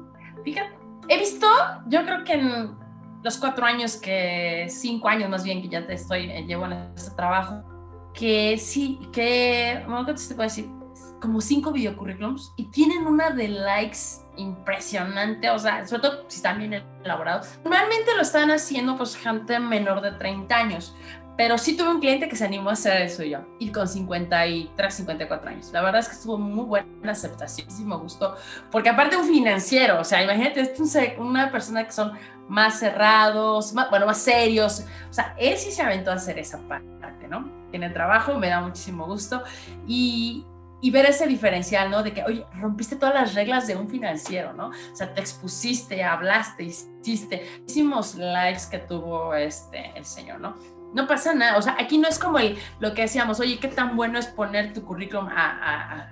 Fíjate, 0.44 0.76
he 1.08 1.18
visto, 1.18 1.46
yo 1.88 2.04
creo 2.04 2.24
que 2.24 2.34
en 2.34 2.76
los 3.22 3.38
cuatro 3.38 3.64
años 3.64 3.96
que, 3.96 4.66
cinco 4.68 5.08
años 5.08 5.30
más 5.30 5.44
bien 5.44 5.62
que 5.62 5.70
ya 5.70 5.86
te 5.86 5.94
estoy, 5.94 6.30
eh, 6.30 6.44
llevo 6.46 6.66
en 6.66 6.72
este 6.94 7.16
trabajo, 7.16 7.71
que 8.14 8.58
sí, 8.58 9.00
que, 9.12 9.82
¿cómo 9.84 10.04
te 10.06 10.14
puedo 10.14 10.42
decir? 10.42 10.68
Como 11.20 11.40
cinco 11.40 11.72
videocurrículums 11.72 12.52
y 12.56 12.64
tienen 12.66 13.06
una 13.06 13.30
de 13.30 13.48
likes 13.48 14.22
impresionante, 14.36 15.50
o 15.50 15.58
sea, 15.58 15.86
sobre 15.86 16.02
todo 16.02 16.24
si 16.28 16.36
están 16.36 16.58
bien 16.58 16.82
elaborados. 17.04 17.58
Normalmente 17.64 18.14
lo 18.16 18.22
están 18.22 18.50
haciendo 18.50 18.96
pues 18.96 19.16
gente 19.16 19.58
menor 19.58 20.00
de 20.00 20.12
30 20.12 20.56
años, 20.56 20.94
pero 21.36 21.56
sí 21.58 21.76
tuve 21.76 21.90
un 21.90 22.00
cliente 22.00 22.28
que 22.28 22.36
se 22.36 22.44
animó 22.44 22.70
a 22.70 22.74
hacer 22.74 23.02
eso 23.02 23.22
yo, 23.22 23.40
y 23.58 23.70
con 23.70 23.88
53, 23.88 24.94
54 24.94 25.50
años. 25.50 25.72
La 25.72 25.82
verdad 25.82 26.00
es 26.00 26.08
que 26.08 26.14
estuvo 26.14 26.38
muy 26.38 26.64
buena 26.64 27.12
aceptación, 27.12 27.70
sí 27.70 27.84
me 27.84 27.96
gustó, 27.96 28.36
porque 28.70 28.90
aparte 28.90 29.16
un 29.16 29.26
financiero, 29.26 30.00
o 30.00 30.04
sea, 30.04 30.22
imagínate, 30.22 30.60
es 30.60 30.80
una 31.18 31.50
persona 31.50 31.84
que 31.84 31.92
son 31.92 32.12
más 32.48 32.78
cerrados, 32.78 33.72
bueno, 33.90 34.06
más 34.06 34.18
serios, 34.18 34.84
o 35.08 35.12
sea, 35.12 35.34
él 35.38 35.56
sí 35.56 35.72
se 35.72 35.82
aventó 35.82 36.10
a 36.10 36.14
hacer 36.14 36.38
esa 36.38 36.58
parte, 36.68 36.86
¿no? 37.28 37.50
Tiene 37.70 37.90
trabajo, 37.90 38.38
me 38.38 38.48
da 38.48 38.60
muchísimo 38.60 39.06
gusto, 39.06 39.42
y, 39.86 40.46
y 40.80 40.90
ver 40.90 41.06
ese 41.06 41.26
diferencial, 41.26 41.90
¿no? 41.90 42.02
De 42.02 42.12
que, 42.12 42.24
oye, 42.24 42.46
rompiste 42.60 42.96
todas 42.96 43.14
las 43.14 43.34
reglas 43.34 43.66
de 43.66 43.76
un 43.76 43.88
financiero, 43.88 44.52
¿no? 44.52 44.68
O 44.68 44.96
sea, 44.96 45.12
te 45.14 45.20
expusiste, 45.20 46.02
hablaste, 46.04 46.64
hiciste, 46.64 47.62
hicimos 47.66 48.14
likes 48.16 48.62
que 48.70 48.78
tuvo 48.78 49.34
este, 49.34 49.92
el 49.96 50.04
señor, 50.04 50.40
¿no? 50.40 50.54
no 50.94 51.06
pasa 51.06 51.34
nada. 51.34 51.58
O 51.58 51.62
sea, 51.62 51.76
aquí 51.78 51.98
no 51.98 52.08
es 52.08 52.18
como 52.18 52.38
el, 52.38 52.56
lo 52.80 52.94
que 52.94 53.02
decíamos, 53.02 53.40
oye, 53.40 53.58
qué 53.58 53.68
tan 53.68 53.96
bueno 53.96 54.18
es 54.18 54.26
poner 54.26 54.72
tu 54.72 54.84
currículum 54.84 55.28
a, 55.28 56.08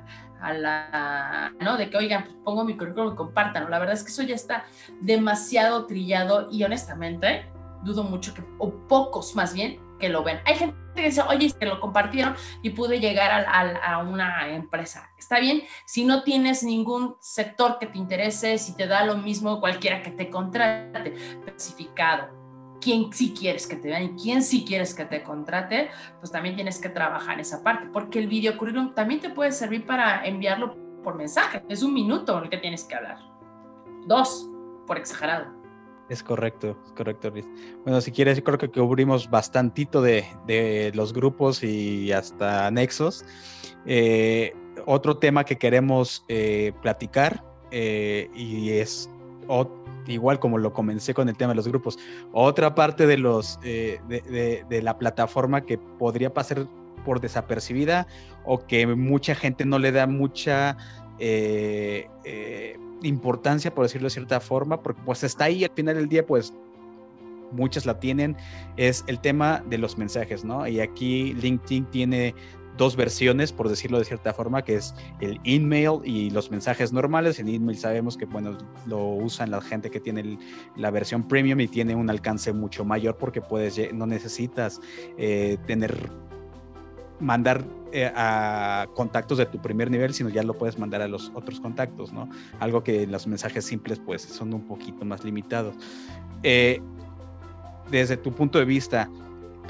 la, 0.54 1.52
¿no? 1.60 1.76
De 1.76 1.90
que, 1.90 1.96
oigan, 1.96 2.24
pues 2.24 2.36
pongo 2.44 2.64
mi 2.64 2.76
currículum 2.76 3.12
y 3.12 3.16
compártanlo. 3.16 3.68
La 3.68 3.78
verdad 3.78 3.94
es 3.94 4.02
que 4.02 4.10
eso 4.10 4.22
ya 4.22 4.34
está 4.34 4.64
demasiado 5.00 5.86
trillado 5.86 6.48
y 6.50 6.64
honestamente 6.64 7.46
dudo 7.84 8.04
mucho 8.04 8.34
que, 8.34 8.42
o 8.58 8.70
pocos 8.88 9.34
más 9.36 9.54
bien, 9.54 9.78
que 10.00 10.08
lo 10.08 10.24
ven. 10.24 10.40
Hay 10.44 10.56
gente 10.56 10.76
que 10.96 11.02
dice, 11.02 11.22
oye, 11.22 11.54
lo 11.60 11.78
compartieron 11.78 12.34
y 12.62 12.70
pude 12.70 12.98
llegar 12.98 13.30
a, 13.30 13.94
a, 13.94 13.98
una 13.98 14.48
empresa. 14.48 15.12
Está 15.16 15.38
bien, 15.38 15.62
si 15.84 16.04
no 16.04 16.24
tienes 16.24 16.64
ningún 16.64 17.16
sector 17.20 17.78
que 17.78 17.86
te 17.86 17.98
interese, 17.98 18.58
si 18.58 18.74
te 18.74 18.86
da 18.86 19.04
lo 19.04 19.16
mismo 19.16 19.60
cualquiera 19.60 20.02
que 20.02 20.10
te 20.10 20.28
contrate, 20.30 21.14
especificado 21.14 22.40
quién 22.80 23.12
sí 23.12 23.34
quieres 23.38 23.66
que 23.66 23.76
te 23.76 23.88
vean 23.88 24.02
y 24.04 24.16
quién 24.16 24.42
sí 24.42 24.64
quieres 24.64 24.94
que 24.94 25.04
te 25.04 25.22
contrate, 25.22 25.90
pues 26.18 26.32
también 26.32 26.56
tienes 26.56 26.78
que 26.78 26.88
trabajar 26.88 27.34
en 27.34 27.40
esa 27.40 27.62
parte, 27.62 27.88
porque 27.92 28.18
el 28.18 28.26
video 28.26 28.56
currículum 28.56 28.94
también 28.94 29.20
te 29.20 29.30
puede 29.30 29.52
servir 29.52 29.86
para 29.86 30.24
enviarlo 30.24 30.74
por 31.02 31.14
mensaje. 31.14 31.62
Es 31.68 31.82
un 31.82 31.94
minuto 31.94 32.42
el 32.42 32.48
que 32.48 32.58
tienes 32.58 32.84
que 32.84 32.94
hablar. 32.94 33.18
Dos, 34.06 34.48
por 34.86 34.96
exagerado. 34.98 35.59
Es 36.10 36.24
correcto, 36.24 36.76
es 36.84 36.92
correcto, 36.92 37.30
Luis. 37.30 37.46
Bueno, 37.84 38.00
si 38.00 38.10
quieres, 38.10 38.36
yo 38.36 38.44
creo 38.44 38.58
que 38.58 38.68
cubrimos 38.68 39.30
bastantito 39.30 40.02
de, 40.02 40.26
de 40.46 40.90
los 40.94 41.12
grupos 41.12 41.62
y 41.62 42.10
hasta 42.10 42.66
anexos. 42.66 43.24
Eh, 43.86 44.52
otro 44.86 45.16
tema 45.18 45.44
que 45.44 45.56
queremos 45.56 46.24
eh, 46.28 46.72
platicar 46.82 47.44
eh, 47.70 48.28
y 48.34 48.70
es 48.70 49.08
igual 50.06 50.38
como 50.38 50.58
lo 50.58 50.72
comencé 50.72 51.14
con 51.14 51.28
el 51.28 51.36
tema 51.36 51.50
de 51.50 51.56
los 51.56 51.68
grupos, 51.68 51.98
otra 52.32 52.74
parte 52.74 53.06
de, 53.06 53.18
los, 53.18 53.58
eh, 53.62 54.00
de, 54.08 54.82
la 54.82 54.98
plataforma 54.98 55.60
que 55.62 55.78
podría 55.78 56.32
pasar 56.32 56.66
por 57.04 57.20
desapercibida 57.20 58.06
o 58.44 58.58
que 58.58 58.86
mucha 58.86 59.34
gente 59.34 59.64
no 59.64 59.78
le 59.78 59.92
da 59.92 60.06
mucha 60.06 60.76
importancia, 63.02 63.74
por 63.74 63.84
decirlo 63.84 64.06
de 64.06 64.10
cierta 64.10 64.40
forma, 64.40 64.82
porque 64.82 65.00
pues 65.04 65.24
está 65.24 65.44
ahí 65.44 65.64
al 65.64 65.72
final 65.74 65.96
del 65.96 66.08
día, 66.08 66.26
pues 66.26 66.52
muchas 67.52 67.86
la 67.86 67.98
tienen, 67.98 68.36
es 68.76 69.04
el 69.06 69.20
tema 69.20 69.62
de 69.68 69.78
los 69.78 69.98
mensajes, 69.98 70.44
¿no? 70.44 70.66
Y 70.66 70.80
aquí 70.80 71.34
LinkedIn 71.34 71.86
tiene 71.86 72.34
dos 72.76 72.96
versiones, 72.96 73.52
por 73.52 73.68
decirlo 73.68 73.98
de 73.98 74.04
cierta 74.04 74.32
forma, 74.32 74.62
que 74.62 74.76
es 74.76 74.94
el 75.20 75.38
email 75.44 76.00
y 76.04 76.30
los 76.30 76.50
mensajes 76.50 76.92
normales. 76.92 77.38
En 77.38 77.48
email 77.48 77.76
sabemos 77.76 78.16
que, 78.16 78.24
bueno, 78.24 78.56
lo 78.86 79.04
usan 79.04 79.50
la 79.50 79.60
gente 79.60 79.90
que 79.90 80.00
tiene 80.00 80.38
la 80.76 80.90
versión 80.90 81.28
premium 81.28 81.60
y 81.60 81.68
tiene 81.68 81.94
un 81.94 82.08
alcance 82.08 82.52
mucho 82.52 82.84
mayor 82.84 83.18
porque 83.18 83.42
puedes, 83.42 83.92
no 83.92 84.06
necesitas 84.06 84.80
eh, 85.18 85.58
tener 85.66 86.10
mandar 87.20 87.64
eh, 87.92 88.10
a 88.14 88.86
contactos 88.94 89.38
de 89.38 89.46
tu 89.46 89.60
primer 89.60 89.90
nivel, 89.90 90.14
sino 90.14 90.28
ya 90.28 90.42
lo 90.42 90.56
puedes 90.56 90.78
mandar 90.78 91.02
a 91.02 91.08
los 91.08 91.30
otros 91.34 91.60
contactos, 91.60 92.12
¿no? 92.12 92.28
Algo 92.58 92.82
que 92.82 93.06
los 93.06 93.26
mensajes 93.26 93.64
simples 93.64 94.00
pues 94.04 94.22
son 94.22 94.54
un 94.54 94.66
poquito 94.66 95.04
más 95.04 95.24
limitados. 95.24 95.74
Eh, 96.42 96.80
desde 97.90 98.16
tu 98.16 98.32
punto 98.32 98.58
de 98.58 98.64
vista, 98.64 99.08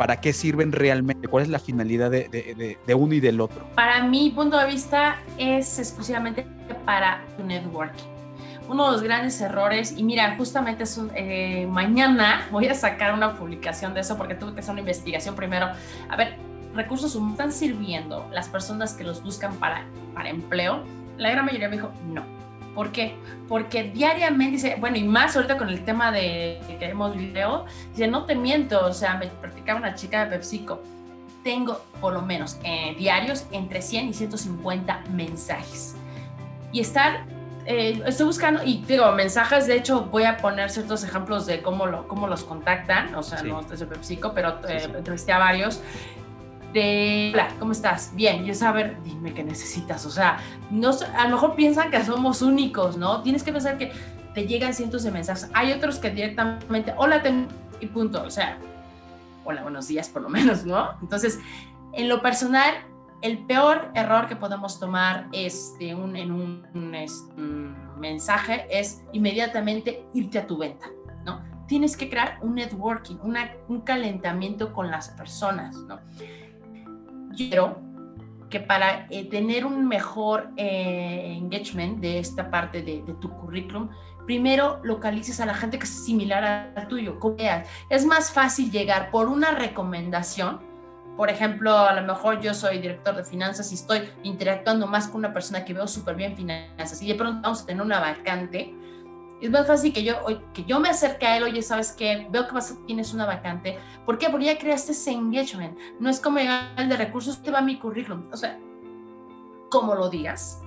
¿Para 0.00 0.18
qué 0.18 0.32
sirven 0.32 0.72
realmente? 0.72 1.28
¿Cuál 1.28 1.42
es 1.42 1.50
la 1.50 1.58
finalidad 1.58 2.10
de, 2.10 2.78
uno 2.94 3.12
y 3.12 3.20
del 3.20 3.38
otro? 3.38 3.66
Para 3.74 4.02
mi 4.02 4.30
punto 4.30 4.56
de 4.56 4.66
vista 4.66 5.18
es 5.36 5.78
exclusivamente 5.78 6.46
para 6.86 7.22
tu 7.36 7.44
networking. 7.44 8.04
Uno 8.66 8.86
de 8.86 8.92
los 8.92 9.02
grandes 9.02 9.38
errores, 9.42 9.94
y 9.98 10.02
mira, 10.02 10.36
justamente 10.38 10.84
es 10.84 10.98
eh, 11.14 11.66
mañana 11.68 12.46
voy 12.50 12.68
a 12.68 12.74
sacar 12.74 13.12
una 13.12 13.36
publicación 13.36 13.92
de 13.92 14.00
eso 14.00 14.16
porque 14.16 14.34
tuve 14.34 14.54
que 14.54 14.60
hacer 14.60 14.72
una 14.72 14.80
investigación 14.80 15.34
primero. 15.34 15.68
A 16.08 16.16
ver, 16.16 16.36
recursos 16.74 17.14
humanos 17.14 17.34
están 17.34 17.52
sirviendo 17.52 18.26
las 18.32 18.48
personas 18.48 18.94
que 18.94 19.04
los 19.04 19.22
buscan 19.22 19.54
para, 19.56 19.84
para 20.14 20.30
empleo. 20.30 20.84
La 21.16 21.30
gran 21.30 21.44
mayoría 21.44 21.68
me 21.68 21.76
dijo 21.76 21.90
no 22.06 22.40
¿Por 22.74 22.92
qué? 22.92 23.16
Porque 23.48 23.84
diariamente 23.84 24.52
dice, 24.52 24.76
bueno, 24.78 24.96
y 24.96 25.04
más 25.04 25.34
ahorita 25.34 25.58
con 25.58 25.68
el 25.68 25.84
tema 25.84 26.12
de 26.12 26.60
que 26.66 26.76
queremos 26.76 27.16
video, 27.16 27.64
dice, 27.90 28.06
no 28.06 28.24
te 28.24 28.34
miento, 28.34 28.86
o 28.86 28.92
sea, 28.92 29.16
me 29.16 29.26
practicaba 29.26 29.78
una 29.78 29.94
chica 29.94 30.24
de 30.24 30.30
PepsiCo. 30.30 30.80
Tengo 31.42 31.80
por 32.00 32.12
lo 32.12 32.22
menos 32.22 32.58
eh, 32.62 32.94
diarios 32.96 33.46
entre 33.50 33.82
100 33.82 34.08
y 34.10 34.14
150 34.14 35.04
mensajes. 35.10 35.96
Y 36.70 36.80
estar, 36.80 37.24
eh, 37.66 38.00
estoy 38.06 38.26
buscando, 38.26 38.62
y 38.62 38.84
digo, 38.86 39.10
mensajes, 39.12 39.66
de 39.66 39.76
hecho, 39.76 40.02
voy 40.02 40.24
a 40.24 40.36
poner 40.36 40.70
ciertos 40.70 41.02
ejemplos 41.02 41.46
de 41.46 41.62
cómo, 41.62 41.86
lo, 41.86 42.06
cómo 42.06 42.28
los 42.28 42.44
contactan, 42.44 43.14
o 43.16 43.22
sea, 43.24 43.42
no 43.42 43.62
desde 43.62 43.86
PepsiCo, 43.86 44.32
pero 44.32 44.60
eh, 44.68 44.88
entrevisté 44.96 45.32
a 45.32 45.38
varios 45.38 45.82
de, 46.72 47.30
hola, 47.34 47.48
¿cómo 47.58 47.72
estás? 47.72 48.12
Bien, 48.14 48.44
yo 48.44 48.54
saber, 48.54 48.96
dime 49.04 49.34
qué 49.34 49.42
necesitas, 49.42 50.06
o 50.06 50.10
sea, 50.10 50.38
no, 50.70 50.90
a 51.16 51.24
lo 51.24 51.30
mejor 51.30 51.54
piensan 51.54 51.90
que 51.90 52.04
somos 52.04 52.42
únicos, 52.42 52.96
¿no? 52.96 53.22
Tienes 53.22 53.42
que 53.42 53.52
pensar 53.52 53.78
que 53.78 53.92
te 54.34 54.46
llegan 54.46 54.74
cientos 54.74 55.02
de 55.02 55.10
mensajes. 55.10 55.50
Hay 55.54 55.72
otros 55.72 55.98
que 55.98 56.10
directamente, 56.10 56.94
hola, 56.96 57.22
y 57.80 57.86
punto, 57.86 58.22
o 58.22 58.30
sea, 58.30 58.58
hola, 59.44 59.62
buenos 59.62 59.88
días 59.88 60.08
por 60.08 60.22
lo 60.22 60.28
menos, 60.28 60.64
¿no? 60.64 60.90
Entonces, 61.02 61.40
en 61.92 62.08
lo 62.08 62.22
personal, 62.22 62.74
el 63.22 63.44
peor 63.46 63.90
error 63.94 64.28
que 64.28 64.36
podemos 64.36 64.78
tomar 64.78 65.28
es 65.32 65.76
de 65.78 65.94
un, 65.94 66.16
en 66.16 66.30
un, 66.32 66.66
mensaje 67.98 68.66
es 68.70 69.02
inmediatamente 69.12 70.06
irte 70.14 70.38
a 70.38 70.46
tu 70.46 70.56
venta, 70.56 70.86
¿no? 71.24 71.42
Tienes 71.66 71.96
que 71.96 72.08
crear 72.08 72.38
un 72.40 72.54
networking, 72.54 73.16
una, 73.22 73.52
un 73.68 73.82
calentamiento 73.82 74.72
con 74.72 74.90
las 74.90 75.10
personas, 75.10 75.76
¿no? 75.76 76.00
Quiero 77.36 77.78
que 78.50 78.60
para 78.60 79.06
eh, 79.10 79.24
tener 79.24 79.64
un 79.64 79.86
mejor 79.86 80.50
eh, 80.56 81.34
engagement 81.36 82.00
de 82.00 82.18
esta 82.18 82.50
parte 82.50 82.82
de, 82.82 83.02
de, 83.02 83.14
tu 83.14 83.30
currículum, 83.30 83.88
primero 84.26 84.80
localices 84.82 85.40
a 85.40 85.46
la 85.46 85.54
gente 85.54 85.78
que 85.78 85.84
es 85.84 86.04
similar 86.04 86.72
al 86.76 86.88
tuyo. 86.88 87.18
Es 87.88 88.04
más 88.04 88.32
fácil 88.32 88.70
llegar 88.70 89.10
por 89.10 89.28
una 89.28 89.52
recomendación. 89.52 90.60
Por 91.16 91.30
ejemplo, 91.30 91.76
a 91.76 91.92
lo 91.94 92.06
mejor 92.06 92.40
yo 92.40 92.54
soy 92.54 92.78
director 92.78 93.14
de 93.14 93.24
finanzas 93.24 93.70
y 93.72 93.74
estoy 93.74 94.08
interactuando 94.22 94.86
más 94.86 95.08
con 95.08 95.18
una 95.18 95.32
persona 95.32 95.64
que 95.64 95.74
veo 95.74 95.86
súper 95.86 96.16
bien 96.16 96.36
finanzas 96.36 97.00
y 97.02 97.08
de 97.08 97.14
pronto 97.14 97.42
vamos 97.42 97.62
a 97.62 97.66
tener 97.66 97.82
una 97.82 98.00
vacante 98.00 98.74
es 99.40 99.50
más 99.50 99.66
fácil 99.66 99.92
que 99.92 100.02
yo, 100.02 100.16
que 100.52 100.64
yo 100.64 100.80
me 100.80 100.90
acerque 100.90 101.26
a 101.26 101.36
él, 101.36 101.44
oye, 101.44 101.62
¿sabes 101.62 101.92
qué? 101.92 102.26
Veo 102.30 102.46
que 102.46 102.54
vas, 102.54 102.76
tienes 102.86 103.14
una 103.14 103.26
vacante. 103.26 103.78
¿Por 104.04 104.18
qué? 104.18 104.28
Porque 104.28 104.46
ya 104.46 104.58
creaste 104.58 104.92
ese 104.92 105.12
engagement. 105.12 105.78
No 105.98 106.10
es 106.10 106.20
como 106.20 106.38
llegar 106.38 106.68
el 106.76 106.88
de 106.88 106.96
recursos, 106.96 107.42
te 107.42 107.50
va 107.50 107.60
mi 107.60 107.78
currículum. 107.78 108.28
O 108.32 108.36
sea, 108.36 108.58
como 109.70 109.94
lo 109.94 110.10
digas, 110.10 110.60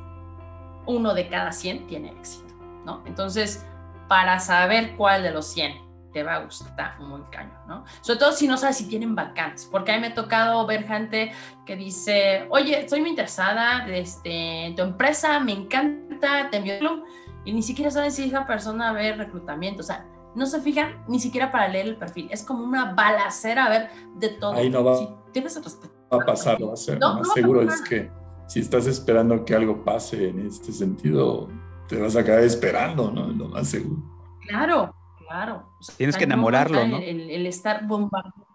uno 0.85 1.13
de 1.13 1.27
cada 1.27 1.51
100 1.51 1.87
tiene 1.87 2.09
éxito, 2.11 2.53
¿no? 2.85 3.03
Entonces, 3.05 3.65
para 4.07 4.39
saber 4.39 4.95
cuál 4.95 5.23
de 5.23 5.31
los 5.31 5.47
100 5.47 5.83
te 6.13 6.23
va 6.23 6.35
a 6.35 6.39
gustar 6.43 6.99
muy 6.99 7.21
caño, 7.31 7.57
¿no? 7.67 7.83
Sobre 8.01 8.19
todo 8.19 8.31
si 8.31 8.47
no 8.47 8.55
sabes 8.57 8.77
si 8.77 8.87
tienen 8.87 9.15
vacantes, 9.15 9.67
porque 9.69 9.91
a 9.91 9.95
mí 9.95 10.01
me 10.01 10.07
ha 10.07 10.13
tocado 10.13 10.65
ver 10.67 10.87
gente 10.87 11.31
que 11.65 11.75
dice, 11.75 12.45
oye, 12.49 12.79
estoy 12.79 13.01
muy 13.01 13.09
interesada 13.09 13.87
este, 13.87 14.73
tu 14.77 14.83
empresa, 14.83 15.39
me 15.39 15.53
encanta, 15.53 16.49
te 16.51 16.57
envío 16.57 17.03
y 17.45 17.53
ni 17.53 17.63
siquiera 17.63 17.91
saben 17.91 18.11
si 18.11 18.25
esa 18.25 18.45
persona 18.45 18.93
ve 18.93 19.13
reclutamiento, 19.13 19.81
o 19.81 19.85
sea, 19.85 20.05
no 20.35 20.45
se 20.45 20.61
fijan 20.61 21.03
ni 21.07 21.19
siquiera 21.19 21.51
para 21.51 21.67
leer 21.67 21.87
el 21.87 21.97
perfil, 21.97 22.27
es 22.31 22.43
como 22.43 22.63
una 22.63 22.93
balacera 22.93 23.65
a 23.65 23.69
ver 23.69 23.89
de 24.15 24.29
todo. 24.29 24.53
Ahí 24.53 24.69
no 24.69 24.83
va, 24.83 24.97
si 24.97 25.09
tienes 25.31 25.57
va 25.57 26.21
a 26.21 26.25
pasar, 26.25 26.57
va 26.63 26.73
a 26.73 26.77
ser, 26.77 26.99
no, 26.99 27.15
más 27.15 27.33
seguro 27.33 27.61
es 27.61 27.81
que 27.81 28.11
si 28.47 28.59
estás 28.59 28.87
esperando 28.87 29.45
que 29.45 29.55
algo 29.55 29.83
pase 29.83 30.29
en 30.29 30.45
este 30.45 30.71
sentido, 30.71 31.49
te 31.87 31.99
vas 31.99 32.15
a 32.15 32.23
quedar 32.23 32.43
esperando, 32.43 33.11
¿no? 33.11 33.27
Lo 33.27 33.49
más 33.49 33.67
seguro. 33.67 34.01
Claro, 34.47 34.95
claro. 35.17 35.69
Tienes 35.97 36.17
que 36.17 36.25
enamorarlo, 36.25 36.85
¿no? 36.85 36.97
El, 36.97 37.45
estar 37.47 37.87
bombardeando. 37.87 38.47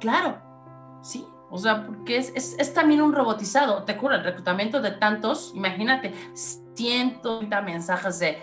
Claro, 0.00 0.38
sí. 1.02 1.26
O 1.50 1.58
sea, 1.58 1.86
porque 1.86 2.16
es, 2.16 2.32
es, 2.34 2.56
es, 2.58 2.74
también 2.74 3.00
un 3.00 3.12
robotizado. 3.12 3.84
Te 3.84 3.96
cura 3.96 4.16
el 4.16 4.24
reclutamiento 4.24 4.82
de 4.82 4.90
tantos, 4.90 5.52
imagínate, 5.54 6.12
130 6.76 7.62
mensajes 7.62 8.18
de 8.18 8.38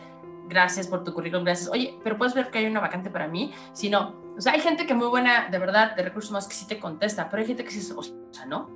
gracias 0.47 0.87
por 0.87 1.03
tu 1.03 1.13
currículum, 1.13 1.45
gracias. 1.45 1.69
Oye, 1.69 1.99
pero 2.03 2.17
puedes 2.17 2.33
ver 2.33 2.49
que 2.49 2.59
hay 2.59 2.65
una 2.65 2.79
vacante 2.79 3.09
para 3.09 3.27
mí. 3.27 3.53
Si 3.71 3.89
no, 3.89 4.15
o 4.37 4.41
sea, 4.41 4.53
hay 4.53 4.59
gente 4.59 4.85
que 4.85 4.93
muy 4.93 5.07
buena, 5.07 5.49
de 5.49 5.59
verdad, 5.59 5.95
de 5.95 6.03
recursos 6.03 6.31
más 6.31 6.47
que 6.47 6.55
sí 6.55 6.67
te 6.67 6.79
contesta, 6.79 7.29
pero 7.29 7.41
hay 7.41 7.47
gente 7.47 7.63
que 7.63 7.71
sí, 7.71 7.93
o 7.95 8.03
sea, 8.03 8.45
no. 8.45 8.69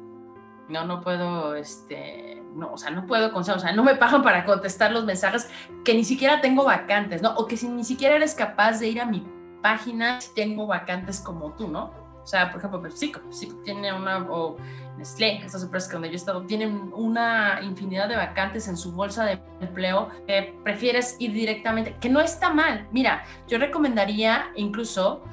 No, 0.70 0.86
no 0.86 1.00
puedo, 1.00 1.56
este, 1.56 2.44
no, 2.54 2.74
o 2.74 2.78
sea, 2.78 2.90
no 2.90 3.06
puedo, 3.06 3.34
o 3.34 3.44
sea, 3.44 3.72
no 3.72 3.84
me 3.84 3.96
pagan 3.96 4.22
para 4.22 4.44
contestar 4.44 4.92
los 4.92 5.06
mensajes 5.06 5.50
que 5.86 5.94
ni 5.94 6.04
siquiera 6.04 6.42
tengo 6.42 6.66
vacantes, 6.66 7.22
¿no? 7.22 7.34
O 7.36 7.48
que 7.48 7.56
si 7.56 7.70
ni 7.70 7.86
siquiera 7.86 8.16
eres 8.16 8.36
capaz 8.36 8.80
de 8.80 8.90
ir 8.90 9.00
a 9.00 9.06
mi 9.06 9.26
página, 9.62 10.20
si 10.20 10.34
tengo 10.34 10.68
vacantes 10.68 11.22
como 11.22 11.54
tú, 11.54 11.70
¿no? 11.70 11.92
O 12.22 12.28
sea, 12.28 12.52
por 12.52 12.60
ejemplo, 12.60 12.82
PepsiCo, 12.82 13.22
PepsiCo 13.22 13.56
tiene 13.64 13.94
una, 13.94 14.18
o 14.30 14.58
Nestlé, 14.98 15.46
donde 15.92 16.08
yo 16.08 16.14
he 16.14 16.16
estado, 16.16 16.42
tienen 16.44 16.92
una 16.94 17.60
infinidad 17.62 18.10
de 18.10 18.16
vacantes 18.16 18.68
en 18.68 18.76
su 18.76 18.92
bolsa 18.92 19.26
de 19.26 19.40
empleo 19.62 20.10
que 20.26 20.58
prefieres 20.64 21.16
ir 21.20 21.34
directamente, 21.34 21.96
que 22.00 22.10
no 22.10 22.20
está 22.20 22.52
mal. 22.52 22.88
Mira, 22.92 23.24
yo 23.48 23.58
recomendaría 23.58 24.48
incluso 24.56 25.24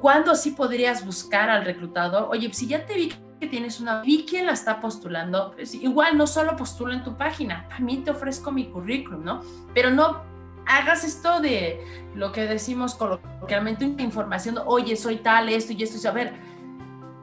cuando 0.00 0.34
sí 0.34 0.50
podrías 0.50 1.04
buscar 1.04 1.48
al 1.48 1.64
reclutador, 1.64 2.28
oye, 2.30 2.52
si 2.52 2.66
ya 2.66 2.84
te 2.84 2.94
vi 2.94 3.12
que 3.40 3.46
tienes 3.46 3.80
una, 3.80 4.02
vi 4.02 4.26
quién 4.28 4.46
la 4.46 4.52
está 4.52 4.80
postulando, 4.80 5.52
pues 5.52 5.74
igual 5.74 6.18
no 6.18 6.26
solo 6.26 6.56
postula 6.56 6.94
en 6.94 7.04
tu 7.04 7.16
página, 7.16 7.66
también 7.68 8.04
te 8.04 8.10
ofrezco 8.10 8.52
mi 8.52 8.66
currículum, 8.66 9.24
¿no? 9.24 9.40
Pero 9.72 9.90
no 9.90 10.22
hagas 10.66 11.04
esto 11.04 11.40
de 11.40 11.82
lo 12.14 12.32
que 12.32 12.46
decimos 12.46 12.94
coloquialmente, 12.94 13.84
una 13.84 14.02
información, 14.02 14.58
oye, 14.66 14.96
soy 14.96 15.16
tal, 15.16 15.48
esto 15.48 15.72
y 15.72 15.82
esto, 15.82 15.98
y 16.02 16.06
a 16.06 16.12
ver, 16.12 16.34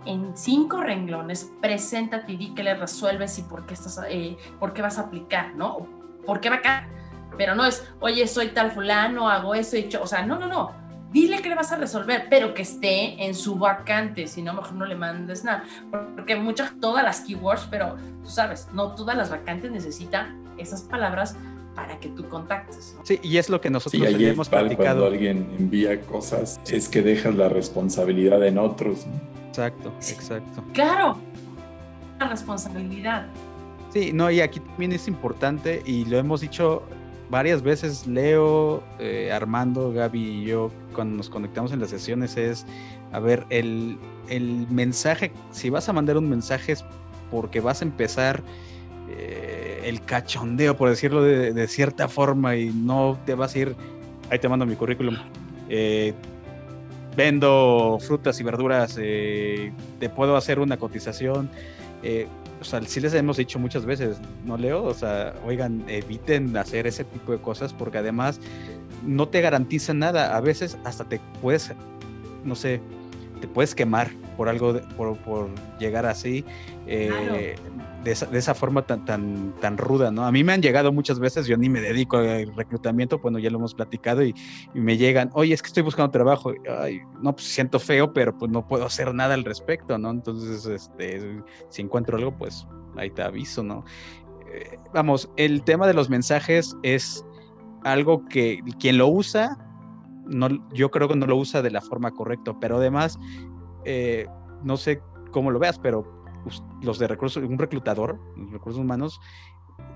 en 0.06 0.36
cinco 0.36 0.82
renglones, 0.82 1.52
preséntate 1.62 2.34
y 2.34 2.38
di 2.38 2.54
que 2.54 2.64
le 2.64 2.74
resuelves 2.76 3.38
y 3.40 3.44
por 3.44 3.66
qué, 3.66 3.74
estás, 3.74 4.00
eh, 4.10 4.38
por 4.60 4.74
qué 4.74 4.82
vas 4.82 4.98
a 4.98 5.02
aplicar, 5.02 5.56
¿no? 5.56 5.88
¿Por 6.26 6.40
qué 6.40 6.50
va 6.50 6.58
acá? 6.58 6.88
Pero 7.38 7.56
no 7.56 7.66
es, 7.66 7.88
oye, 8.00 8.28
soy 8.28 8.50
tal 8.50 8.72
fulano, 8.72 9.30
hago 9.30 9.56
eso, 9.56 9.78
y 9.78 9.90
o 10.00 10.08
sea, 10.08 10.26
no, 10.26 10.38
no, 10.38 10.48
no. 10.48 10.72
Dile 11.12 11.42
que 11.42 11.50
le 11.50 11.56
vas 11.56 11.72
a 11.72 11.76
resolver, 11.76 12.28
pero 12.30 12.54
que 12.54 12.62
esté 12.62 13.26
en 13.26 13.36
su 13.36 13.56
vacante, 13.56 14.28
si 14.28 14.42
no, 14.42 14.54
mejor 14.54 14.74
no 14.74 14.86
le 14.86 14.96
mandes 14.96 15.44
nada. 15.44 15.66
Porque 16.16 16.36
muchas, 16.38 16.74
todas 16.80 17.04
las 17.04 17.22
keywords, 17.22 17.68
pero 17.70 17.98
tú 18.24 18.30
sabes, 18.30 18.70
no 18.74 18.96
todas 18.96 19.18
las 19.18 19.30
vacantes 19.30 19.72
necesitan 19.72 20.42
esas 20.58 20.84
palabras 20.84 21.36
para 21.76 22.00
que 22.00 22.10
tú 22.10 22.28
contactes. 22.30 22.96
Sí, 23.04 23.20
y 23.24 23.38
es 23.38 23.50
lo 23.50 23.60
que 23.60 23.70
nosotros 23.70 24.02
sí, 24.02 24.26
hemos 24.26 24.48
platicado. 24.48 24.78
Cuando 24.78 25.06
alguien 25.08 25.54
envía 25.58 26.00
cosas, 26.02 26.62
es 26.70 26.88
que 26.88 27.02
dejas 27.02 27.36
la 27.36 27.50
responsabilidad 27.50 28.46
en 28.46 28.58
otros. 28.58 29.06
¿no? 29.06 29.41
Exacto, 29.52 29.92
exacto. 30.00 30.64
Claro, 30.72 31.18
la 32.20 32.30
responsabilidad. 32.30 33.28
Sí, 33.92 34.14
no, 34.14 34.32
y 34.32 34.40
aquí 34.40 34.62
también 34.62 34.94
es 34.94 35.10
importante, 35.10 35.82
y 35.86 36.06
lo 36.06 36.18
hemos 36.18 36.40
dicho 36.40 36.84
varias 37.30 37.62
veces, 37.62 38.08
Leo, 38.08 38.82
eh, 39.00 39.30
Armando, 39.34 39.92
Gaby 39.92 40.20
y 40.22 40.46
yo, 40.46 40.72
cuando 40.96 41.18
nos 41.18 41.30
conectamos 41.30 41.74
en 41.74 41.82
las 41.82 41.90
sesiones, 41.90 42.38
es, 42.38 42.66
a 43.12 43.20
ver, 43.20 43.46
el, 43.50 43.98
el 44.30 44.68
mensaje, 44.70 45.34
si 45.52 45.70
vas 45.70 45.90
a 45.90 45.94
mandar 45.94 46.18
un 46.18 46.30
mensaje 46.30 46.72
es 46.72 46.86
porque 47.30 47.60
vas 47.60 47.82
a 47.82 47.86
empezar 47.86 48.42
eh, 49.10 49.82
el 49.84 50.02
cachondeo, 50.06 50.78
por 50.78 50.88
decirlo 50.88 51.22
de, 51.24 51.52
de, 51.52 51.68
cierta 51.68 52.08
forma, 52.08 52.56
y 52.56 52.70
no 52.70 53.20
te 53.26 53.36
vas 53.36 53.54
a 53.56 53.60
ir, 53.60 53.76
ahí 54.30 54.40
te 54.40 54.48
mando 54.48 54.66
mi 54.66 54.78
currículum. 54.78 55.18
Eh, 55.68 56.14
vendo 57.16 57.98
frutas 58.02 58.40
y 58.40 58.44
verduras, 58.44 58.98
eh, 59.00 59.72
te 60.00 60.10
puedo 60.10 60.36
hacer 60.36 60.60
una 60.60 60.78
cotización. 60.78 61.50
Eh, 62.04 62.28
o 62.60 62.64
sea, 62.64 62.82
sí 62.84 63.00
les 63.00 63.14
hemos 63.14 63.38
dicho 63.38 63.58
muchas 63.60 63.86
veces, 63.86 64.18
¿no, 64.46 64.58
Leo? 64.58 64.84
O 64.84 64.94
sea, 64.94 65.34
oigan, 65.46 65.84
eviten 65.88 66.56
hacer 66.56 66.86
ese 66.88 67.04
tipo 67.04 67.32
de 67.32 67.40
cosas 67.40 67.74
porque 67.74 67.98
además 67.98 68.40
no 69.06 69.28
te 69.28 69.42
garantiza 69.42 69.94
nada. 69.94 70.36
A 70.36 70.42
veces 70.42 70.78
hasta 70.84 71.04
te 71.06 71.20
puedes, 71.42 71.72
no 72.44 72.56
sé, 72.56 72.80
te 73.40 73.48
puedes 73.48 73.74
quemar 73.74 74.12
por 74.38 74.48
algo, 74.48 74.80
por, 74.96 75.18
por, 75.18 75.50
llegar 75.80 76.06
así. 76.06 76.46
Eh, 76.86 77.56
de 78.04 78.12
esa, 78.12 78.56
forma 78.56 78.82
tan, 78.82 79.06
tan, 79.06 79.54
tan 79.62 79.78
ruda, 79.78 80.10
¿no? 80.10 80.26
A 80.26 80.32
mí 80.32 80.44
me 80.44 80.54
han 80.54 80.62
llegado 80.62 80.92
muchas 80.92 81.20
veces, 81.20 81.46
yo 81.46 81.56
ni 81.56 81.70
me 81.70 81.82
dedico 81.82 82.18
al 82.18 82.52
reclutamiento, 82.56 83.20
bueno, 83.20 83.38
ya 83.38 83.52
lo 83.52 83.60
hemos 83.60 83.76
platicado 83.76 84.24
y, 84.24 84.34
me 84.74 84.98
llegan, 84.98 85.30
oye, 85.34 85.54
es 85.54 85.62
que 85.62 85.68
estoy 85.68 85.84
buscando 85.84 86.12
trabajo, 86.12 86.52
ay, 86.80 87.02
no, 87.22 87.34
pues 87.34 87.46
siento 87.48 87.80
feo, 87.80 88.12
pero 88.12 88.36
pues 88.36 88.52
no 88.52 88.68
puedo 88.68 88.86
hacer 88.86 89.14
nada 89.14 89.36
al 89.36 89.44
respecto, 89.44 89.98
¿no? 90.00 90.10
Entonces, 90.10 90.66
este, 90.66 91.44
si 91.70 91.82
encuentro 91.84 92.18
algo, 92.18 92.36
pues 92.36 92.68
ahí 92.98 93.12
te 93.12 93.22
aviso, 93.22 93.62
¿no? 93.62 93.84
Eh, 94.52 94.80
vamos, 94.94 95.30
el 95.38 95.64
tema 95.64 95.86
de 95.86 95.94
los 95.94 96.10
mensajes 96.10 96.76
es 96.82 97.24
algo 97.84 98.26
que 98.26 98.62
quien 98.80 98.98
lo 98.98 99.08
usa, 99.08 99.58
no, 100.26 100.50
yo 100.74 100.90
creo 100.90 101.08
que 101.08 101.16
no 101.16 101.28
lo 101.28 101.36
usa 101.36 101.62
de 101.62 101.70
la 101.70 101.82
forma 101.82 102.12
correcta, 102.12 102.54
pero 102.60 102.78
además, 102.78 103.20
eh, 103.86 104.26
no 104.64 104.78
sé 104.78 105.02
cómo 105.32 105.52
lo 105.52 105.60
veas, 105.60 105.78
pero 105.78 106.21
los 106.82 107.00
de 107.00 107.08
recursos, 107.08 107.44
un 107.44 107.58
reclutador, 107.58 108.20
los 108.36 108.52
recursos 108.52 108.82
humanos, 108.82 109.22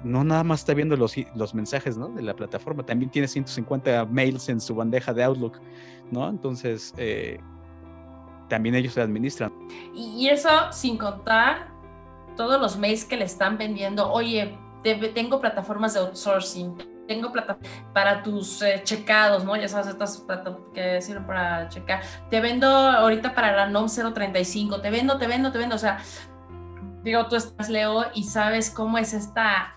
no 0.03 0.23
nada 0.23 0.43
más 0.43 0.61
está 0.61 0.73
viendo 0.73 0.95
los, 0.95 1.15
los 1.35 1.53
mensajes 1.53 1.97
¿no? 1.97 2.09
de 2.09 2.21
la 2.21 2.35
plataforma, 2.35 2.85
también 2.85 3.09
tiene 3.09 3.27
150 3.27 4.05
mails 4.05 4.49
en 4.49 4.59
su 4.59 4.75
bandeja 4.75 5.13
de 5.13 5.23
Outlook, 5.23 5.59
¿no? 6.11 6.29
Entonces, 6.29 6.93
eh, 6.97 7.39
también 8.47 8.75
ellos 8.75 8.93
se 8.93 9.01
administran. 9.01 9.51
Y 9.93 10.27
eso 10.27 10.49
sin 10.71 10.97
contar 10.97 11.71
todos 12.35 12.59
los 12.61 12.77
mails 12.77 13.05
que 13.05 13.17
le 13.17 13.25
están 13.25 13.57
vendiendo, 13.57 14.11
oye, 14.11 14.57
tengo 14.83 15.41
plataformas 15.41 15.95
de 15.95 16.01
outsourcing, 16.01 16.75
tengo 17.07 17.31
plata 17.31 17.57
para 17.93 18.21
tus 18.23 18.61
eh, 18.61 18.81
checados, 18.83 19.43
¿no? 19.43 19.55
Ya 19.55 19.67
sabes, 19.67 19.87
estas 19.87 20.25
que 20.73 21.01
sirven 21.01 21.25
para 21.25 21.69
checar. 21.69 22.01
Te 22.29 22.41
vendo 22.41 22.67
ahorita 22.67 23.33
para 23.33 23.55
la 23.55 23.67
NOM 23.67 23.87
035, 23.87 24.81
te 24.81 24.89
vendo, 24.89 25.17
te 25.17 25.27
vendo, 25.27 25.51
te 25.51 25.57
vendo. 25.57 25.75
O 25.75 25.79
sea, 25.79 25.99
digo, 27.05 27.27
tú 27.27 27.35
estás, 27.35 27.69
Leo, 27.69 28.05
y 28.13 28.23
sabes 28.23 28.69
cómo 28.69 28.97
es 28.97 29.13
esta 29.13 29.75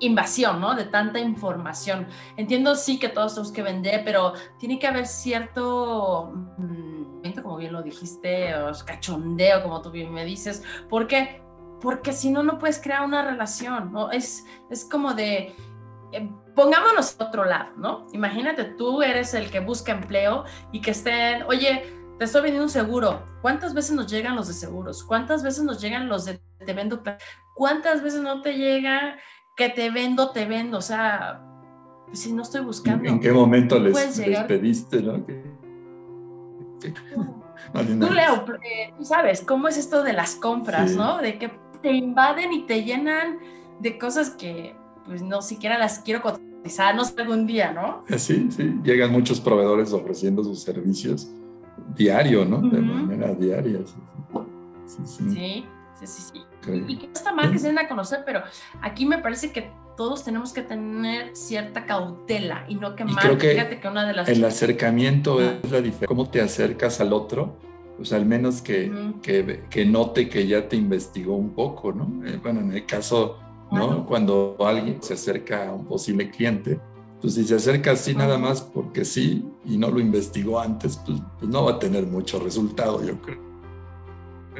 invasión, 0.00 0.60
¿no? 0.60 0.74
De 0.74 0.84
tanta 0.84 1.18
información. 1.18 2.06
Entiendo, 2.36 2.74
sí, 2.74 2.98
que 2.98 3.08
todos 3.08 3.34
tenemos 3.34 3.52
que 3.52 3.62
vender, 3.62 4.02
pero 4.04 4.32
tiene 4.58 4.78
que 4.78 4.86
haber 4.86 5.06
cierto, 5.06 6.32
mm, 6.58 7.32
como 7.42 7.56
bien 7.56 7.72
lo 7.72 7.82
dijiste, 7.82 8.54
o 8.54 8.72
cachondeo, 8.84 9.62
como 9.62 9.80
tú 9.82 9.90
bien 9.90 10.12
me 10.12 10.24
dices. 10.24 10.62
¿Por 10.88 11.06
qué? 11.06 11.42
Porque 11.80 12.12
si 12.12 12.30
no, 12.30 12.42
no 12.42 12.58
puedes 12.58 12.80
crear 12.80 13.04
una 13.04 13.24
relación, 13.24 13.92
¿no? 13.92 14.10
Es, 14.10 14.44
es 14.70 14.84
como 14.84 15.14
de... 15.14 15.54
Eh, 16.12 16.30
pongámonos 16.54 17.20
a 17.20 17.24
otro 17.24 17.44
lado, 17.44 17.70
¿no? 17.76 18.06
Imagínate, 18.12 18.64
tú 18.64 19.02
eres 19.02 19.34
el 19.34 19.50
que 19.50 19.60
busca 19.60 19.92
empleo 19.92 20.44
y 20.72 20.80
que 20.80 20.90
estén, 20.90 21.44
oye, 21.44 21.84
te 22.18 22.24
estoy 22.24 22.42
vendiendo 22.42 22.64
un 22.64 22.70
seguro. 22.70 23.22
¿Cuántas 23.42 23.74
veces 23.74 23.94
nos 23.94 24.10
llegan 24.10 24.34
los 24.34 24.48
de 24.48 24.54
seguros? 24.54 25.04
¿Cuántas 25.04 25.44
veces 25.44 25.62
nos 25.62 25.80
llegan 25.80 26.08
los 26.08 26.24
de 26.24 26.40
te 26.64 26.72
vendo. 26.72 27.02
¿Cuántas 27.54 28.02
veces 28.02 28.20
no 28.20 28.42
te 28.42 28.54
llega 28.56 29.16
que 29.56 29.68
te 29.68 29.90
vendo, 29.90 30.30
te 30.30 30.46
vendo? 30.46 30.78
O 30.78 30.82
sea, 30.82 31.42
pues, 32.06 32.20
si 32.20 32.32
no 32.32 32.42
estoy 32.42 32.62
buscando. 32.62 33.08
¿En 33.08 33.20
qué 33.20 33.32
momento 33.32 33.78
les, 33.78 34.18
les 34.18 34.40
pediste, 34.40 35.02
no? 35.02 35.24
tú, 37.72 38.12
Leo, 38.12 38.44
eh, 38.62 38.94
tú 38.96 39.04
sabes 39.04 39.42
cómo 39.42 39.68
es 39.68 39.76
esto 39.76 40.02
de 40.02 40.12
las 40.12 40.34
compras, 40.36 40.92
¿no? 40.92 41.18
De 41.18 41.38
que 41.38 41.50
te 41.82 41.92
invaden 41.92 42.52
y 42.52 42.66
te 42.66 42.84
llenan 42.84 43.38
de 43.80 43.98
cosas 43.98 44.30
que 44.30 44.74
pues 45.06 45.22
no 45.22 45.42
siquiera 45.42 45.78
las 45.78 46.00
quiero 46.00 46.20
cotizar, 46.20 46.94
no 46.94 47.04
sé, 47.04 47.20
algún 47.20 47.46
día, 47.46 47.72
¿no? 47.72 48.04
Eh, 48.08 48.18
sí, 48.18 48.48
sí, 48.50 48.74
llegan 48.82 49.10
muchos 49.10 49.40
proveedores 49.40 49.92
ofreciendo 49.92 50.44
sus 50.44 50.60
servicios 50.60 51.28
diario, 51.94 52.44
¿no? 52.44 52.60
De 52.60 52.80
manera 52.80 53.32
diaria. 53.34 53.80
Sí, 54.86 55.02
sí, 55.06 55.66
sí. 56.06 56.06
sí, 56.06 56.44
Y, 56.66 56.96
que 56.96 57.06
no 57.06 57.12
está 57.12 57.32
mal 57.32 57.52
que 57.52 57.58
se 57.58 57.68
den 57.68 57.78
a 57.78 57.88
conocer, 57.88 58.22
pero 58.26 58.42
aquí 58.82 59.06
me 59.06 59.18
parece 59.18 59.52
que 59.52 59.70
todos 59.96 60.24
tenemos 60.24 60.52
que 60.52 60.62
tener 60.62 61.36
cierta 61.36 61.84
cautela 61.84 62.64
y 62.68 62.76
no 62.76 62.94
que 62.94 63.04
más. 63.04 63.24
Fíjate 63.24 63.80
que 63.80 63.88
una 63.88 64.06
de 64.06 64.14
las. 64.14 64.28
El 64.28 64.44
acercamiento 64.44 65.40
es 65.40 65.70
la 65.70 65.78
diferencia. 65.78 66.06
¿Cómo 66.06 66.28
te 66.28 66.40
acercas 66.40 67.00
al 67.00 67.12
otro? 67.12 67.56
Pues 67.96 68.12
al 68.12 68.24
menos 68.24 68.62
que, 68.62 68.92
que, 69.22 69.64
que, 69.68 69.84
note 69.84 70.28
que 70.28 70.46
ya 70.46 70.68
te 70.68 70.76
investigó 70.76 71.34
un 71.34 71.50
poco, 71.50 71.92
¿no? 71.92 72.24
Eh, 72.24 72.38
bueno, 72.40 72.60
en 72.60 72.72
el 72.72 72.86
caso, 72.86 73.38
¿no? 73.72 74.06
Cuando 74.06 74.56
alguien 74.60 75.02
se 75.02 75.14
acerca 75.14 75.68
a 75.68 75.72
un 75.72 75.84
posible 75.84 76.30
cliente, 76.30 76.78
pues 77.20 77.34
si 77.34 77.44
se 77.44 77.56
acerca 77.56 77.92
así 77.92 78.14
nada 78.14 78.38
más 78.38 78.60
porque 78.60 79.04
sí 79.04 79.44
y 79.64 79.76
no 79.76 79.90
lo 79.90 79.98
investigó 79.98 80.60
antes, 80.60 80.96
pues, 81.04 81.20
pues, 81.40 81.50
no 81.50 81.64
va 81.64 81.72
a 81.72 81.78
tener 81.80 82.06
mucho 82.06 82.38
resultado, 82.38 83.04
yo 83.04 83.20
creo. 83.20 83.47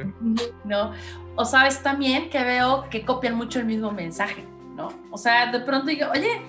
No, 0.63 0.91
o 1.35 1.45
sabes 1.45 1.81
también 1.81 2.29
que 2.29 2.43
veo 2.43 2.89
que 2.89 3.05
copian 3.05 3.35
mucho 3.35 3.59
el 3.59 3.65
mismo 3.65 3.91
mensaje, 3.91 4.45
¿no? 4.75 4.89
O 5.11 5.17
sea, 5.17 5.51
de 5.51 5.59
pronto 5.61 5.87
digo, 5.87 6.07
oye, 6.11 6.41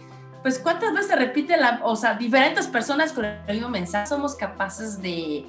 pues 0.42 0.58
cuántas 0.58 0.92
veces 0.92 1.08
se 1.08 1.16
repite 1.16 1.56
la, 1.56 1.80
o 1.82 1.96
sea, 1.96 2.14
diferentes 2.14 2.66
personas 2.66 3.12
con 3.12 3.24
el 3.24 3.42
mismo 3.48 3.68
mensaje 3.68 4.06
somos 4.06 4.34
capaces 4.34 5.00
de, 5.00 5.46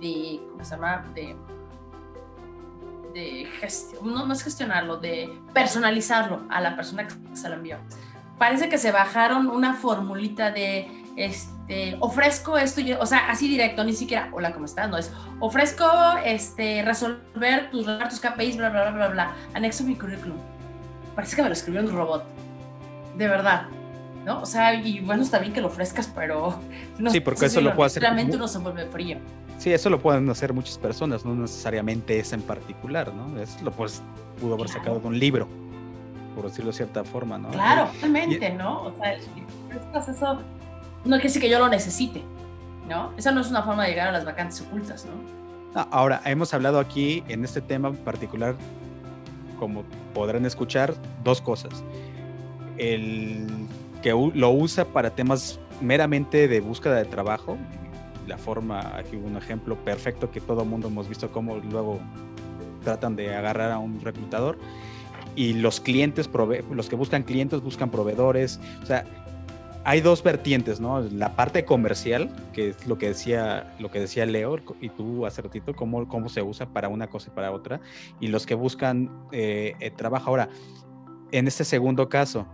de 0.00 0.40
¿cómo 0.50 0.64
se 0.64 0.74
llama? 0.74 1.04
De, 1.14 1.36
de 3.14 3.46
gestión, 3.60 4.12
no, 4.12 4.26
no 4.26 4.32
es 4.32 4.42
gestionarlo, 4.42 4.96
de 4.96 5.32
personalizarlo 5.52 6.42
a 6.48 6.60
la 6.60 6.74
persona 6.74 7.06
que 7.06 7.14
se 7.34 7.48
lo 7.48 7.56
envió 7.56 7.78
parece 8.42 8.68
que 8.68 8.76
se 8.76 8.90
bajaron 8.90 9.46
una 9.46 9.74
formulita 9.74 10.50
de 10.50 10.90
este, 11.14 11.52
ofrezco 12.00 12.58
esto, 12.58 12.80
o 13.00 13.06
sea, 13.06 13.30
así 13.30 13.48
directo, 13.48 13.84
ni 13.84 13.92
siquiera, 13.92 14.28
hola, 14.32 14.52
¿cómo 14.52 14.64
estás? 14.64 14.88
No 14.88 14.96
es, 14.98 15.12
ofrezco 15.40 15.84
este, 16.24 16.82
resolver 16.82 17.70
tus, 17.70 17.86
tus 17.86 18.20
KPIs, 18.20 18.56
bla, 18.56 18.70
bla, 18.70 18.90
bla, 18.90 18.92
bla, 18.92 19.08
bla, 19.08 19.36
anexo 19.54 19.84
mi 19.84 19.96
currículum. 19.96 20.36
Parece 21.14 21.36
que 21.36 21.42
me 21.42 21.48
lo 21.48 21.54
escribió 21.54 21.80
un 21.80 21.90
robot, 21.90 22.24
de 23.16 23.28
verdad. 23.28 23.66
¿No? 24.24 24.40
O 24.40 24.46
sea, 24.46 24.72
y 24.74 25.00
bueno, 25.00 25.24
está 25.24 25.40
bien 25.40 25.52
que 25.52 25.60
lo 25.60 25.66
ofrezcas, 25.66 26.06
pero... 26.14 26.60
No, 26.98 27.10
sí, 27.10 27.18
porque 27.18 27.46
eso 27.46 27.60
lo 27.60 27.74
puede 27.74 27.88
hacer... 27.88 28.02
Realmente 28.02 28.36
uno 28.36 28.46
se 28.46 28.58
vuelve 28.58 28.86
frío. 28.86 29.18
Sí, 29.58 29.72
eso 29.72 29.90
lo 29.90 30.00
pueden 30.00 30.30
hacer 30.30 30.52
muchas 30.52 30.78
personas, 30.78 31.24
no 31.24 31.34
necesariamente 31.34 32.20
esa 32.20 32.36
en 32.36 32.42
particular, 32.42 33.12
¿no? 33.12 33.40
Eso 33.40 33.58
lo 33.64 33.72
pues, 33.72 34.00
pudo 34.40 34.54
haber 34.54 34.68
sacado 34.68 35.00
de 35.00 35.08
un 35.08 35.18
libro 35.18 35.48
por 36.34 36.46
decirlo 36.46 36.70
de 36.70 36.76
cierta 36.76 37.04
forma, 37.04 37.38
¿no? 37.38 37.50
Claro, 37.50 37.86
totalmente, 37.94 38.50
¿no? 38.50 38.84
O 38.84 38.94
sea, 38.96 39.14
eso 39.14 40.38
no 41.04 41.16
quiere 41.16 41.28
decir 41.28 41.42
que 41.42 41.50
yo 41.50 41.58
lo 41.58 41.68
necesite, 41.68 42.22
¿no? 42.88 43.12
Esa 43.16 43.32
no 43.32 43.40
es 43.40 43.50
una 43.50 43.62
forma 43.62 43.84
de 43.84 43.90
llegar 43.90 44.08
a 44.08 44.12
las 44.12 44.24
vacantes 44.24 44.60
ocultas, 44.60 45.04
¿no? 45.04 45.12
Ah, 45.74 45.88
ahora, 45.90 46.20
hemos 46.24 46.52
hablado 46.52 46.78
aquí 46.78 47.24
en 47.28 47.44
este 47.44 47.60
tema 47.60 47.88
en 47.88 47.96
particular, 47.96 48.54
como 49.58 49.84
podrán 50.14 50.44
escuchar, 50.44 50.94
dos 51.24 51.40
cosas. 51.40 51.82
El 52.76 53.46
que 54.02 54.10
lo 54.10 54.50
usa 54.50 54.84
para 54.84 55.10
temas 55.10 55.58
meramente 55.80 56.48
de 56.48 56.60
búsqueda 56.60 56.96
de 56.96 57.04
trabajo, 57.04 57.56
la 58.26 58.38
forma, 58.38 58.96
aquí 58.96 59.16
un 59.16 59.36
ejemplo 59.36 59.76
perfecto 59.76 60.30
que 60.30 60.40
todo 60.40 60.64
mundo 60.64 60.88
hemos 60.88 61.08
visto 61.08 61.30
cómo 61.32 61.56
luego 61.56 62.00
tratan 62.84 63.16
de 63.16 63.34
agarrar 63.34 63.72
a 63.72 63.78
un 63.78 64.00
reclutador 64.00 64.58
y 65.34 65.54
los 65.54 65.80
clientes, 65.80 66.28
los 66.70 66.88
que 66.88 66.96
buscan 66.96 67.22
clientes 67.22 67.60
buscan 67.62 67.90
proveedores, 67.90 68.60
o 68.82 68.86
sea, 68.86 69.04
hay 69.84 70.00
dos 70.00 70.22
vertientes, 70.22 70.80
¿no? 70.80 71.00
La 71.00 71.34
parte 71.34 71.64
comercial, 71.64 72.30
que 72.52 72.70
es 72.70 72.86
lo 72.86 72.98
que 72.98 73.08
decía, 73.08 73.74
lo 73.78 73.90
que 73.90 74.00
decía 74.00 74.26
Leo 74.26 74.56
y 74.80 74.88
tú 74.90 75.26
hace 75.26 75.42
ratito, 75.42 75.74
cómo, 75.74 76.06
cómo 76.06 76.28
se 76.28 76.42
usa 76.42 76.66
para 76.66 76.88
una 76.88 77.08
cosa 77.08 77.30
y 77.30 77.34
para 77.34 77.50
otra, 77.50 77.80
y 78.20 78.28
los 78.28 78.46
que 78.46 78.54
buscan 78.54 79.10
eh, 79.32 79.74
eh, 79.80 79.90
trabajo. 79.90 80.30
Ahora, 80.30 80.48
en 81.32 81.48
este 81.48 81.64
segundo 81.64 82.08
caso, 82.08 82.46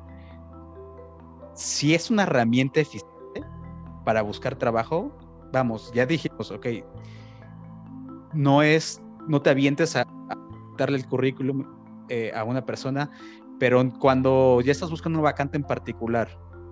si 1.54 1.94
es 1.94 2.10
una 2.10 2.22
herramienta 2.22 2.80
eficiente 2.80 3.42
para 4.04 4.22
buscar 4.22 4.56
trabajo, 4.56 5.12
vamos, 5.52 5.92
ya 5.94 6.06
dijimos, 6.06 6.50
ok, 6.50 6.66
no 8.32 8.62
es, 8.62 9.02
no 9.26 9.42
te 9.42 9.50
avientes 9.50 9.96
a 9.96 10.06
darle 10.78 10.96
el 10.96 11.06
currículum 11.06 11.64
eh, 12.08 12.32
a 12.34 12.44
una 12.44 12.64
persona, 12.64 13.10
pero 13.58 13.86
cuando 13.98 14.60
ya 14.62 14.72
estás 14.72 14.90
buscando 14.90 15.18
una 15.18 15.30
vacante 15.30 15.56
en 15.56 15.64
particular, 15.64 16.28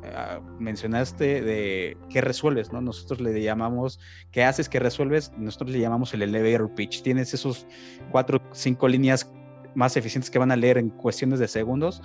eh, 0.07 0.41
mencionaste 0.59 1.43
de 1.43 1.97
qué 2.09 2.21
resuelves, 2.21 2.73
¿no? 2.73 2.81
Nosotros 2.81 3.21
le 3.21 3.43
llamamos, 3.43 3.99
¿qué 4.31 4.45
haces? 4.45 4.69
¿Qué 4.69 4.79
resuelves? 4.79 5.33
Nosotros 5.37 5.71
le 5.71 5.81
llamamos 5.81 6.15
el 6.15 6.23
elevator 6.23 6.73
pitch. 6.75 7.03
Tienes 7.03 7.35
esos 7.35 7.67
cuatro, 8.11 8.41
cinco 8.53 8.89
líneas 8.89 9.31
más 9.75 9.97
eficientes 9.97 10.31
que 10.31 10.39
van 10.39 10.53
a 10.53 10.57
leer 10.57 10.79
en 10.79 10.91
cuestiones 10.91 11.39
de 11.39 11.49
segundos. 11.49 12.03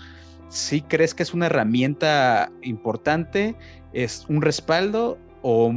¿Sí 0.49 0.81
crees 0.81 1.13
que 1.13 1.23
es 1.23 1.33
una 1.33 1.45
herramienta 1.45 2.51
importante? 2.61 3.55
¿Es 3.93 4.25
un 4.27 4.41
respaldo? 4.41 5.17
o, 5.41 5.73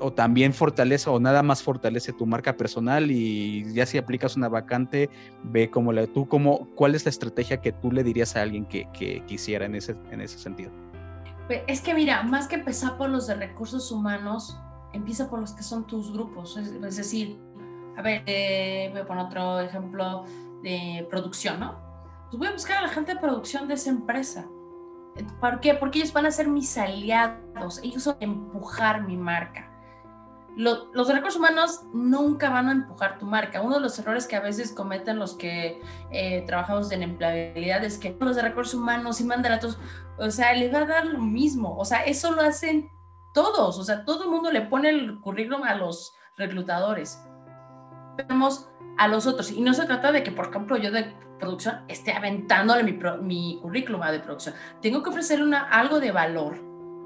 o, 0.00 0.12
también 0.12 0.52
fortalece 0.52 1.08
o 1.08 1.20
nada 1.20 1.42
más 1.42 1.62
fortalece 1.62 2.12
tu 2.12 2.26
marca 2.26 2.56
personal 2.56 3.10
y 3.10 3.72
ya 3.72 3.86
si 3.86 3.98
aplicas 3.98 4.36
una 4.36 4.48
vacante, 4.48 5.10
ve 5.44 5.70
cómo 5.70 5.92
la, 5.92 6.06
tú 6.06 6.26
cómo, 6.26 6.68
cuál 6.74 6.94
es 6.94 7.04
la 7.04 7.10
estrategia 7.10 7.60
que 7.60 7.72
tú 7.72 7.92
le 7.92 8.02
dirías 8.02 8.36
a 8.36 8.42
alguien 8.42 8.66
que, 8.66 8.88
que 8.92 9.22
quisiera 9.26 9.66
en 9.66 9.76
ese, 9.76 9.94
en 10.10 10.20
ese 10.20 10.38
sentido. 10.38 10.72
Es 11.48 11.80
que 11.80 11.94
mira, 11.94 12.22
más 12.22 12.48
que 12.48 12.56
empezar 12.56 12.96
por 12.96 13.08
los 13.08 13.26
de 13.26 13.34
recursos 13.34 13.92
humanos, 13.92 14.58
empieza 14.92 15.30
por 15.30 15.40
los 15.40 15.52
que 15.52 15.62
son 15.62 15.86
tus 15.86 16.12
grupos, 16.12 16.56
es, 16.56 16.96
decir, 16.96 17.38
a 17.96 18.02
ver, 18.02 18.22
eh, 18.26 18.88
voy 18.92 19.02
a 19.02 19.06
poner 19.06 19.26
otro 19.26 19.60
ejemplo 19.60 20.24
de 20.62 21.06
producción, 21.10 21.60
¿no? 21.60 21.78
Pues 22.30 22.38
voy 22.38 22.48
a 22.48 22.52
buscar 22.52 22.78
a 22.78 22.82
la 22.82 22.88
gente 22.88 23.14
de 23.14 23.20
producción 23.20 23.68
de 23.68 23.74
esa 23.74 23.90
empresa 23.90 24.46
¿Por 25.40 25.60
qué? 25.60 25.74
Porque 25.74 25.98
ellos 25.98 26.12
van 26.12 26.26
a 26.26 26.30
ser 26.30 26.48
mis 26.48 26.76
aliados, 26.76 27.80
ellos 27.82 28.06
van 28.06 28.16
a 28.20 28.24
empujar 28.24 29.02
mi 29.06 29.16
marca. 29.16 29.70
Los, 30.56 31.08
recursos 31.08 31.36
humanos 31.36 31.82
nunca 31.92 32.48
van 32.48 32.68
a 32.68 32.72
empujar 32.72 33.18
tu 33.18 33.26
marca. 33.26 33.60
Uno 33.60 33.74
de 33.74 33.82
los 33.82 33.98
errores 33.98 34.26
que 34.26 34.36
a 34.36 34.40
veces 34.40 34.72
cometen 34.72 35.18
los 35.18 35.34
que 35.34 35.82
eh, 36.10 36.44
trabajamos 36.46 36.90
en 36.92 37.02
empleabilidad 37.02 37.84
es 37.84 37.98
que 37.98 38.16
los 38.18 38.36
de 38.36 38.42
recursos 38.42 38.74
humanos 38.74 39.20
y 39.20 39.28
todos, 39.60 39.78
o 40.18 40.30
sea, 40.30 40.54
les 40.54 40.72
va 40.72 40.78
a 40.78 40.86
dar 40.86 41.06
lo 41.06 41.18
mismo. 41.18 41.76
O 41.76 41.84
sea, 41.84 41.98
eso 42.04 42.32
lo 42.32 42.40
hacen 42.40 42.90
todos. 43.34 43.78
O 43.78 43.84
sea, 43.84 44.06
todo 44.06 44.24
el 44.24 44.30
mundo 44.30 44.50
le 44.50 44.62
pone 44.62 44.88
el 44.88 45.20
currículum 45.20 45.62
a 45.64 45.74
los 45.74 46.14
reclutadores. 46.38 47.22
Vemos 48.16 48.70
a 48.96 49.08
los 49.08 49.26
otros. 49.26 49.50
Y 49.50 49.60
no 49.60 49.74
se 49.74 49.84
trata 49.84 50.10
de 50.10 50.22
que, 50.22 50.32
por 50.32 50.48
ejemplo, 50.48 50.78
yo 50.78 50.90
de 50.90 51.14
producción 51.38 51.84
esté 51.88 52.12
aventándole 52.12 52.82
mi, 52.82 52.98
mi 53.20 53.58
currículum 53.60 54.00
de 54.10 54.20
producción. 54.20 54.54
Tengo 54.80 55.02
que 55.02 55.10
ofrecer 55.10 55.42
una, 55.42 55.68
algo 55.68 56.00
de 56.00 56.12
valor 56.12 56.58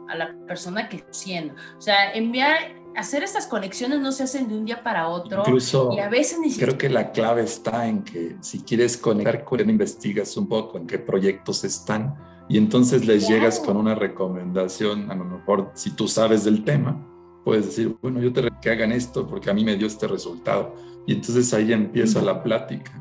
a 0.08 0.16
la 0.16 0.34
persona 0.46 0.88
que 0.88 1.04
siendo. 1.10 1.54
O 1.78 1.80
sea, 1.80 2.12
enviar, 2.12 2.58
hacer 2.96 3.22
estas 3.22 3.46
conexiones 3.46 4.00
no 4.00 4.12
se 4.12 4.24
hacen 4.24 4.48
de 4.48 4.56
un 4.56 4.64
día 4.64 4.82
para 4.82 5.08
otro. 5.08 5.42
Incluso, 5.46 5.92
y 5.92 6.00
a 6.00 6.08
veces 6.08 6.38
ni 6.38 6.54
creo 6.54 6.76
que 6.76 6.88
la 6.88 7.12
clave 7.12 7.42
está 7.42 7.86
en 7.86 8.02
que 8.02 8.36
si 8.40 8.60
quieres 8.60 8.96
conectar 8.96 9.44
con 9.44 9.68
investigas 9.68 10.36
un 10.36 10.48
poco 10.48 10.78
en 10.78 10.86
qué 10.86 10.98
proyectos 10.98 11.64
están 11.64 12.16
y 12.48 12.58
entonces 12.58 13.06
les 13.06 13.28
llegas 13.28 13.60
con 13.60 13.76
una 13.76 13.94
recomendación, 13.94 15.10
a 15.10 15.14
lo 15.14 15.24
mejor 15.24 15.70
si 15.74 15.90
tú 15.90 16.08
sabes 16.08 16.44
del 16.44 16.64
tema, 16.64 17.00
puedes 17.44 17.66
decir, 17.66 17.96
bueno, 18.02 18.20
yo 18.20 18.32
te 18.32 18.48
que 18.60 18.70
hagan 18.70 18.92
esto 18.92 19.26
porque 19.26 19.50
a 19.50 19.54
mí 19.54 19.64
me 19.64 19.76
dio 19.76 19.86
este 19.86 20.08
resultado. 20.08 20.74
Y 21.06 21.14
entonces 21.14 21.54
ahí 21.54 21.72
empieza 21.72 22.20
la 22.20 22.42
plática. 22.42 22.92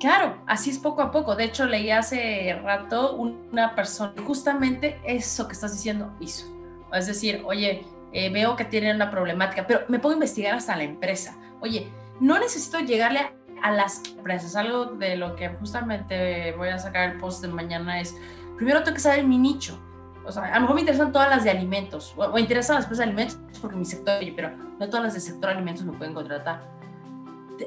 Claro, 0.00 0.42
así 0.46 0.70
es 0.70 0.78
poco 0.78 1.00
a 1.00 1.12
poco. 1.12 1.36
De 1.36 1.44
hecho, 1.44 1.64
leí 1.64 1.90
hace 1.90 2.58
rato 2.64 3.14
una 3.14 3.76
persona, 3.76 4.12
justamente 4.26 5.00
eso 5.06 5.46
que 5.46 5.52
estás 5.52 5.72
diciendo 5.72 6.12
hizo. 6.18 6.46
Es 6.92 7.06
decir, 7.06 7.42
oye, 7.46 7.84
eh, 8.12 8.30
veo 8.30 8.56
que 8.56 8.64
tienen 8.64 8.96
una 8.96 9.10
problemática, 9.10 9.66
pero 9.66 9.80
me 9.88 9.98
puedo 9.98 10.14
investigar 10.14 10.54
hasta 10.54 10.76
la 10.76 10.84
empresa. 10.84 11.36
Oye, 11.60 11.88
no 12.20 12.38
necesito 12.38 12.80
llegarle 12.80 13.32
a 13.62 13.70
las 13.70 14.02
empresas. 14.16 14.56
Algo 14.56 14.86
de 14.86 15.16
lo 15.16 15.36
que 15.36 15.48
justamente 15.48 16.52
voy 16.52 16.68
a 16.68 16.78
sacar 16.78 17.10
el 17.10 17.18
post 17.18 17.42
de 17.42 17.48
mañana 17.48 18.00
es, 18.00 18.16
primero 18.56 18.82
tengo 18.82 18.94
que 18.94 19.00
saber 19.00 19.24
mi 19.24 19.38
nicho. 19.38 19.78
O 20.24 20.30
sea, 20.30 20.44
a 20.44 20.54
lo 20.54 20.60
mejor 20.62 20.74
me 20.76 20.80
interesan 20.82 21.12
todas 21.12 21.28
las 21.28 21.42
de 21.42 21.50
alimentos, 21.50 22.14
o, 22.16 22.28
me 22.28 22.40
interesan 22.40 22.76
las 22.76 22.96
de 22.96 23.02
alimentos 23.02 23.38
porque 23.60 23.76
mi 23.76 23.84
sector, 23.84 24.20
pero 24.36 24.50
no 24.78 24.88
todas 24.88 25.04
las 25.04 25.14
del 25.14 25.22
sector 25.22 25.50
alimentos 25.50 25.84
me 25.84 25.92
pueden 25.92 26.14
contratar 26.14 26.72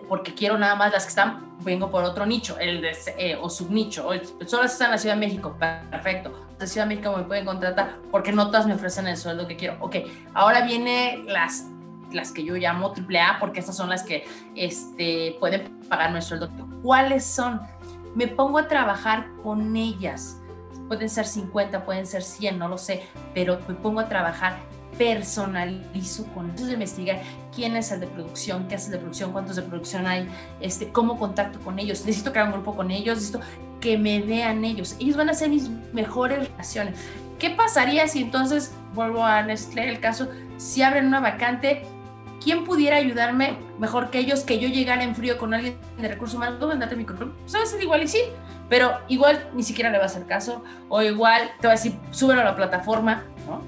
porque 0.07 0.33
quiero 0.33 0.57
nada 0.57 0.75
más 0.75 0.91
las 0.91 1.03
que 1.03 1.09
están, 1.09 1.57
vengo 1.59 1.89
por 1.89 2.03
otro 2.03 2.25
nicho, 2.25 2.57
el 2.59 2.81
de, 2.81 2.95
eh, 3.17 3.37
o 3.39 3.49
subnicho, 3.49 4.07
o 4.07 4.13
solo 4.45 4.65
están 4.65 4.87
en 4.87 4.91
la 4.91 4.97
Ciudad 4.97 5.15
de 5.15 5.19
México, 5.19 5.55
perfecto. 5.59 6.44
La 6.59 6.67
Ciudad 6.67 6.87
de 6.87 6.95
México 6.95 7.15
me 7.15 7.23
pueden 7.23 7.45
contratar 7.45 7.97
porque 8.11 8.31
no 8.31 8.47
todas 8.47 8.65
me 8.65 8.73
ofrecen 8.73 9.07
el 9.07 9.17
sueldo 9.17 9.47
que 9.47 9.57
quiero. 9.57 9.77
Ok, 9.81 9.97
ahora 10.33 10.61
viene 10.65 11.23
las 11.27 11.65
las 12.11 12.31
que 12.31 12.43
yo 12.43 12.55
llamo 12.55 12.93
AAA, 12.93 13.39
porque 13.39 13.59
estas 13.59 13.75
son 13.75 13.89
las 13.89 14.03
que 14.03 14.25
este, 14.55 15.35
pueden 15.39 15.79
pagarme 15.89 16.17
el 16.17 16.23
sueldo. 16.23 16.49
¿Cuáles 16.81 17.25
son? 17.25 17.61
Me 18.15 18.27
pongo 18.27 18.59
a 18.59 18.67
trabajar 18.67 19.27
con 19.43 19.75
ellas. 19.75 20.39
Pueden 20.87 21.09
ser 21.09 21.25
50, 21.25 21.83
pueden 21.83 22.05
ser 22.05 22.21
100, 22.21 22.57
no 22.57 22.67
lo 22.67 22.77
sé, 22.77 23.03
pero 23.33 23.59
me 23.67 23.73
pongo 23.73 23.99
a 23.99 24.07
trabajar 24.07 24.57
personalizo 24.97 26.25
con 26.33 26.51
ellos, 26.51 26.71
investigar 26.71 27.21
quién 27.53 27.75
es 27.75 27.91
el 27.91 27.99
de 27.99 28.07
producción, 28.07 28.67
qué 28.67 28.75
el 28.75 28.91
de 28.91 28.97
producción, 28.97 29.33
cuántos 29.33 29.57
de 29.57 29.63
producción 29.63 30.07
hay, 30.07 30.29
este, 30.61 30.89
cómo 30.91 31.19
contacto 31.19 31.59
con 31.59 31.79
ellos, 31.79 32.05
necesito 32.05 32.31
crear 32.31 32.47
un 32.47 32.53
grupo 32.53 32.75
con 32.75 32.91
ellos, 32.91 33.15
necesito 33.15 33.41
que 33.85 33.99
me 33.99 34.19
vean 34.19 34.65
ellos, 34.65 34.95
ellos 34.99 35.15
van 35.15 35.29
a 35.29 35.35
ser 35.35 35.49
mis 35.49 35.69
mejores 35.93 36.49
relaciones. 36.49 36.97
¿Qué 37.37 37.51
pasaría 37.51 38.07
si 38.07 38.23
entonces, 38.23 38.73
vuelvo 38.95 39.23
a 39.23 39.43
Nestlé 39.43 39.87
el 39.87 39.99
caso, 39.99 40.27
si 40.57 40.81
abren 40.81 41.05
una 41.05 41.19
vacante, 41.19 41.83
¿quién 42.43 42.63
pudiera 42.63 42.97
ayudarme 42.97 43.57
mejor 43.77 44.09
que 44.09 44.17
ellos 44.17 44.39
que 44.39 44.57
yo 44.57 44.69
llegara 44.69 45.03
en 45.03 45.13
frío 45.13 45.37
con 45.37 45.53
alguien 45.53 45.77
de 45.99 46.07
recursos 46.07 46.35
humanos? 46.35 46.59
¿Tú 46.59 46.67
vendate 46.67 46.95
mi 46.95 47.05
currículum? 47.05 47.35
¿Sabes? 47.45 47.77
Igual 47.79 48.01
y 48.01 48.07
sí, 48.07 48.21
pero 48.69 48.97
igual 49.07 49.51
ni 49.53 49.61
siquiera 49.61 49.91
le 49.91 49.99
va 49.99 50.05
a 50.05 50.07
hacer 50.07 50.25
caso, 50.25 50.63
o 50.89 51.03
igual 51.03 51.51
te 51.61 51.67
va 51.67 51.73
a 51.73 51.75
decir, 51.75 51.95
súbelo 52.09 52.41
a 52.41 52.43
la 52.43 52.55
plataforma, 52.55 53.23
¿no? 53.45 53.61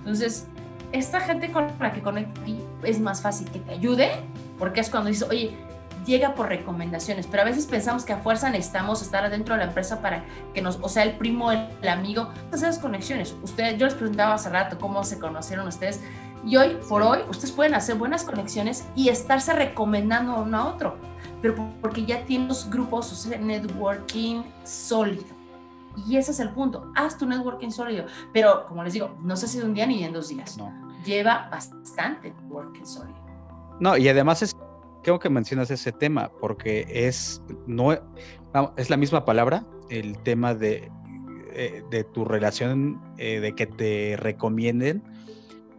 Entonces, 0.00 0.48
esta 0.92 1.18
gente 1.20 1.50
con 1.50 1.68
la 1.80 1.94
que 1.94 2.02
conecté 2.02 2.58
es 2.82 3.00
más 3.00 3.22
fácil 3.22 3.50
que 3.50 3.60
te 3.60 3.72
ayude, 3.72 4.10
porque 4.58 4.80
es 4.80 4.90
cuando 4.90 5.08
dices, 5.08 5.26
oye, 5.30 5.56
llega 6.04 6.34
por 6.34 6.48
recomendaciones, 6.48 7.26
pero 7.26 7.42
a 7.42 7.46
veces 7.46 7.66
pensamos 7.66 8.04
que 8.04 8.12
a 8.12 8.18
fuerza 8.18 8.50
necesitamos 8.50 9.02
estar 9.02 9.24
adentro 9.24 9.54
de 9.54 9.60
la 9.60 9.66
empresa 9.68 10.00
para 10.00 10.24
que 10.54 10.62
nos, 10.62 10.78
o 10.80 10.88
sea, 10.88 11.04
el 11.04 11.16
primo, 11.16 11.52
el, 11.52 11.88
amigo, 11.88 12.28
esas 12.52 12.78
conexiones. 12.78 13.34
Ustedes, 13.42 13.78
yo 13.78 13.86
les 13.86 13.94
preguntaba 13.94 14.34
hace 14.34 14.48
rato 14.48 14.78
cómo 14.78 15.04
se 15.04 15.18
conocieron 15.18 15.66
ustedes, 15.66 16.00
y 16.44 16.56
hoy 16.56 16.76
por 16.88 17.02
hoy 17.02 17.20
ustedes 17.28 17.52
pueden 17.52 17.74
hacer 17.74 17.94
buenas 17.94 18.24
conexiones 18.24 18.84
y 18.96 19.10
estarse 19.10 19.52
recomendando 19.52 20.42
uno 20.42 20.58
a 20.58 20.66
otro, 20.66 20.96
pero 21.40 21.54
porque 21.80 22.04
ya 22.04 22.24
tienen 22.24 22.48
los 22.48 22.68
grupos, 22.68 23.12
o 23.12 23.14
sea, 23.14 23.38
networking 23.38 24.42
sólido. 24.64 25.42
Y 26.06 26.16
ese 26.16 26.32
es 26.32 26.40
el 26.40 26.50
punto. 26.50 26.90
Haz 26.94 27.18
tu 27.18 27.26
networking 27.26 27.70
sólido. 27.70 28.06
Pero, 28.32 28.66
como 28.66 28.82
les 28.82 28.94
digo, 28.94 29.14
no 29.20 29.36
sé 29.36 29.46
si 29.46 29.58
de 29.58 29.66
un 29.66 29.74
día 29.74 29.86
ni 29.86 30.02
en 30.02 30.12
dos 30.12 30.28
días. 30.28 30.56
No. 30.56 30.72
Lleva 31.04 31.48
bastante 31.50 32.30
networking 32.30 32.84
sólido. 32.84 33.18
No, 33.78 33.96
y 33.96 34.08
además 34.08 34.42
es, 34.42 34.56
creo 35.02 35.18
que 35.18 35.28
mencionas 35.30 35.70
ese 35.70 35.92
tema, 35.92 36.30
porque 36.40 36.86
es, 36.88 37.42
no, 37.66 37.92
es 37.92 38.90
la 38.90 38.96
misma 38.96 39.24
palabra, 39.24 39.66
el 39.90 40.18
tema 40.18 40.54
de, 40.54 40.90
eh, 41.52 41.82
de 41.90 42.04
tu 42.04 42.24
relación, 42.24 43.00
eh, 43.18 43.40
de 43.40 43.54
que 43.54 43.66
te 43.66 44.16
recomienden, 44.16 45.02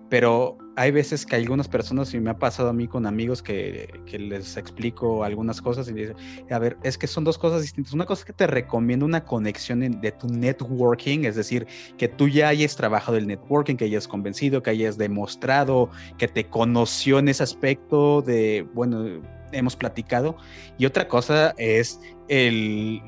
pero 0.10 0.58
hay 0.76 0.92
veces 0.92 1.26
que 1.26 1.36
algunas 1.36 1.68
personas, 1.68 2.14
y 2.14 2.20
me 2.20 2.32
ha 2.32 2.38
pasado 2.38 2.70
a 2.70 2.74
mí 2.74 2.88
con 2.88 3.06
amigos 3.06 3.42
que, 3.44 4.02
les 4.12 4.58
explico 4.58 5.24
algunas 5.24 5.62
cosas 5.62 5.88
y 5.90 5.94
dicen, 5.94 6.16
a 6.50 6.60
ver, 6.60 6.78
es 6.84 6.98
que 6.98 7.08
son 7.08 7.24
dos 7.24 7.38
cosas 7.38 7.62
distintas. 7.62 7.94
Una 7.94 8.06
cosa 8.06 8.22
es 8.22 8.26
que 8.26 8.34
te 8.34 8.48
recomiendo 8.48 9.06
una 9.06 9.24
conexión 9.24 9.80
de 10.02 10.12
tu 10.12 10.28
networking, 10.28 11.26
es 11.26 11.36
decir, 11.36 11.68
que 11.98 12.08
tú 12.08 12.28
ya 12.28 12.48
hayas 12.48 12.76
trabajado 12.76 13.18
el 13.18 13.28
networking, 13.28 13.76
que 13.76 13.86
hayas 13.86 14.08
convencido, 14.08 14.64
que 14.64 14.72
hayas 14.72 14.98
demostrado, 14.98 15.90
que 16.18 16.28
te 16.28 16.46
conoció 16.46 17.20
en 17.20 17.28
ese 17.28 17.44
aspecto 17.44 18.22
de, 18.22 18.68
bueno, 18.74 19.22
hemos 19.52 19.76
platicado. 19.76 20.38
Y 20.78 20.86
otra 20.86 21.08
cosa 21.08 21.54
es 21.58 22.00
el 22.28 23.02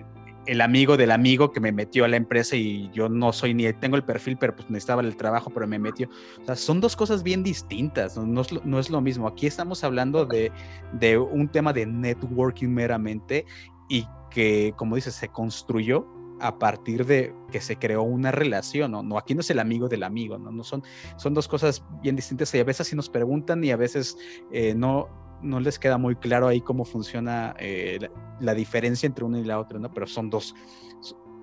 el 0.45 0.61
amigo 0.61 0.97
del 0.97 1.11
amigo 1.11 1.51
que 1.51 1.59
me 1.59 1.71
metió 1.71 2.05
a 2.05 2.07
la 2.07 2.17
empresa 2.17 2.55
y 2.55 2.89
yo 2.91 3.09
no 3.09 3.33
soy 3.33 3.53
ni 3.53 3.71
tengo 3.73 3.95
el 3.95 4.03
perfil, 4.03 4.37
pero 4.37 4.55
pues 4.55 4.69
necesitaba 4.69 5.01
el 5.01 5.15
trabajo, 5.15 5.49
pero 5.49 5.67
me 5.67 5.79
metió. 5.79 6.09
O 6.41 6.45
sea, 6.45 6.55
son 6.55 6.81
dos 6.81 6.95
cosas 6.95 7.23
bien 7.23 7.43
distintas, 7.43 8.17
no, 8.17 8.41
es, 8.41 8.89
lo 8.89 9.01
mismo. 9.01 9.27
Aquí 9.27 9.47
estamos 9.47 9.83
hablando 9.83 10.25
de, 10.25 10.51
de, 10.93 11.17
un 11.17 11.47
tema 11.47 11.73
de 11.73 11.85
networking 11.85 12.69
meramente 12.69 13.45
y 13.89 14.07
que, 14.29 14.73
como 14.75 14.95
dices, 14.95 15.15
se 15.15 15.29
construyó 15.29 16.07
a 16.39 16.59
partir 16.59 17.05
de 17.05 17.33
que 17.51 17.61
se 17.61 17.77
creó 17.77 18.03
una 18.03 18.31
relación, 18.31 18.91
¿no? 18.91 19.01
no 19.01 19.17
aquí 19.17 19.33
no 19.33 19.41
es 19.41 19.49
el 19.49 19.59
amigo 19.59 19.87
del 19.87 20.03
amigo, 20.03 20.37
¿no? 20.37 20.51
no 20.51 20.63
son, 20.63 20.83
son 21.15 21.33
dos 21.33 21.47
cosas 21.47 21.83
bien 22.01 22.17
distintas 22.17 22.53
y 22.53 22.59
a 22.59 22.63
veces 22.65 22.87
sí 22.87 22.95
nos 22.95 23.09
preguntan 23.09 23.63
y 23.63 23.71
a 23.71 23.77
veces 23.77 24.17
eh, 24.51 24.75
no, 24.75 25.07
no 25.41 25.59
les 25.59 25.79
queda 25.79 25.97
muy 25.97 26.15
claro 26.15 26.47
ahí 26.47 26.61
cómo 26.61 26.85
funciona 26.85 27.55
eh, 27.59 28.09
la, 28.39 28.53
diferencia 28.53 29.07
entre 29.07 29.25
una 29.25 29.39
y 29.39 29.43
la 29.43 29.59
otra, 29.59 29.79
¿no? 29.79 29.93
Pero 29.93 30.07
son 30.07 30.29
dos, 30.29 30.55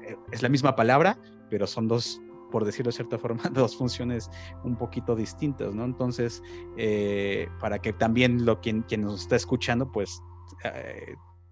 eh, 0.02 0.16
es 0.30 0.42
la 0.42 0.48
misma 0.48 0.76
palabra, 0.76 1.18
pero 1.50 1.66
son 1.66 1.88
dos, 1.88 2.20
por 2.50 2.64
decirlo 2.64 2.90
de 2.90 2.96
cierta 2.96 3.18
forma, 3.20 3.42
dos 3.52 3.76
funciones 3.76 4.30
un 4.64 4.76
poquito 4.76 5.14
distintas, 5.14 5.74
¿no? 5.74 5.84
Entonces, 5.84 6.42
eh, 6.76 7.48
para 7.60 7.80
que 7.80 7.92
también 7.92 8.44
lo 8.44 8.60
quien, 8.60 8.82
quien 8.82 9.02
nos 9.02 9.22
está 9.22 9.36
escuchando, 9.36 9.90
pues 9.90 10.22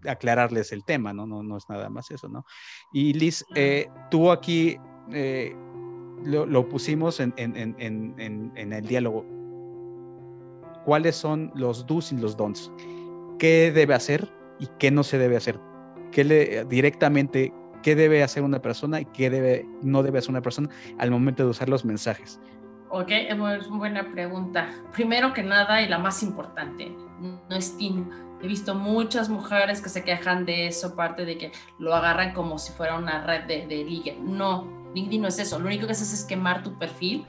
aclararles 0.07 0.73
el 0.73 0.85
tema, 0.85 1.13
¿no? 1.13 1.27
¿no? 1.27 1.43
No 1.43 1.57
es 1.57 1.69
nada 1.69 1.91
más 1.91 2.11
eso, 2.11 2.29
¿no? 2.29 2.45
Y 2.93 3.13
Liz, 3.15 3.45
tú 4.11 4.31
aquí 4.31 4.79
lo, 6.25 6.69
pusimos 6.69 7.19
en, 7.19 7.35
en, 7.37 7.57
en, 7.57 8.53
en 8.55 8.73
el 8.73 8.87
diálogo 8.87 9.40
cuáles 10.91 11.15
son 11.15 11.53
los 11.55 11.87
do's 11.87 12.11
y 12.11 12.17
los 12.17 12.37
don'ts, 12.37 12.69
qué 13.39 13.71
debe 13.71 13.95
hacer 13.95 14.29
y 14.59 14.67
qué 14.81 14.91
no 14.91 15.05
se 15.05 15.19
debe 15.19 15.37
hacer, 15.37 15.57
qué 16.11 16.25
le, 16.25 16.65
directamente 16.65 17.55
qué 17.85 17.95
debe 17.95 18.25
hacer 18.25 18.43
una 18.43 18.61
persona 18.61 19.01
y 19.01 19.05
qué 19.05 19.31
debe, 19.31 19.65
no 19.83 20.03
debe 20.03 20.19
hacer 20.19 20.31
una 20.31 20.43
persona 20.43 20.69
al 20.99 21.13
momento 21.13 21.45
de 21.45 21.51
usar 21.51 21.69
los 21.69 21.85
mensajes. 21.85 22.41
Ok, 22.89 23.07
es 23.11 23.39
muy 23.39 23.79
buena 23.79 24.11
pregunta. 24.11 24.69
Primero 24.93 25.33
que 25.33 25.45
nada 25.45 25.81
y 25.81 25.87
la 25.87 25.99
más 25.99 26.25
importante, 26.25 26.91
no 27.21 27.57
es 27.57 27.77
He 28.43 28.49
visto 28.49 28.75
muchas 28.75 29.29
mujeres 29.29 29.81
que 29.81 29.91
se 29.91 30.03
quejan 30.03 30.45
de 30.45 30.67
eso, 30.67 30.97
parte 30.97 31.25
de 31.25 31.39
que 31.39 31.53
lo 31.79 31.95
agarran 31.95 32.35
como 32.35 32.59
si 32.59 32.73
fuera 32.73 32.99
una 32.99 33.25
red 33.25 33.45
de, 33.45 33.65
de 33.69 33.85
ligue. 33.85 34.19
No, 34.21 34.67
LinkedIn 34.97 35.23
no 35.23 35.29
es 35.29 35.39
eso. 35.39 35.57
Lo 35.61 35.67
único 35.67 35.87
que 35.87 35.93
haces 35.93 36.13
es 36.13 36.25
quemar 36.25 36.65
tu 36.65 36.77
perfil 36.81 37.25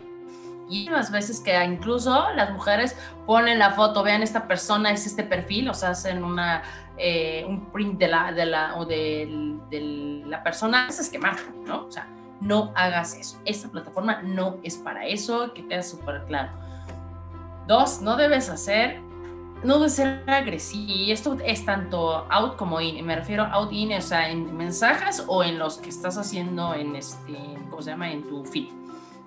y 0.71 0.87
unas 0.87 1.11
veces 1.11 1.41
que 1.41 1.61
incluso 1.63 2.31
las 2.33 2.51
mujeres 2.51 2.95
ponen 3.25 3.59
la 3.59 3.71
foto, 3.71 4.03
vean 4.03 4.23
esta 4.23 4.47
persona, 4.47 4.91
es 4.91 5.05
este 5.05 5.23
perfil, 5.23 5.69
o 5.69 5.73
sea, 5.73 5.89
hacen 5.89 6.23
una, 6.23 6.63
eh, 6.97 7.45
un 7.47 7.65
print 7.71 7.99
de 7.99 8.07
la, 8.07 8.31
de 8.31 8.45
la, 8.45 8.75
o 8.77 8.85
de, 8.85 9.57
de 9.69 10.23
la 10.25 10.41
persona, 10.41 10.87
es 10.87 11.09
quemar, 11.09 11.35
¿no? 11.65 11.85
O 11.85 11.91
sea, 11.91 12.07
no 12.39 12.71
hagas 12.75 13.15
eso. 13.15 13.39
Esta 13.45 13.69
plataforma 13.69 14.21
no 14.21 14.57
es 14.63 14.77
para 14.77 15.05
eso, 15.05 15.53
que 15.53 15.67
quede 15.67 15.83
súper 15.83 16.23
claro. 16.25 16.51
Dos, 17.67 18.01
no 18.01 18.15
debes 18.15 18.49
hacer, 18.49 18.99
no 19.63 19.75
debes 19.75 19.95
ser 19.95 20.23
agresivo. 20.27 20.91
Y 20.91 21.11
esto 21.11 21.37
es 21.45 21.65
tanto 21.65 22.25
out 22.29 22.55
como 22.55 22.81
in. 22.81 23.05
Me 23.05 23.15
refiero 23.15 23.43
out 23.43 23.71
in, 23.71 23.93
o 23.93 24.01
sea, 24.01 24.29
en 24.29 24.55
mensajes 24.55 25.23
o 25.27 25.43
en 25.43 25.59
los 25.59 25.77
que 25.77 25.89
estás 25.89 26.17
haciendo 26.17 26.73
en 26.73 26.95
este, 26.95 27.37
¿cómo 27.69 27.81
se 27.81 27.91
llama? 27.91 28.11
En 28.11 28.23
tu 28.23 28.43
feed. 28.43 28.69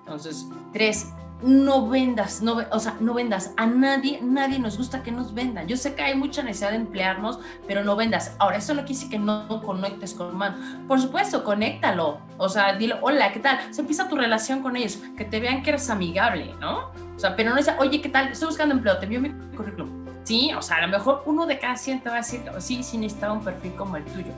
Entonces, 0.00 0.48
tres, 0.72 1.12
no 1.42 1.88
vendas, 1.88 2.42
no, 2.42 2.62
o 2.70 2.78
sea, 2.78 2.96
no 3.00 3.14
vendas. 3.14 3.52
A 3.56 3.66
nadie, 3.66 4.20
nadie 4.22 4.58
nos 4.58 4.78
gusta 4.78 5.02
que 5.02 5.12
nos 5.12 5.34
vendan. 5.34 5.66
Yo 5.66 5.76
sé 5.76 5.94
que 5.94 6.02
hay 6.02 6.16
mucha 6.16 6.42
necesidad 6.42 6.70
de 6.70 6.76
emplearnos, 6.76 7.38
pero 7.66 7.84
no 7.84 7.96
vendas. 7.96 8.34
Ahora, 8.38 8.56
eso 8.56 8.72
no 8.74 8.80
quiere 8.80 8.94
decir 8.94 9.10
que 9.10 9.18
no 9.18 9.62
conectes 9.62 10.14
con 10.14 10.34
humano. 10.34 10.56
Por 10.88 11.00
supuesto, 11.00 11.44
conéctalo. 11.44 12.18
O 12.38 12.48
sea, 12.48 12.76
dile, 12.76 12.96
hola, 13.02 13.32
¿qué 13.32 13.40
tal? 13.40 13.58
Se 13.72 13.82
empieza 13.82 14.08
tu 14.08 14.16
relación 14.16 14.62
con 14.62 14.76
ellos, 14.76 14.98
que 15.16 15.24
te 15.24 15.40
vean 15.40 15.62
que 15.62 15.70
eres 15.70 15.90
amigable, 15.90 16.54
¿no? 16.60 16.90
O 17.16 17.18
sea, 17.18 17.36
pero 17.36 17.50
no 17.50 17.58
es, 17.58 17.70
oye, 17.78 18.00
¿qué 18.00 18.08
tal? 18.08 18.28
Estoy 18.28 18.48
buscando 18.48 18.74
empleo, 18.74 18.98
te 18.98 19.04
envío 19.04 19.20
mi 19.20 19.30
currículum. 19.56 20.04
Sí, 20.24 20.50
o 20.56 20.62
sea, 20.62 20.78
a 20.78 20.82
lo 20.82 20.88
mejor 20.88 21.22
uno 21.26 21.46
de 21.46 21.58
cada 21.58 21.76
100 21.76 22.00
te 22.00 22.08
va 22.08 22.16
a 22.16 22.18
decir, 22.18 22.40
sí, 22.58 22.82
sí 22.82 22.96
necesitaba 22.96 23.34
un 23.34 23.44
perfil 23.44 23.74
como 23.74 23.96
el 23.96 24.04
tuyo. 24.04 24.32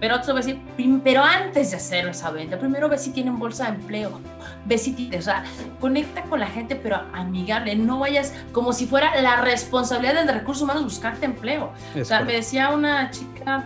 Pero 0.00 0.16
otro 0.16 0.32
a 0.32 0.36
decir, 0.36 0.60
pero 1.02 1.22
antes 1.22 1.70
de 1.72 1.76
hacer 1.76 2.06
esa 2.06 2.30
venta, 2.30 2.58
primero 2.58 2.88
ve 2.88 2.98
si 2.98 3.10
tienen 3.10 3.38
bolsa 3.38 3.64
de 3.64 3.76
empleo, 3.76 4.20
ve 4.64 4.78
si 4.78 4.92
tienen, 4.92 5.18
o 5.18 5.22
sea, 5.22 5.42
conecta 5.80 6.22
con 6.22 6.38
la 6.40 6.46
gente, 6.46 6.76
pero 6.76 7.02
amigable, 7.12 7.74
no 7.74 7.98
vayas 7.98 8.32
como 8.52 8.72
si 8.72 8.86
fuera 8.86 9.20
la 9.20 9.40
responsabilidad 9.40 10.14
del 10.14 10.28
recurso 10.28 10.64
humano 10.64 10.82
buscarte 10.82 11.26
empleo. 11.26 11.72
o 12.00 12.04
sea, 12.04 12.20
me 12.20 12.34
decía 12.34 12.70
una 12.70 13.10
chica, 13.10 13.64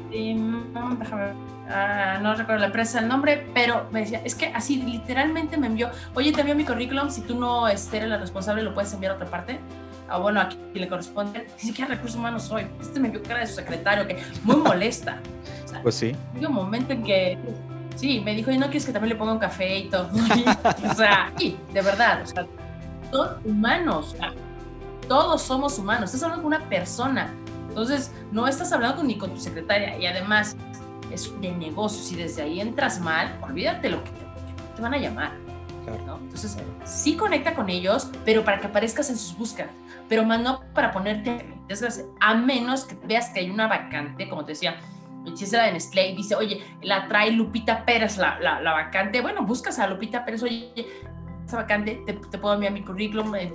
ah, 1.69 2.19
no 2.23 2.35
recuerdo 2.35 2.61
la 2.61 2.67
empresa 2.67 3.01
el 3.01 3.09
nombre, 3.09 3.47
pero 3.53 3.89
me 3.91 4.01
decía, 4.01 4.23
es 4.25 4.35
que 4.35 4.47
así 4.47 4.83
literalmente 4.83 5.59
me 5.59 5.67
envió, 5.67 5.91
oye, 6.15 6.33
te 6.33 6.41
envío 6.41 6.55
mi 6.55 6.65
currículum, 6.65 7.11
si 7.11 7.21
tú 7.21 7.35
no 7.35 7.69
eres 7.69 7.93
la 7.93 8.17
responsable, 8.17 8.63
lo 8.63 8.73
puedes 8.73 8.93
enviar 8.95 9.13
a 9.13 9.15
otra 9.17 9.27
parte. 9.29 9.61
Ah, 10.09 10.19
bueno, 10.19 10.43
aquí 10.43 10.59
le 10.75 10.89
corresponde, 10.89 11.47
ni 11.57 11.69
siquiera 11.69 11.95
recursos 11.95 12.19
humanos 12.19 12.43
soy. 12.43 12.67
Este 12.83 13.01
me 13.01 13.09
envió 13.09 13.23
cara 13.23 13.41
de 13.41 13.47
su 13.47 13.55
secretario, 13.55 14.07
que 14.07 14.23
muy 14.45 14.57
molesta. 14.57 15.19
Pues 15.83 15.95
sí. 15.95 16.17
Hubo 16.39 16.49
un 16.49 16.55
momento 16.55 16.93
en 16.93 17.03
que, 17.03 17.39
sí, 17.97 18.21
me 18.21 18.35
dijo, 18.35 18.51
¿y 18.51 18.59
no 18.59 18.67
quieres 18.67 18.87
que 18.87 18.93
también 18.93 19.11
le 19.11 19.17
ponga 19.17 19.33
un 19.33 19.39
café 19.39 19.79
y 19.79 19.89
todo? 19.89 20.09
o 20.91 20.95
sea, 20.95 21.33
sí, 21.37 21.57
de 21.73 21.83
verdad, 21.83 22.23
o 22.23 22.27
sea, 22.27 22.47
son 23.11 23.29
humanos, 23.45 24.17
todos 25.09 25.43
somos 25.43 25.79
humanos. 25.79 26.07
Estás 26.07 26.23
hablando 26.23 26.43
con 26.43 26.55
una 26.55 26.69
persona. 26.69 27.35
Entonces, 27.69 28.13
no 28.31 28.47
estás 28.47 28.73
hablando 28.73 29.03
ni 29.03 29.17
con 29.17 29.31
tu 29.31 29.41
secretaria 29.41 29.97
y 29.99 30.07
además 30.07 30.57
es 31.11 31.33
de 31.41 31.53
negocios 31.53 32.13
y 32.13 32.17
desde 32.17 32.43
ahí 32.43 32.61
entras 32.61 33.01
mal, 33.01 33.39
olvídate 33.43 33.89
lo 33.89 34.03
que 34.05 34.11
te, 34.11 34.77
te 34.77 34.83
van 34.83 34.95
a 34.95 34.99
llamar. 34.99 35.33
¿no? 36.07 36.17
Entonces, 36.17 36.57
sí 36.85 37.17
conecta 37.17 37.55
con 37.55 37.69
ellos, 37.69 38.11
pero 38.25 38.45
para 38.45 38.61
que 38.61 38.67
aparezcas 38.67 39.11
en 39.11 39.17
sus 39.17 39.37
búsquedas, 39.37 39.71
pero 40.09 40.25
más 40.25 40.41
no 40.41 40.61
para 40.75 40.93
ponerte 40.93 41.47
desgracia, 41.69 42.05
a 42.21 42.35
menos 42.35 42.85
que 42.85 42.97
veas 43.05 43.31
que 43.31 43.41
hay 43.41 43.51
una 43.51 43.67
vacante, 43.67 44.29
como 44.29 44.45
te 44.45 44.53
decía, 44.53 44.77
si 45.35 45.47
de 45.47 45.73
Nestlé 45.73 46.11
y 46.11 46.17
dice, 46.17 46.35
oye, 46.35 46.63
la 46.83 47.09
trae 47.09 47.31
Lupita 47.33 47.85
Pérez, 47.85 48.19
la, 48.19 48.39
la, 48.41 48.61
la, 48.61 48.73
vacante, 48.73 49.21
bueno, 49.21 49.45
buscas 49.45 49.79
a 49.79 49.87
Lupita 49.87 50.25
Pérez, 50.25 50.43
oye, 50.43 50.73
esa 51.45 51.57
vacante, 51.57 52.03
te, 52.07 52.15
te 52.15 52.39
puedo 52.39 52.55
enviar 52.55 52.73
mi 52.73 52.83
currículum, 52.83 53.35
eh, 53.35 53.55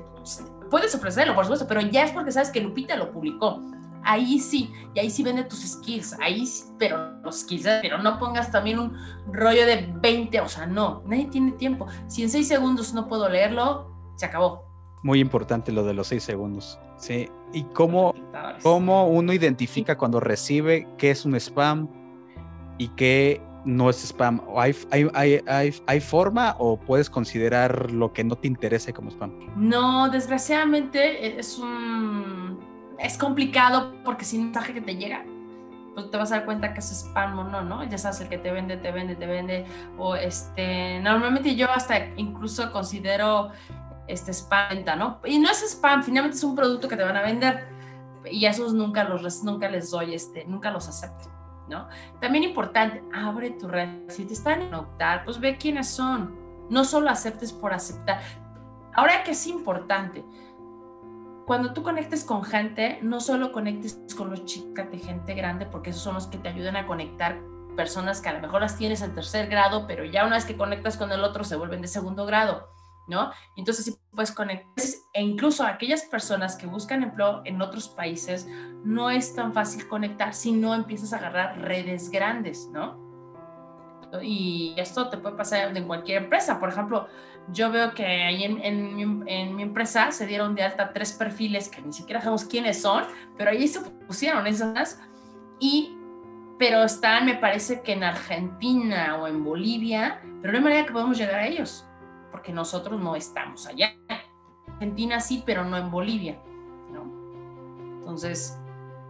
puedes 0.70 0.94
ofrecerlo, 0.96 1.36
por 1.36 1.46
supuesto, 1.46 1.68
pero 1.68 1.82
ya 1.82 2.04
es 2.04 2.12
porque 2.12 2.32
sabes 2.32 2.50
que 2.50 2.62
Lupita 2.62 2.96
lo 2.96 3.12
publicó 3.12 3.62
ahí 4.08 4.40
sí, 4.40 4.74
y 4.94 5.00
ahí 5.00 5.10
sí 5.10 5.22
vende 5.22 5.44
tus 5.44 5.60
skills, 5.60 6.18
ahí 6.22 6.46
sí, 6.46 6.64
pero 6.80 7.20
los 7.24 7.42
skills, 7.42 7.66
¿eh? 7.66 7.80
pero 7.82 7.98
no 7.98 8.18
pongas 8.18 8.52
también 8.52 8.80
un 8.80 8.98
rollo 9.32 9.66
de 9.66 9.94
20, 9.96 10.40
o 10.40 10.48
sea, 10.48 10.66
no, 10.66 11.04
nadie 11.06 11.26
tiene 11.26 11.52
tiempo. 11.52 11.88
Si 12.08 12.24
en 12.24 12.30
6 12.30 12.48
segundos 12.48 12.94
no 12.94 13.08
puedo 13.08 13.28
leerlo, 13.28 13.92
se 14.16 14.26
acabó. 14.26 14.67
Muy 15.08 15.22
importante 15.22 15.72
lo 15.72 15.86
de 15.86 15.94
los 15.94 16.08
6 16.08 16.22
segundos, 16.22 16.78
¿sí? 16.98 17.30
¿Y 17.54 17.64
cómo, 17.64 18.14
cómo 18.62 19.08
uno 19.08 19.32
identifica 19.32 19.98
cuando 19.98 20.20
recibe 20.20 20.86
qué 20.98 21.12
es 21.12 21.24
un 21.24 21.34
spam 21.36 21.88
y 22.78 22.90
qué 22.90 23.42
no 23.64 23.90
es 23.90 24.04
spam? 24.04 24.42
¿Hay, 24.58 24.76
hay, 24.92 25.40
hay, 25.48 25.74
hay, 25.88 26.02
forma 26.02 26.58
o 26.60 26.78
puedes 26.78 27.10
considerar 27.10 27.90
lo 27.90 28.12
que 28.12 28.26
no 28.26 28.36
te 28.36 28.50
interese 28.50 28.92
como 28.92 29.10
spam? 29.10 29.32
No, 29.56 30.10
desgraciadamente 30.10 31.40
es 31.40 31.58
un 31.58 32.60
es 33.00 33.18
complicado 33.18 33.94
porque 34.04 34.26
sin 34.26 34.44
mensaje 34.44 34.74
que 34.74 34.82
te 34.82 34.98
llega, 34.98 35.24
pues 35.94 36.12
te 36.12 36.18
vas 36.18 36.34
a 36.34 36.40
dar 36.40 36.46
cuenta 36.46 36.74
que 36.74 36.82
es 36.82 36.92
spam 36.92 37.40
o 37.40 37.44
no, 37.46 37.62
¿no? 37.62 37.82
Ya 37.86 37.98
sabes, 37.98 38.20
el 38.20 38.28
que 38.28 38.40
te 38.40 38.52
vende, 38.52 38.76
te 38.76 38.92
vende, 38.92 39.16
te 39.16 39.26
vende. 39.26 39.66
O 39.98 40.18
este, 40.18 41.00
normalmente 41.00 41.56
yo 41.56 41.72
hasta 41.72 42.08
incluso 42.18 42.74
considero 42.74 43.52
este 44.08 44.34
spam, 44.34 44.84
¿no? 44.98 45.20
Y 45.26 45.40
no 45.40 45.50
es 45.50 45.62
spam, 45.62 46.04
finalmente 46.04 46.38
es 46.38 46.44
un 46.44 46.56
producto 46.56 46.88
que 46.88 46.96
te 46.96 47.04
van 47.04 47.18
a 47.18 47.22
vender. 47.22 47.68
Y 48.30 48.46
esos 48.46 48.74
nunca 48.74 49.04
los 49.04 49.44
nunca 49.44 49.70
les 49.70 49.92
doy, 49.92 50.14
este, 50.14 50.46
nunca 50.46 50.72
los 50.72 50.88
acepto, 50.88 51.30
¿no? 51.70 51.88
También 52.20 52.44
importante, 52.44 53.04
abre 53.14 53.52
tu 53.52 53.68
red. 53.68 53.90
Si 54.10 54.26
te 54.26 54.34
están 54.34 54.62
en 54.62 54.74
optar, 54.74 55.24
pues 55.24 55.40
ve 55.40 55.58
quiénes 55.58 55.88
son. 55.88 56.36
No 56.70 56.84
solo 56.84 57.10
aceptes 57.10 57.54
por 57.54 57.74
aceptar. 57.74 58.22
Ahora 58.94 59.24
que 59.24 59.32
es 59.32 59.48
importante, 59.48 60.26
cuando 61.46 61.72
tú 61.72 61.82
conectes 61.82 62.26
con 62.26 62.44
gente, 62.44 63.00
no 63.02 63.22
solo 63.22 63.54
conectes 63.54 64.02
con 64.18 64.30
los 64.30 64.44
chicas 64.44 64.92
de 64.92 65.00
gente 65.00 65.34
grande, 65.34 65.66
porque 65.66 65.92
esos 65.92 66.02
son 66.02 66.16
los 66.16 66.28
que 66.28 66.38
te 66.38 66.50
ayudan 66.50 66.76
a 66.76 66.86
conectar 66.86 67.40
personas 67.78 68.20
que 68.20 68.28
a 68.28 68.34
lo 68.34 68.42
mejor 68.42 68.60
las 68.60 68.78
tienes 68.78 69.02
en 69.02 69.14
tercer 69.14 69.48
grado, 69.48 69.88
pero 69.88 70.04
ya 70.04 70.26
una 70.26 70.36
vez 70.36 70.46
que 70.46 70.58
conectas 70.58 70.98
con 70.98 71.12
el 71.14 71.24
otro 71.24 71.46
se 71.46 71.56
vuelven 71.56 71.82
de 71.82 71.88
segundo 71.88 72.26
grado, 72.26 72.68
¿no? 73.08 73.32
Entonces 73.56 73.86
sí 73.86 73.96
puedes 74.12 74.32
conectar, 74.32 74.86
e 75.14 75.22
incluso 75.22 75.64
aquellas 75.64 76.04
personas 76.04 76.56
que 76.56 76.68
buscan 76.68 77.04
empleo 77.04 77.42
en 77.46 77.62
otros 77.62 77.90
países, 77.90 78.48
no 78.84 79.10
es 79.10 79.34
tan 79.36 79.54
fácil 79.54 79.88
conectar 79.88 80.34
si 80.34 80.52
no 80.52 80.74
empiezas 80.76 81.14
a 81.14 81.18
agarrar 81.18 81.60
redes 81.62 82.10
grandes, 82.10 82.70
¿no? 82.72 83.08
Y 84.22 84.74
esto 84.78 85.10
te 85.10 85.18
puede 85.18 85.36
pasar 85.36 85.76
en 85.76 85.86
cualquier 85.86 86.24
empresa. 86.24 86.60
Por 86.60 86.70
ejemplo, 86.70 87.08
yo 87.52 87.72
veo 87.72 87.94
que 87.94 88.06
ahí 88.06 88.44
en, 88.44 88.62
en, 88.62 89.56
mi, 89.56 89.64
empresa 89.64 90.12
se 90.12 90.26
dieron 90.26 90.56
de 90.56 90.64
alta 90.64 90.94
tres 90.94 91.14
perfiles 91.14 91.70
que 91.70 91.82
ni 91.82 91.94
siquiera 91.94 92.20
sabemos 92.20 92.46
quiénes 92.46 92.82
son, 92.82 93.04
pero 93.38 93.52
ahí 93.52 93.68
se 93.68 93.82
pusieron 93.82 94.48
esas. 94.48 95.02
Y, 95.60 95.96
pero 96.60 96.84
están, 96.84 97.26
me 97.26 97.36
parece 97.36 97.82
que 97.82 97.94
en 97.94 98.04
Argentina 98.04 99.18
o 99.18 99.28
en 99.28 99.44
Bolivia, 99.44 100.22
pero 100.42 100.54
no 100.54 100.58
hay 100.58 100.64
manera 100.64 100.86
que 100.86 100.94
podamos 100.94 101.18
llegar 101.18 101.36
a 101.36 101.48
ellos, 101.48 101.87
porque 102.38 102.54
nosotros 102.54 103.02
no 103.02 103.16
estamos 103.16 103.66
allá. 103.66 103.96
Argentina 104.68 105.20
sí, 105.20 105.42
pero 105.44 105.66
no 105.66 105.76
en 105.76 105.90
Bolivia. 105.90 106.38
¿no? 106.94 107.02
Entonces, 107.98 108.60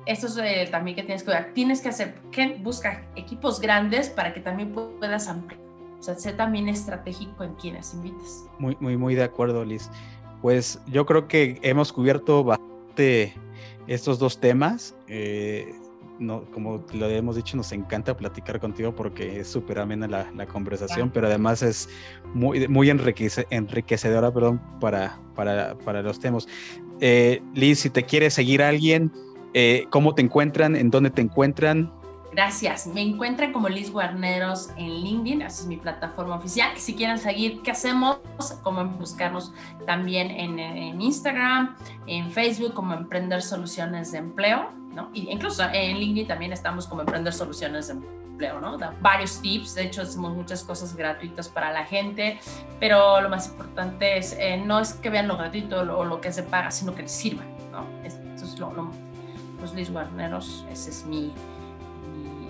esto 0.05 0.27
es 0.27 0.37
eh, 0.37 0.69
también 0.71 0.95
que 0.95 1.03
tienes 1.03 1.23
que 1.23 1.31
ver. 1.31 1.51
Tienes 1.53 1.81
que 1.81 1.89
hacer, 1.89 2.21
que 2.31 2.55
busca 2.63 3.05
equipos 3.17 3.59
grandes 3.59 4.07
para 4.09 4.33
que 4.33 4.39
también 4.39 4.71
puedas 4.71 5.27
ampliar. 5.27 5.59
O 5.99 6.01
sea, 6.01 6.15
sé 6.15 6.31
también 6.31 6.69
estratégico 6.69 7.43
en 7.43 7.55
quienes 7.55 7.93
invitas. 7.95 8.45
Muy, 8.59 8.77
muy, 8.79 8.95
muy 8.95 9.13
de 9.13 9.23
acuerdo, 9.23 9.65
Liz. 9.65 9.89
Pues 10.41 10.79
yo 10.87 11.05
creo 11.05 11.27
que 11.27 11.59
hemos 11.63 11.91
cubierto 11.91 12.45
bastante 12.45 13.33
estos 13.87 14.19
dos 14.19 14.39
temas. 14.39 14.95
Eh, 15.09 15.75
no, 16.19 16.43
como 16.51 16.83
lo 16.93 17.09
hemos 17.09 17.35
dicho, 17.35 17.57
nos 17.57 17.71
encanta 17.71 18.15
platicar 18.15 18.59
contigo 18.59 18.95
porque 18.95 19.39
es 19.39 19.47
súper 19.47 19.79
amena 19.79 20.07
la, 20.07 20.31
la, 20.35 20.45
conversación, 20.45 21.09
pero 21.09 21.27
además 21.27 21.61
es 21.61 21.89
muy, 22.33 22.67
muy 22.67 22.89
enriquecedora 22.89 24.31
perdón, 24.33 24.61
para, 24.79 25.19
para, 25.35 25.77
para 25.77 26.01
los 26.01 26.19
temas. 26.19 26.47
Eh, 26.99 27.41
Liz, 27.53 27.79
si 27.79 27.89
te 27.89 28.03
quiere 28.03 28.29
seguir 28.29 28.61
alguien, 28.63 29.11
eh, 29.53 29.87
¿Cómo 29.89 30.13
te 30.13 30.21
encuentran? 30.21 30.75
¿En 30.75 30.91
dónde 30.91 31.09
te 31.09 31.21
encuentran? 31.21 31.91
Gracias. 32.31 32.85
Me 32.85 33.01
encuentran 33.01 33.51
como 33.51 33.69
Liz 33.69 33.91
Guarneros 33.91 34.69
en 34.77 35.01
LinkedIn, 35.01 35.41
esa 35.41 35.61
es 35.61 35.67
mi 35.67 35.77
plataforma 35.77 36.35
oficial. 36.35 36.77
Si 36.77 36.93
quieren 36.93 37.17
seguir 37.17 37.61
qué 37.63 37.71
hacemos, 37.71 38.19
como 38.61 38.85
buscarnos 38.85 39.53
también 39.87 40.29
en, 40.29 41.01
Instagram, 41.01 41.75
en 42.05 42.29
Facebook 42.29 42.75
como 42.75 42.93
Emprender 42.93 43.41
Soluciones 43.41 44.11
de 44.11 44.19
Empleo, 44.19 44.69
¿no? 44.97 45.11
Y 45.13 45.31
incluso 45.31 45.63
en 45.71 45.97
LinkedIn 45.97 46.27
también 46.27 46.51
estamos 46.51 46.87
como 46.87 47.01
Emprender 47.01 47.31
Soluciones 47.31 47.87
de 47.87 47.93
Empleo, 47.93 48.59
¿no? 48.59 48.79
Da 48.79 48.95
varios 48.99 49.39
tips, 49.41 49.75
de 49.75 49.83
hecho 49.83 50.01
hacemos 50.01 50.35
muchas 50.35 50.63
cosas 50.63 50.95
gratuitas 50.95 51.47
para 51.47 51.71
la 51.71 51.85
gente, 51.85 52.39
pero 52.79 53.21
lo 53.21 53.29
más 53.29 53.47
importante 53.47 54.17
es, 54.17 54.35
eh, 54.39 54.57
no 54.57 54.79
es 54.79 54.93
que 54.93 55.11
vean 55.11 55.27
lo 55.27 55.37
gratuito 55.37 55.81
o 55.81 56.03
lo, 56.03 56.19
que 56.19 56.33
se 56.33 56.41
paga, 56.41 56.71
sino 56.71 56.95
que 56.95 57.03
les 57.03 57.11
sirva, 57.11 57.43
¿no? 57.71 57.85
Eso 58.03 58.17
es 58.43 58.59
lo, 58.59 58.73
lo 58.73 58.91
pues 59.59 59.73
Liz 59.75 59.91
Guarneros, 59.91 60.65
ese 60.71 60.89
es 60.89 61.05
mi, 61.05 61.31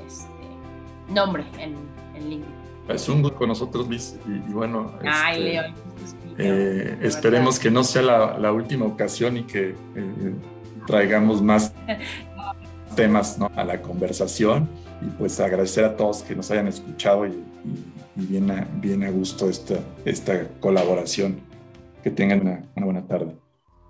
este, 0.05 1.13
nombre 1.13 1.43
en, 1.59 1.75
en, 2.15 2.29
LinkedIn. 2.29 2.55
Es 2.87 3.09
un 3.09 3.21
gusto 3.21 3.37
con 3.37 3.49
nosotros, 3.49 3.89
Liz, 3.89 4.17
y, 4.25 4.53
bueno, 4.53 4.93
este, 5.03 5.65
eh, 6.37 6.97
esperemos 7.01 7.59
que 7.59 7.69
no 7.69 7.83
sea 7.83 8.01
la, 8.37 8.51
última 8.53 8.85
ocasión 8.85 9.35
y 9.35 9.43
que 9.43 9.75
eh, 9.95 10.35
traigamos 10.85 11.41
más 11.41 11.73
temas 12.97 13.37
a 13.55 13.63
la 13.63 13.79
conversación 13.81 14.67
y 15.01 15.05
pues 15.17 15.39
agradecer 15.39 15.85
a 15.85 15.95
todos 15.95 16.23
que 16.23 16.35
nos 16.35 16.49
hayan 16.49 16.67
escuchado 16.67 17.27
y, 17.27 17.43
bien, 18.15 18.49
a, 18.49 18.67
bien 18.81 19.03
a 19.03 19.11
gusto 19.11 19.49
esta, 19.49 19.75
esta 20.03 20.47
colaboración. 20.59 21.39
Que 22.03 22.11
tengan 22.11 22.41
una, 22.41 22.63
una 22.75 22.85
buena 22.85 23.07
tarde. 23.07 23.35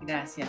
Gracias. 0.02 0.48